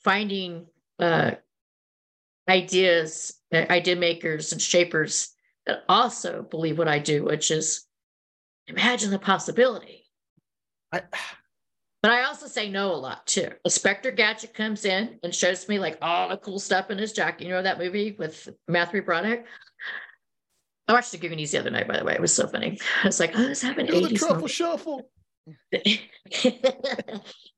[0.04, 0.68] finding
[1.00, 1.32] uh,
[2.48, 5.34] ideas, uh, idea makers, and shapers
[5.66, 7.86] that also believe what I do, which is
[8.68, 10.01] imagine the possibility.
[10.92, 11.02] I,
[12.02, 13.50] but I also say no a lot too.
[13.66, 17.46] Inspector Gadget comes in and shows me like all the cool stuff in his jacket.
[17.46, 19.46] You know that movie with Matthew Broderick?
[20.88, 22.14] I watched the Goonies the other night, by the way.
[22.14, 22.80] It was so funny.
[23.04, 23.90] I was like, oh, this happened.
[23.90, 25.10] Know, the truffle shuffle.
[25.72, 26.00] and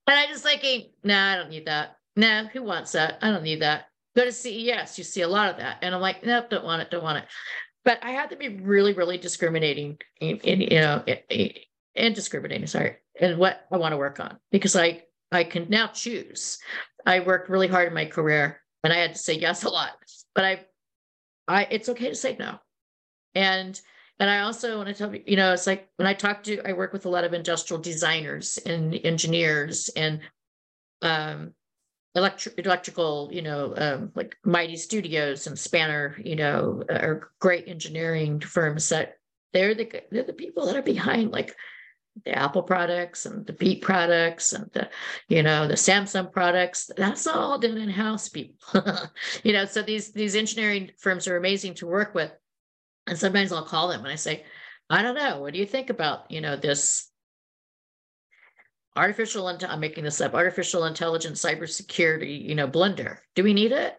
[0.07, 1.95] I just thinking, nah, I don't need that.
[2.15, 3.18] Nah, who wants that?
[3.22, 3.85] I don't need that.
[4.15, 5.77] Go to CES, you see a lot of that.
[5.81, 7.26] And I'm like, nope, don't want it, don't want it
[7.85, 11.03] but I had to be really, really discriminating in, in you know,
[11.95, 15.88] and discriminating, sorry, and what I want to work on because I I can now
[15.88, 16.60] choose.
[17.06, 19.91] I worked really hard in my career and I had to say yes a lot,
[20.35, 20.65] but I
[21.48, 22.60] I it's okay to say no.
[23.35, 23.80] And
[24.19, 26.68] and I also want to tell you, you know, it's like when I talk to
[26.68, 30.22] I work with a lot of industrial designers and engineers and
[31.02, 31.53] um
[32.15, 38.40] electric electrical, you know, um, like Mighty Studios and Spanner, you know, are great engineering
[38.40, 39.15] firms that
[39.52, 41.56] they're the they're the people that are behind like
[42.26, 44.90] the Apple products and the Beat products and the,
[45.27, 46.90] you know, the Samsung products.
[46.95, 48.56] That's all done in house, people.
[49.44, 52.31] you know, so these these engineering firms are amazing to work with.
[53.07, 54.44] And sometimes I'll call them and I say,
[54.90, 57.10] I don't know, what do you think about, you know, this
[58.95, 63.98] artificial i'm making this up artificial intelligence cybersecurity you know blender do we need it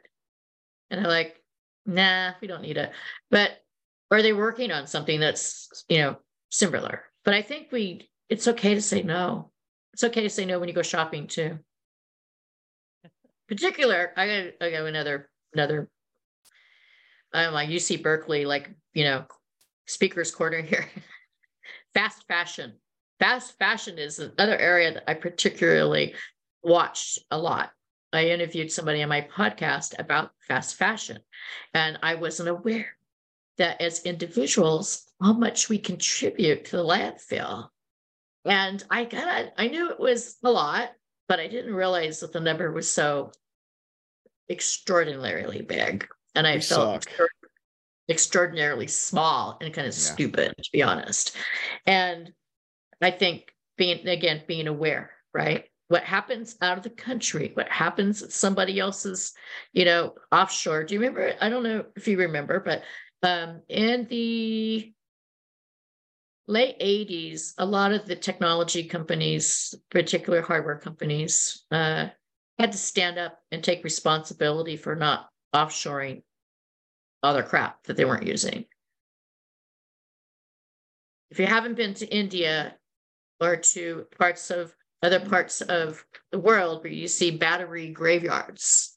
[0.91, 1.43] and they're like
[1.85, 2.93] nah we don't need it
[3.31, 3.51] but
[4.11, 6.17] are they working on something that's you know
[6.51, 9.51] similar but i think we it's okay to say no.
[9.93, 11.59] It's okay to say no when you go shopping too.
[13.49, 15.89] Particular i got i got another another
[17.33, 19.25] i'm like uc berkeley like you know
[19.87, 20.87] speakers corner here.
[21.95, 22.75] Fast fashion.
[23.21, 26.15] Fast fashion is another area that I particularly
[26.63, 27.71] watched a lot.
[28.13, 31.19] I interviewed somebody on my podcast about fast fashion,
[31.73, 32.97] and I wasn't aware
[33.59, 37.69] that as individuals, how much we contribute to the landfill.
[38.45, 40.91] And I got I knew it was a lot,
[41.29, 43.33] but I didn't realize that the number was so
[44.51, 46.07] extraordinarily big.
[46.35, 47.07] And I we felt
[48.09, 50.01] extraordinarily small and kind of yeah.
[50.01, 51.37] stupid, to be honest.
[51.87, 52.33] And
[53.01, 55.65] I think being again being aware, right?
[55.89, 59.33] What happens out of the country, what happens at somebody else's,
[59.73, 60.85] you know, offshore.
[60.85, 61.35] Do you remember?
[61.41, 62.83] I don't know if you remember, but
[63.25, 64.93] um, in the
[66.47, 72.09] late 80s, a lot of the technology companies, particular hardware companies, uh,
[72.59, 76.23] had to stand up and take responsibility for not offshoring
[77.23, 78.67] other crap that they weren't using.
[81.31, 82.77] If you haven't been to India,
[83.41, 88.97] or to parts of other parts of the world where you see battery graveyards.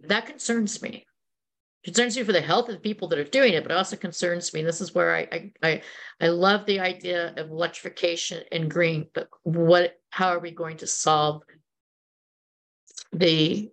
[0.00, 1.06] That concerns me
[1.86, 4.52] concerns me for the health of the people that are doing it, but also concerns
[4.52, 4.60] me.
[4.62, 5.82] This is where I I I,
[6.20, 10.86] I love the idea of electrification and green, but what how are we going to
[10.88, 11.42] solve
[13.12, 13.70] the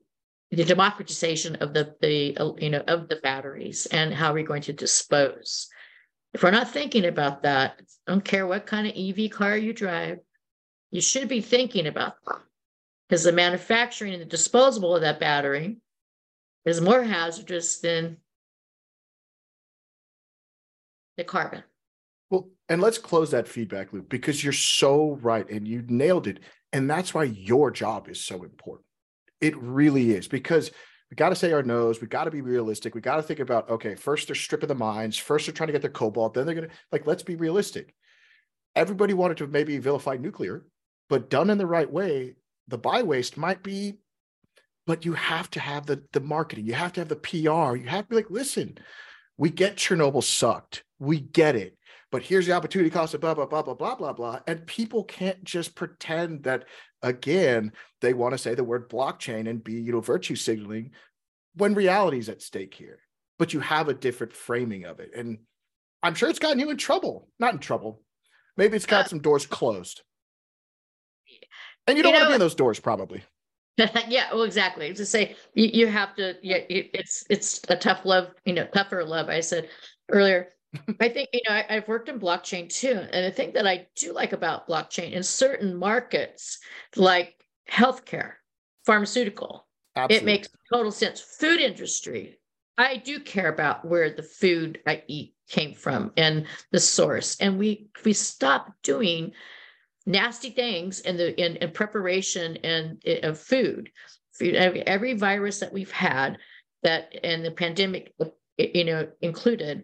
[0.51, 4.61] the democratization of the the you know of the batteries and how are we going
[4.61, 5.67] to dispose?
[6.35, 9.73] If we're not thinking about that, I don't care what kind of EV car you
[9.73, 10.19] drive,
[10.91, 12.41] you should be thinking about that
[13.09, 15.77] because the manufacturing and the disposable of that battery
[16.65, 18.17] is more hazardous than
[21.17, 21.63] the carbon.
[22.29, 26.39] Well, and let's close that feedback loop because you're so right and you nailed it.
[26.71, 28.85] And that's why your job is so important.
[29.41, 30.71] It really is because
[31.11, 32.01] we got to say our no's.
[32.01, 32.95] We got to be realistic.
[32.95, 35.17] We got to think about okay, first they're stripping the mines.
[35.17, 36.33] First they're trying to get their cobalt.
[36.33, 37.93] Then they're going to like, let's be realistic.
[38.75, 40.65] Everybody wanted to maybe vilify nuclear,
[41.09, 42.33] but done in the right way,
[42.67, 43.99] the buy waste might be
[44.85, 47.87] but you have to have the the marketing you have to have the pr you
[47.87, 48.77] have to be like listen
[49.37, 51.77] we get chernobyl sucked we get it
[52.11, 55.03] but here's the opportunity cost of blah blah blah blah blah blah blah and people
[55.03, 56.65] can't just pretend that
[57.01, 60.91] again they want to say the word blockchain and be you know virtue signaling
[61.55, 62.99] when reality is at stake here
[63.39, 65.39] but you have a different framing of it and
[66.01, 68.01] i'm sure it's gotten you in trouble not in trouble
[68.57, 70.01] maybe it's got some doors closed.
[71.87, 73.23] And you don't you know, want to be in those doors probably
[74.07, 74.93] yeah, well, exactly.
[74.93, 79.03] To say you, you have to, yeah, it's it's a tough love, you know, tougher
[79.03, 79.29] love.
[79.29, 79.69] I said
[80.09, 80.49] earlier.
[80.99, 83.87] I think you know I, have worked in blockchain too, and the thing that I
[83.95, 86.59] do like about blockchain in certain markets,
[86.95, 88.33] like healthcare,
[88.85, 90.23] pharmaceutical, Absolutely.
[90.23, 91.21] it makes total sense.
[91.21, 92.39] Food industry,
[92.77, 97.59] I do care about where the food I eat came from and the source, and
[97.59, 99.33] we we stop doing
[100.05, 103.89] nasty things in the in, in preparation and eh, of food.
[104.33, 106.37] food every, virus that we've had
[106.83, 108.13] that and the pandemic
[108.59, 109.83] eh, you know included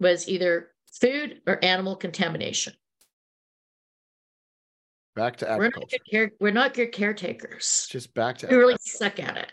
[0.00, 0.70] was either
[1.00, 2.72] food or animal contamination
[5.18, 5.80] back to agriculture.
[5.80, 7.88] We're not good, care, we're not good caretakers.
[7.90, 9.52] Just back to we really suck at it.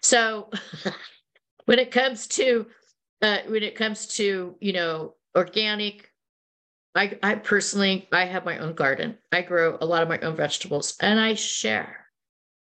[0.00, 0.50] So
[1.64, 2.66] when it comes to
[3.20, 6.11] uh, when it comes to you know organic
[6.94, 9.16] I, I personally, I have my own garden.
[9.30, 12.06] I grow a lot of my own vegetables and I share.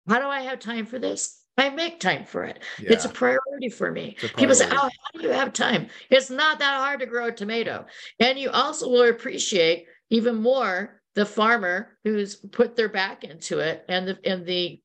[0.07, 1.41] How do I have time for this?
[1.57, 2.61] I make time for it.
[2.79, 2.93] Yeah.
[2.93, 4.15] It's a priority for me.
[4.17, 4.35] Priority.
[4.37, 5.87] People say, Oh, how do you have time?
[6.09, 7.85] It's not that hard to grow a tomato.
[8.19, 13.83] And you also will appreciate even more the farmer who's put their back into it
[13.89, 14.79] and the and the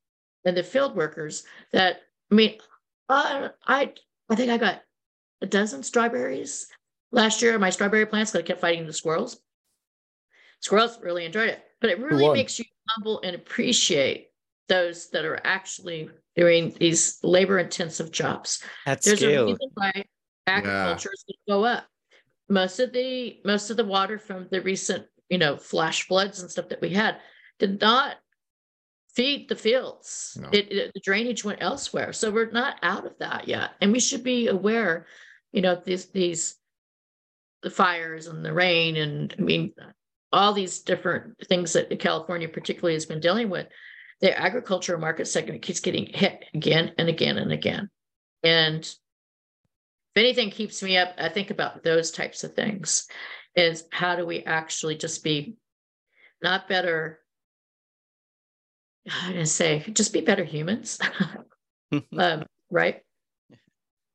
[0.46, 2.00] and the field workers that
[2.30, 2.56] I mean,
[3.08, 3.92] uh, I
[4.30, 4.82] I think I got
[5.42, 6.68] a dozen strawberries
[7.12, 9.38] last year, my strawberry plants, because I kept fighting the squirrels.
[10.60, 14.28] Squirrels really enjoyed it, but it really makes you humble and appreciate
[14.68, 18.62] those that are actually doing these labor intensive jobs.
[18.86, 19.42] At There's scale.
[19.42, 20.04] a reason why
[20.46, 21.14] agriculture yeah.
[21.14, 21.86] is going to go up.
[22.48, 26.50] Most of the most of the water from the recent, you know, flash floods and
[26.50, 27.16] stuff that we had
[27.58, 28.16] did not
[29.14, 30.38] feed the fields.
[30.40, 30.48] No.
[30.52, 34.00] It, it, the drainage went elsewhere, so we're not out of that yet, and we
[34.00, 35.06] should be aware.
[35.52, 36.56] You know, these these
[37.62, 39.72] the fires and the rain and I mean
[40.32, 43.66] all these different things that California particularly has been dealing with,
[44.20, 47.90] the agricultural market segment keeps getting hit again and again and again.
[48.42, 53.06] And if anything keeps me up, I think about those types of things
[53.54, 55.56] is how do we actually just be
[56.42, 57.20] not better,
[59.10, 60.98] I'm to say, just be better humans,
[62.16, 63.02] um, right?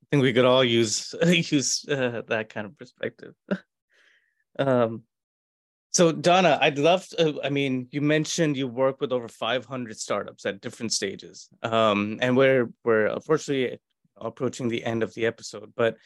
[0.07, 3.33] I think we could all use use uh, that kind of perspective.
[4.59, 5.03] um,
[5.91, 7.07] so Donna, I'd love.
[7.09, 12.19] To, I mean, you mentioned you work with over 500 startups at different stages, um,
[12.21, 13.79] and we're we're unfortunately
[14.15, 15.73] approaching the end of the episode.
[15.75, 15.97] But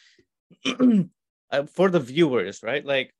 [0.65, 2.85] uh, for the viewers, right?
[2.85, 3.13] Like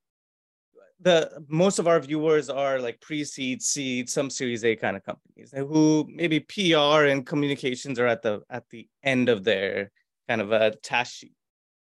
[1.00, 5.52] the most of our viewers are like pre-seed, seed, some Series A kind of companies
[5.56, 9.92] who maybe PR and communications are at the at the end of their
[10.32, 11.36] kind of a task sheet.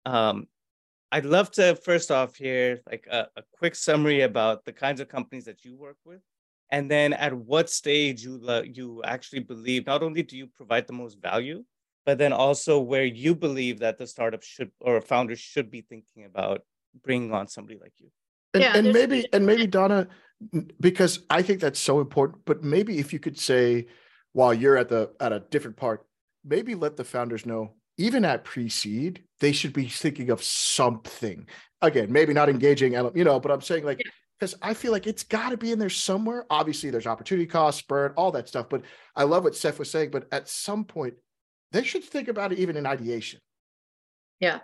[0.07, 0.47] Um,
[1.13, 5.09] I'd love to first off hear like a, a, quick summary about the kinds of
[5.09, 6.23] companies that you work with,
[6.71, 8.35] and then at what stage you
[8.79, 11.65] you actually believe not only do you provide the most value,
[12.07, 16.25] but then also where you believe that the startup should or founders should be thinking
[16.25, 16.63] about
[17.05, 18.09] bringing on somebody like you.
[18.55, 20.09] And, yeah, and maybe and maybe Donna,
[20.81, 22.39] because I think that's so important.
[22.47, 23.89] But maybe if you could say,
[24.33, 26.07] while you're at the at a different part,
[26.43, 31.47] maybe let the founders know even at pre-seed, they should be thinking of something.
[31.83, 34.03] Again, maybe not engaging, you know, but I'm saying like
[34.39, 36.47] because I feel like it's got to be in there somewhere.
[36.49, 38.71] Obviously, there's opportunity cost, burn, all that stuff.
[38.71, 38.83] But
[39.15, 40.11] I love what Saif was saying.
[40.11, 41.15] But at some point,
[41.73, 43.41] they should think about it even in ideation.
[44.41, 44.61] Yeah.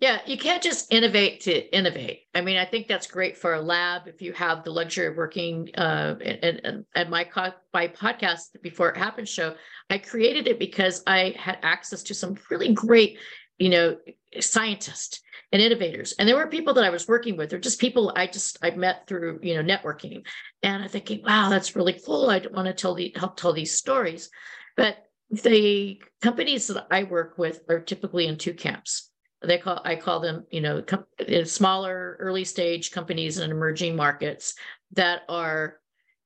[0.00, 2.22] Yeah, you can't just innovate to innovate.
[2.34, 5.16] I mean, I think that's great for a lab if you have the luxury of
[5.16, 5.68] working.
[5.76, 9.56] Uh, and, and, and my co- my podcast before it happened show,
[9.90, 13.18] I created it because I had access to some really great,
[13.58, 13.98] you know,
[14.40, 15.20] scientists
[15.52, 17.50] and innovators, and there were people that I was working with.
[17.50, 20.24] They're just people I just I met through you know networking,
[20.62, 22.30] and I'm thinking, wow, that's really cool.
[22.30, 24.30] I want to tell the help tell these stories,
[24.78, 24.96] but
[25.30, 29.09] the companies that I work with are typically in two camps
[29.42, 33.96] they call i call them you know com- uh, smaller early stage companies in emerging
[33.96, 34.54] markets
[34.92, 35.78] that are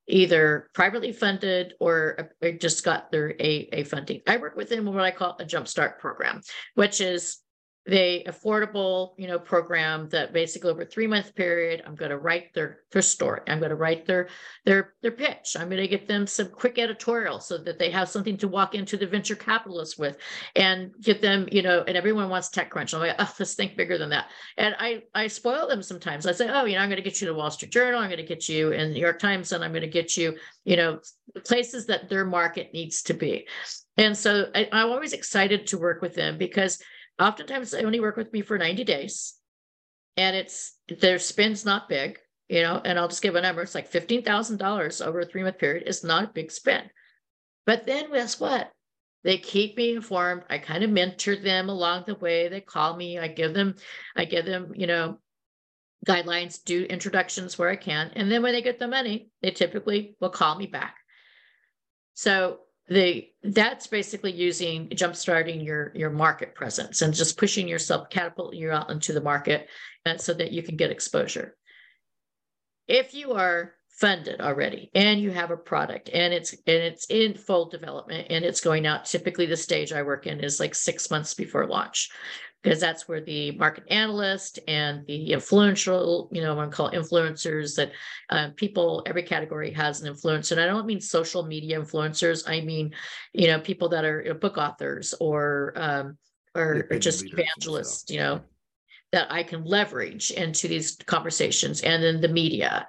[0.06, 4.20] either privately funded or, or just got their a, a funding.
[4.26, 6.42] I work within what i call a jumpstart program
[6.74, 7.38] which is
[7.86, 12.18] the affordable you know program that basically over a three month period i'm going to
[12.18, 13.40] write their their story.
[13.48, 14.28] I'm going to write their
[14.64, 15.56] their their pitch.
[15.58, 18.74] I'm going to get them some quick editorial so that they have something to walk
[18.74, 20.16] into the venture capitalists with
[20.56, 22.94] and get them you know and everyone wants techcrunch.
[22.94, 24.28] I'm like oh let's think bigger than that.
[24.56, 26.26] And i i spoil them sometimes.
[26.26, 28.00] I say oh you know i'm going to get you the wall street journal.
[28.00, 30.16] I'm going to get you in the new york times and i'm going to get
[30.16, 31.00] you you know
[31.44, 33.46] places that their market needs to be.
[33.96, 36.80] And so I, i'm always excited to work with them because
[37.18, 39.34] oftentimes they only work with me for 90 days.
[40.16, 42.18] And it's their spend's not big
[42.48, 43.62] you know and i'll just give a number.
[43.62, 46.90] It's like $15000 over a three month period is not a big spend
[47.66, 48.70] but then guess what?
[49.22, 50.42] They keep me informed.
[50.50, 52.48] I kind of mentor them along the way.
[52.48, 53.18] They call me.
[53.18, 53.74] I give them
[54.16, 55.18] i give them you know
[56.06, 58.10] guidelines do introductions where i can.
[58.14, 60.96] And then when they get the money they typically will call me back.
[62.14, 68.10] So the that's basically using jump starting your your market presence and just pushing yourself
[68.10, 69.68] catapulting you out into the market
[70.04, 71.56] and so that you can get exposure.
[72.86, 77.34] If you are funded already and you have a product and it's and it's in
[77.34, 81.12] full development and it's going out typically the stage i work in is like six
[81.12, 82.10] months before launch
[82.64, 86.90] because that's where the market analyst and the influential, you know, I'm going to call
[86.92, 87.92] influencers that
[88.30, 90.52] uh, people, every category has an influencer.
[90.52, 92.48] And I don't mean social media influencers.
[92.48, 92.94] I mean,
[93.34, 96.16] you know, people that are you know, book authors or, um,
[96.54, 98.40] or, or just evangelists, you know,
[99.12, 102.86] that I can leverage into these conversations and then the media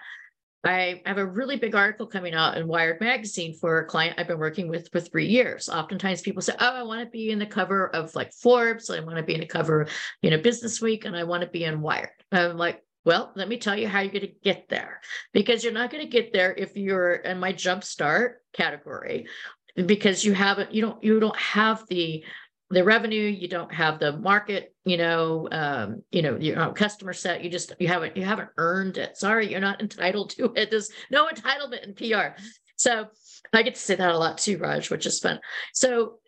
[0.65, 4.27] I have a really big article coming out in Wired magazine for a client I've
[4.27, 5.69] been working with for three years.
[5.69, 8.99] Oftentimes people say, Oh, I want to be in the cover of like Forbes, I
[9.01, 9.87] want to be in the cover,
[10.23, 12.09] you know, Business Week, and I want to be in Wired.
[12.31, 14.99] I'm like, well, let me tell you how you're going to get there
[15.31, 19.27] because you're not going to get there if you're in my jumpstart category
[19.75, 22.23] because you haven't, you don't, you don't have the
[22.69, 27.43] the revenue you don't have the market you know um, you know your customer set
[27.43, 29.17] you just you haven't you haven't earned it.
[29.17, 30.71] Sorry you're not entitled to it.
[30.71, 32.39] There's no entitlement in pr
[32.77, 33.05] so
[33.53, 35.39] i get to say that a lot too raj which is fun.
[35.73, 36.19] So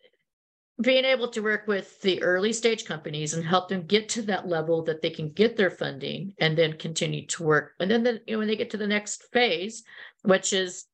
[0.80, 4.48] being able to work with the early stage companies and help them get to that
[4.48, 7.72] level that they can get their funding and then continue to work.
[7.80, 9.84] And then the, you know when they get to the next phase
[10.24, 10.86] which is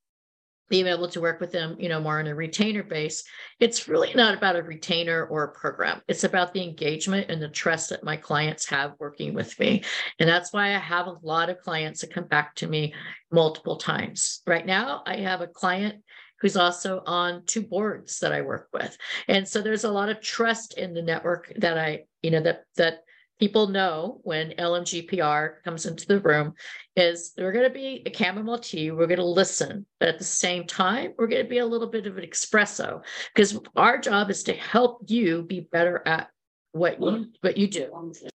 [0.70, 3.24] being able to work with them, you know, more on a retainer base.
[3.60, 6.02] It's really not about a retainer or a program.
[6.08, 9.84] It's about the engagement and the trust that my clients have working with me.
[10.20, 12.94] And that's why I have a lot of clients that come back to me
[13.32, 14.42] multiple times.
[14.48, 16.04] Right now, I have a client
[16.40, 18.98] who's also on two boards that I work with.
[19.28, 22.64] And so there's a lot of trust in the network that I, you know, that
[22.76, 23.04] that
[23.44, 26.54] people know when LMGPR comes into the room
[26.96, 28.90] is we're going to be a chamomile tea.
[28.90, 31.90] We're going to listen, but at the same time, we're going to be a little
[31.90, 33.04] bit of an espresso
[33.36, 36.30] because our job is to help you be better at
[36.72, 38.14] what you what you do.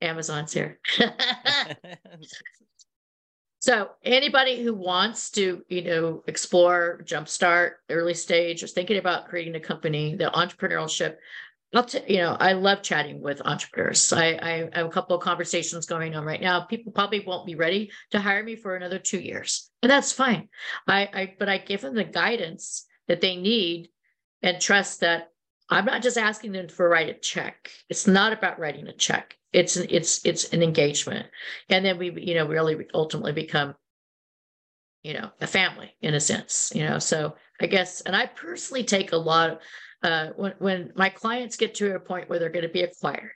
[0.00, 0.80] Amazon's here.
[3.66, 9.56] So anybody who wants to, you know, explore, jumpstart, early stage, or thinking about creating
[9.56, 11.16] a company, the entrepreneurship,
[11.74, 14.12] I'll you know, I love chatting with entrepreneurs.
[14.12, 16.60] I, I have a couple of conversations going on right now.
[16.60, 20.48] People probably won't be ready to hire me for another two years, and that's fine.
[20.86, 23.88] I, I but I give them the guidance that they need
[24.42, 25.32] and trust that
[25.68, 27.72] I'm not just asking them for write a check.
[27.88, 29.36] It's not about writing a check.
[29.56, 31.26] It's an it's it's an engagement,
[31.70, 33.74] and then we you know really ultimately become,
[35.02, 36.70] you know, a family in a sense.
[36.74, 39.58] You know, so I guess, and I personally take a lot of
[40.02, 43.32] uh, when when my clients get to a point where they're going to be acquired,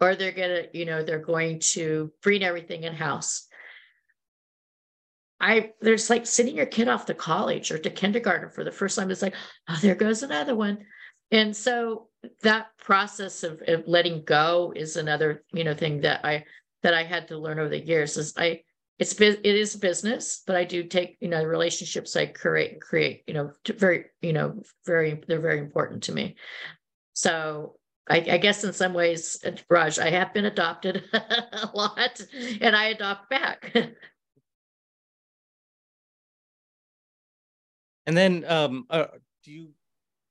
[0.00, 3.48] or they're going to you know they're going to bring everything in house.
[5.40, 8.96] I there's like sending your kid off to college or to kindergarten for the first
[8.96, 9.10] time.
[9.10, 9.34] It's like,
[9.68, 10.86] oh, there goes another one.
[11.32, 12.10] And so
[12.42, 16.44] that process of, of letting go is another, you know, thing that I
[16.82, 18.62] that I had to learn over the years is I
[18.98, 23.24] it's it is business, but I do take you know relationships I create and create.
[23.26, 26.36] You know, very you know very they're very important to me.
[27.14, 27.76] So
[28.08, 32.20] I, I, guess in some ways, uh, Raj, I have been adopted a lot,
[32.60, 33.72] and I adopt back.
[38.06, 39.06] and then, um, uh,
[39.42, 39.70] do you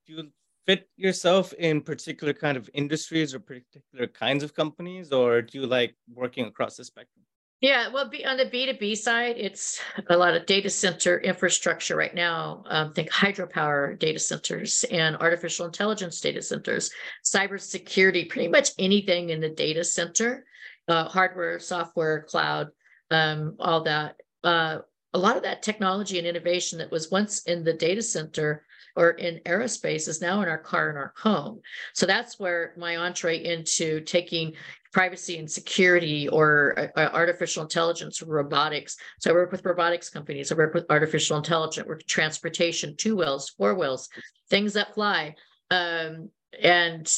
[0.05, 0.31] do you
[0.65, 5.68] fit yourself in particular kind of industries or particular kinds of companies, or do you
[5.68, 7.23] like working across the spectrum?
[7.64, 9.80] Yeah, well, be, on the B2B side, it's
[10.10, 12.64] a lot of data center infrastructure right now.
[12.68, 16.91] Um, think hydropower data centers and artificial intelligence data centers,
[17.23, 20.45] cybersecurity, pretty much anything in the data center,
[20.90, 22.68] uh, hardware, software, cloud,
[23.11, 24.18] um, all that.
[24.44, 24.80] Uh,
[25.14, 29.11] a lot of that technology and innovation that was once in the data center or
[29.11, 31.59] in aerospace is now in our car and our home.
[31.93, 34.53] So that's where my entree into taking
[34.91, 38.95] privacy and security or uh, uh, artificial intelligence or robotics.
[39.19, 40.51] So I work with robotics companies.
[40.51, 44.07] I work with artificial intelligence, work transportation, two wheels, four wheels,
[44.49, 45.35] things that fly.
[45.71, 46.29] Um,
[46.61, 47.11] and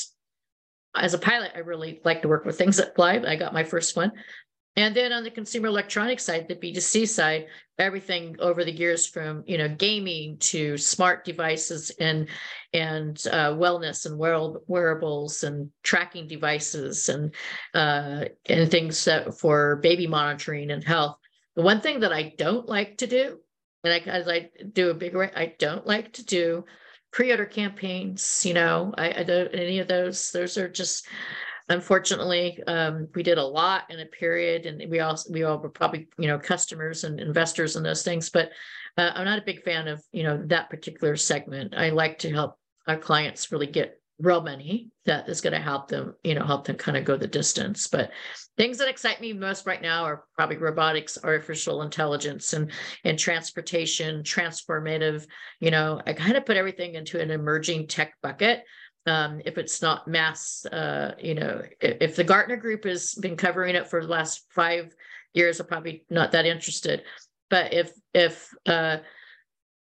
[0.95, 3.22] as a pilot, I really like to work with things that fly.
[3.27, 4.14] I got my first one.
[4.77, 7.47] And then on the consumer electronics side, the B2C side,
[7.77, 12.27] everything over the years from you know gaming to smart devices and
[12.73, 17.34] and uh, wellness and wear- wearables and tracking devices and
[17.73, 21.18] uh, and things that for baby monitoring and health.
[21.56, 23.39] The one thing that I don't like to do,
[23.85, 26.65] and I, as I do a big, I don't like to do
[27.14, 28.45] pre-order campaigns.
[28.45, 30.31] You know, I, I don't any of those.
[30.31, 31.07] Those are just
[31.68, 35.70] Unfortunately, um, we did a lot in a period, and we also we all were
[35.70, 38.30] probably you know customers and investors and those things.
[38.30, 38.52] But
[38.98, 41.74] uh, I'm not a big fan of you know that particular segment.
[41.76, 45.90] I like to help our clients really get real money that is going to help
[45.90, 47.88] them, you know, help them kind of go the distance.
[47.88, 48.12] But
[48.58, 52.72] things that excite me most right now are probably robotics, artificial intelligence, and
[53.04, 55.26] and transportation, transformative.
[55.60, 58.64] You know, I kind of put everything into an emerging tech bucket
[59.06, 63.38] um, if it's not mass, uh, you know, if, if, the Gartner Group has been
[63.38, 64.95] covering it for the last five
[65.34, 67.03] years, I'm probably not that interested.
[67.49, 68.98] But if if uh,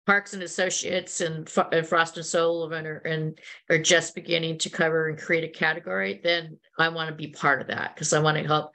[0.06, 3.40] Parks and Associates and, and Frost and Sullivan are and
[3.70, 7.62] are just beginning to cover and create a category, then I want to be part
[7.62, 8.72] of that because I want to help,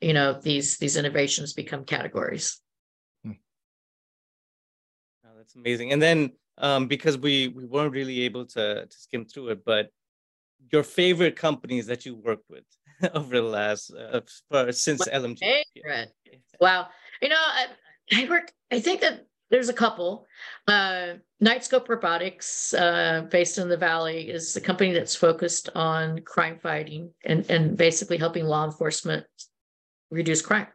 [0.00, 2.58] you know, these these innovations become categories.
[3.22, 3.32] Hmm.
[5.26, 5.92] Oh, that's amazing.
[5.92, 6.32] And then
[6.62, 9.64] um, because we we weren't really able to to skim through it.
[9.64, 9.90] But
[10.72, 12.64] your favorite companies that you worked with
[13.14, 14.20] over the last uh,
[14.50, 15.40] for, since My LMG.
[15.40, 16.12] Favorite.
[16.60, 16.88] Wow,
[17.20, 17.66] you know, I,
[18.14, 18.52] I work.
[18.70, 20.26] I think that there's a couple.
[20.66, 26.58] Uh, Knightscope Robotics, uh, based in the Valley, is a company that's focused on crime
[26.62, 29.26] fighting and, and basically helping law enforcement
[30.10, 30.68] reduce crime.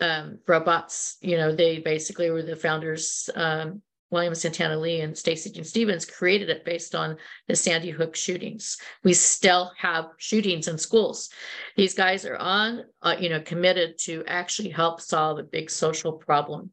[0.00, 5.50] Um, robots, you know, they basically were the founders um, William Santana Li and Stacy
[5.50, 7.16] Dean Stephens created it based on
[7.46, 8.78] the Sandy Hook shootings.
[9.04, 11.30] We still have shootings in schools.
[11.76, 16.12] These guys are on, uh, you know, committed to actually help solve a big social
[16.12, 16.72] problem.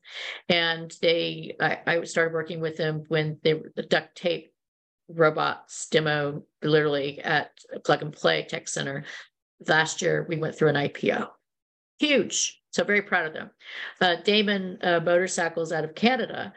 [0.49, 4.51] And they, I, I started working with them when they were the duct tape
[5.09, 7.51] robots demo, literally at
[7.85, 9.05] Plug and Play Tech Center.
[9.67, 11.29] Last year, we went through an IPO.
[11.99, 12.61] Huge.
[12.71, 13.49] So very proud of them.
[13.99, 16.53] Uh, Damon uh, Motorcycles out of Canada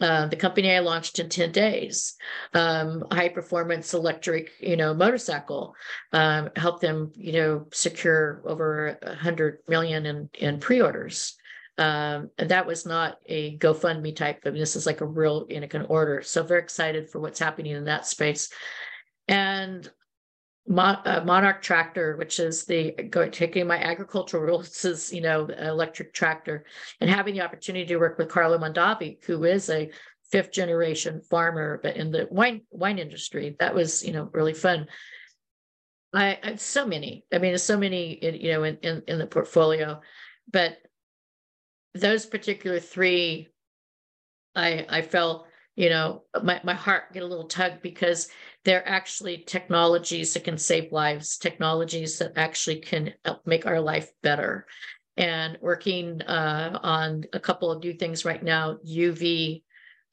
[0.00, 2.14] uh, the company I launched in 10 days,
[2.52, 5.74] um, high performance electric, you know, motorcycle,
[6.12, 11.36] um, helped them, you know, secure over a hundred million in, in pre-orders.
[11.78, 14.40] Um, and that was not a GoFundMe type.
[14.44, 16.22] I mean, this is like a real, you know, can order.
[16.22, 18.50] So very excited for what's happening in that space.
[19.28, 19.88] And
[20.66, 22.92] Mon- uh, Monarch tractor, which is the
[23.32, 26.64] taking my agricultural roots you know electric tractor,
[27.00, 29.90] and having the opportunity to work with Carlo Mondavi, who is a
[30.30, 33.56] fifth generation farmer, but in the wine wine industry.
[33.58, 34.86] That was you know really fun.
[36.14, 37.24] I, I so many.
[37.32, 40.00] I mean, so many you know in, in in the portfolio,
[40.50, 40.78] but
[41.94, 43.48] those particular three,
[44.56, 45.46] I I felt
[45.76, 48.28] you know my, my heart get a little tug because
[48.64, 54.10] they're actually technologies that can save lives technologies that actually can help make our life
[54.22, 54.66] better.
[55.16, 59.62] And working uh, on a couple of new things right now uv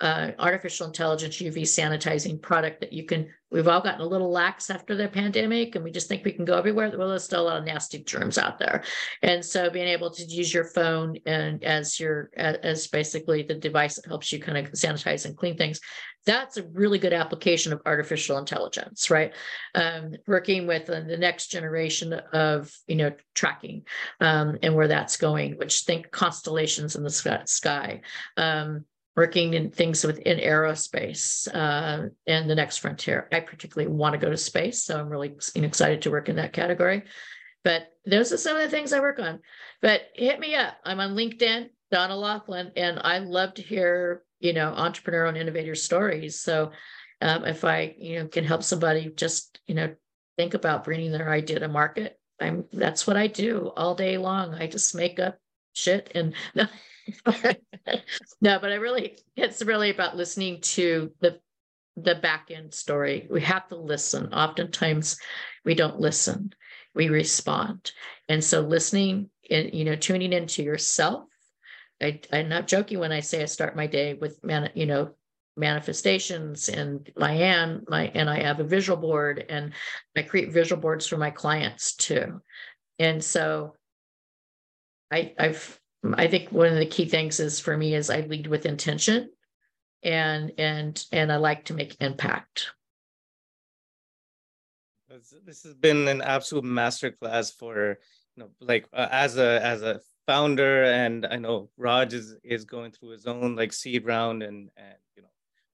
[0.01, 3.29] uh, artificial intelligence UV sanitizing product that you can.
[3.51, 6.45] We've all gotten a little lax after the pandemic, and we just think we can
[6.45, 6.91] go everywhere.
[6.97, 8.83] Well, there's still a lot of nasty germs out there,
[9.21, 13.95] and so being able to use your phone and as your as basically the device
[13.95, 15.79] that helps you kind of sanitize and clean things,
[16.25, 19.33] that's a really good application of artificial intelligence, right?
[19.75, 23.83] Um, working with uh, the next generation of you know tracking
[24.19, 28.01] um, and where that's going, which think constellations in the sky.
[28.37, 28.85] Um,
[29.21, 33.27] working in things within aerospace uh, and the next frontier.
[33.31, 36.53] I particularly want to go to space, so I'm really excited to work in that
[36.53, 37.03] category.
[37.63, 39.41] But those are some of the things I work on.
[39.79, 40.73] But hit me up.
[40.83, 45.75] I'm on LinkedIn, Donna Loughlin, and I love to hear you know entrepreneur and innovator
[45.75, 46.39] stories.
[46.39, 46.71] So
[47.21, 49.93] um, if I you know can help somebody just you know
[50.35, 54.55] think about bringing their idea to market, I'm that's what I do all day long.
[54.55, 55.37] I just make up
[55.73, 56.33] shit and
[58.41, 58.59] no.
[58.59, 61.39] but I really, it's really about listening to the
[61.97, 63.27] the back end story.
[63.29, 64.33] We have to listen.
[64.33, 65.17] Oftentimes,
[65.65, 66.53] we don't listen;
[66.95, 67.91] we respond.
[68.29, 71.25] And so, listening and you know, tuning into yourself.
[72.01, 75.11] I, I'm not joking when I say I start my day with man, you know,
[75.57, 79.73] manifestations and my and my and I have a visual board and
[80.15, 82.41] I create visual boards for my clients too.
[82.99, 83.75] And so
[85.11, 88.47] I I've I think one of the key things is for me is I lead
[88.47, 89.29] with intention
[90.03, 92.71] and and and I like to make impact.
[95.45, 97.99] This has been an absolute masterclass for
[98.35, 102.65] you know like uh, as a as a founder and I know Raj is is
[102.65, 105.29] going through his own like seed round and and you know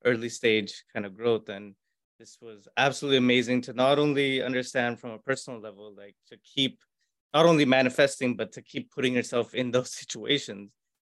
[0.06, 1.76] early stage kind of growth and
[2.20, 6.80] this was absolutely amazing to not only understand from a personal level like to keep
[7.38, 10.72] not only manifesting, but to keep putting yourself in those situations,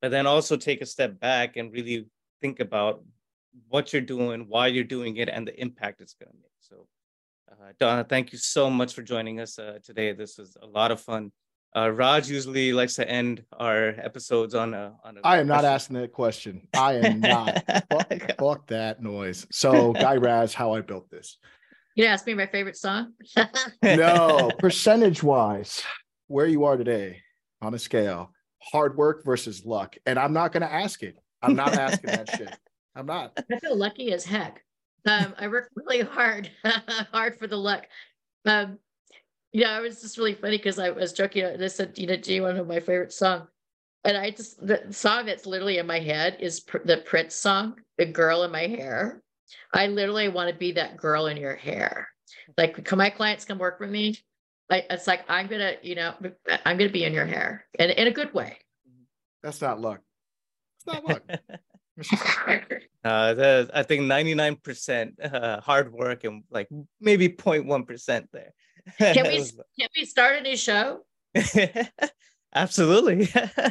[0.02, 2.06] but then also take a step back and really
[2.40, 3.04] think about
[3.68, 6.58] what you're doing, why you're doing it, and the impact it's going to make.
[6.58, 6.86] So,
[7.50, 10.12] uh, Donna, thank you so much for joining us uh, today.
[10.12, 11.30] This was a lot of fun.
[11.76, 14.94] Uh, Raj usually likes to end our episodes on a.
[15.04, 16.66] On a I am not asking that question.
[16.74, 17.62] I am not.
[17.90, 19.46] fuck, fuck, that noise.
[19.52, 21.38] So, Guy Raz, how I built this.
[21.94, 23.12] You ask me my favorite song?
[23.82, 25.82] no, percentage wise,
[26.28, 27.20] where you are today
[27.60, 28.30] on a scale,
[28.62, 29.96] hard work versus luck.
[30.06, 31.16] And I'm not going to ask it.
[31.42, 32.56] I'm not asking that shit.
[32.94, 33.38] I'm not.
[33.50, 34.64] I feel lucky as heck.
[35.06, 36.50] Um, I work really hard,
[37.12, 37.86] hard for the luck.
[38.44, 38.78] Um,
[39.54, 41.44] know, it was just really funny because I was joking.
[41.44, 43.46] and I said, you know, do you want to know my favorite song?
[44.04, 48.06] And I just, the song that's literally in my head is the Prince song, The
[48.06, 49.22] Girl in My Hair.
[49.72, 52.08] I literally want to be that girl in your hair.
[52.56, 54.16] Like, can my clients come work with me?
[54.70, 56.14] Like, it's like I'm gonna, you know,
[56.64, 58.58] I'm gonna be in your hair, and in a good way.
[59.42, 60.00] That's not luck.
[60.76, 61.22] It's not luck.
[63.04, 66.68] uh, the, I think 99% uh, hard work and like
[67.00, 68.52] maybe 0.1% there.
[68.98, 69.38] Can we
[69.78, 71.00] can we start a new show?
[72.54, 73.28] Absolutely.
[73.34, 73.68] uh,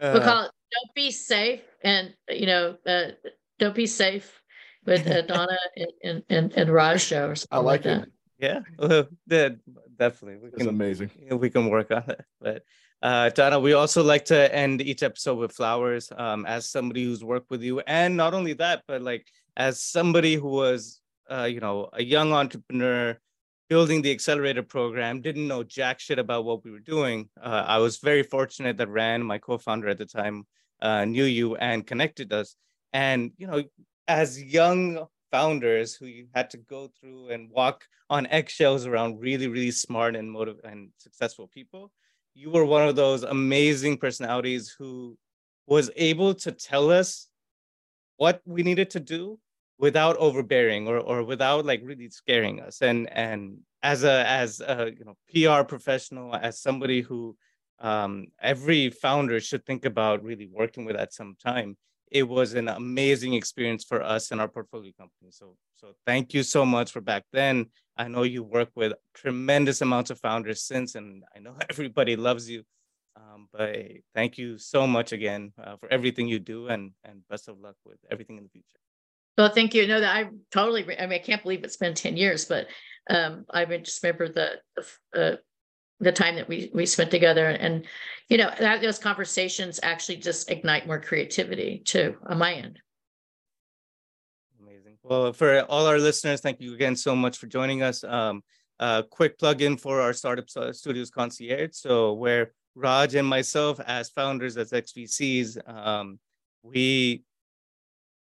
[0.00, 3.10] we'll call it "Don't Be Safe," and you know, uh,
[3.60, 4.42] don't be safe
[4.86, 5.56] with uh, Donna
[6.02, 8.12] and, and, and Raj show or something I like, like it.
[8.40, 10.38] Yeah, well, definitely.
[10.38, 11.10] We can, amazing.
[11.30, 12.24] We can work on it.
[12.40, 12.62] But
[13.02, 16.10] uh, Donna, we also like to end each episode with flowers.
[16.16, 19.26] Um, as somebody who's worked with you, and not only that, but like
[19.56, 21.00] as somebody who was,
[21.30, 23.18] uh, you know, a young entrepreneur
[23.68, 27.28] building the accelerator program, didn't know jack shit about what we were doing.
[27.40, 30.46] Uh, I was very fortunate that Rand, my co-founder at the time,
[30.80, 32.56] uh, knew you and connected us.
[32.94, 33.64] And you know,
[34.08, 39.48] as young founders who you had to go through and walk on eggshells around really,
[39.48, 41.92] really smart and motive and successful people,
[42.34, 45.16] you were one of those amazing personalities who
[45.66, 47.28] was able to tell us
[48.16, 49.38] what we needed to do
[49.78, 52.82] without overbearing or, or without like really scaring us.
[52.82, 57.36] And and as a as a you know pr professional as somebody who
[57.78, 61.76] um, every founder should think about really working with at some time
[62.10, 65.30] it was an amazing experience for us and our portfolio company.
[65.30, 67.66] So, so thank you so much for back then.
[67.96, 72.48] I know you work with tremendous amounts of founders since, and I know everybody loves
[72.48, 72.64] you.
[73.16, 73.76] Um, but
[74.14, 77.76] thank you so much again uh, for everything you do, and and best of luck
[77.84, 78.78] with everything in the future.
[79.36, 79.86] Well, thank you.
[79.86, 80.82] No, that I totally.
[80.98, 82.68] I mean, I can't believe it's been ten years, but
[83.10, 84.52] um, I just remember the,
[85.14, 85.36] uh,
[86.00, 87.46] the time that we we spent together.
[87.46, 87.86] And
[88.28, 92.78] you know that, those conversations actually just ignite more creativity too on my end.
[94.60, 94.98] Amazing.
[95.02, 98.02] Well for all our listeners thank you again so much for joining us.
[98.04, 98.42] Um
[98.78, 101.72] uh, quick plug in for our startup studios concierge.
[101.72, 106.18] So where raj and myself as founders as xvcs um,
[106.62, 107.22] we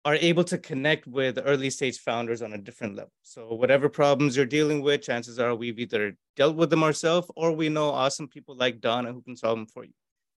[0.04, 3.12] are able to connect with early stage founders on a different level.
[3.22, 7.52] So whatever problems you're dealing with, chances are we've either dealt with them ourselves or
[7.52, 9.94] we know awesome people like Donna who can solve them for you.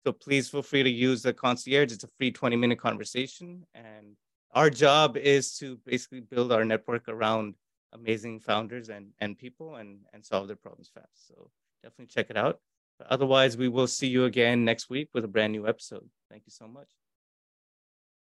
[0.05, 1.93] So please feel free to use the concierge.
[1.93, 3.65] It's a free 20 minute conversation.
[3.75, 4.17] And
[4.53, 7.55] our job is to basically build our network around
[7.95, 11.29] amazing founders and, and people and, and solve their problems fast.
[11.29, 11.51] So
[11.83, 12.61] definitely check it out.
[12.99, 16.09] But otherwise, we will see you again next week with a brand new episode.
[16.31, 16.89] Thank you so much.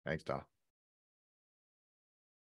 [0.04, 0.42] Thanks, Don.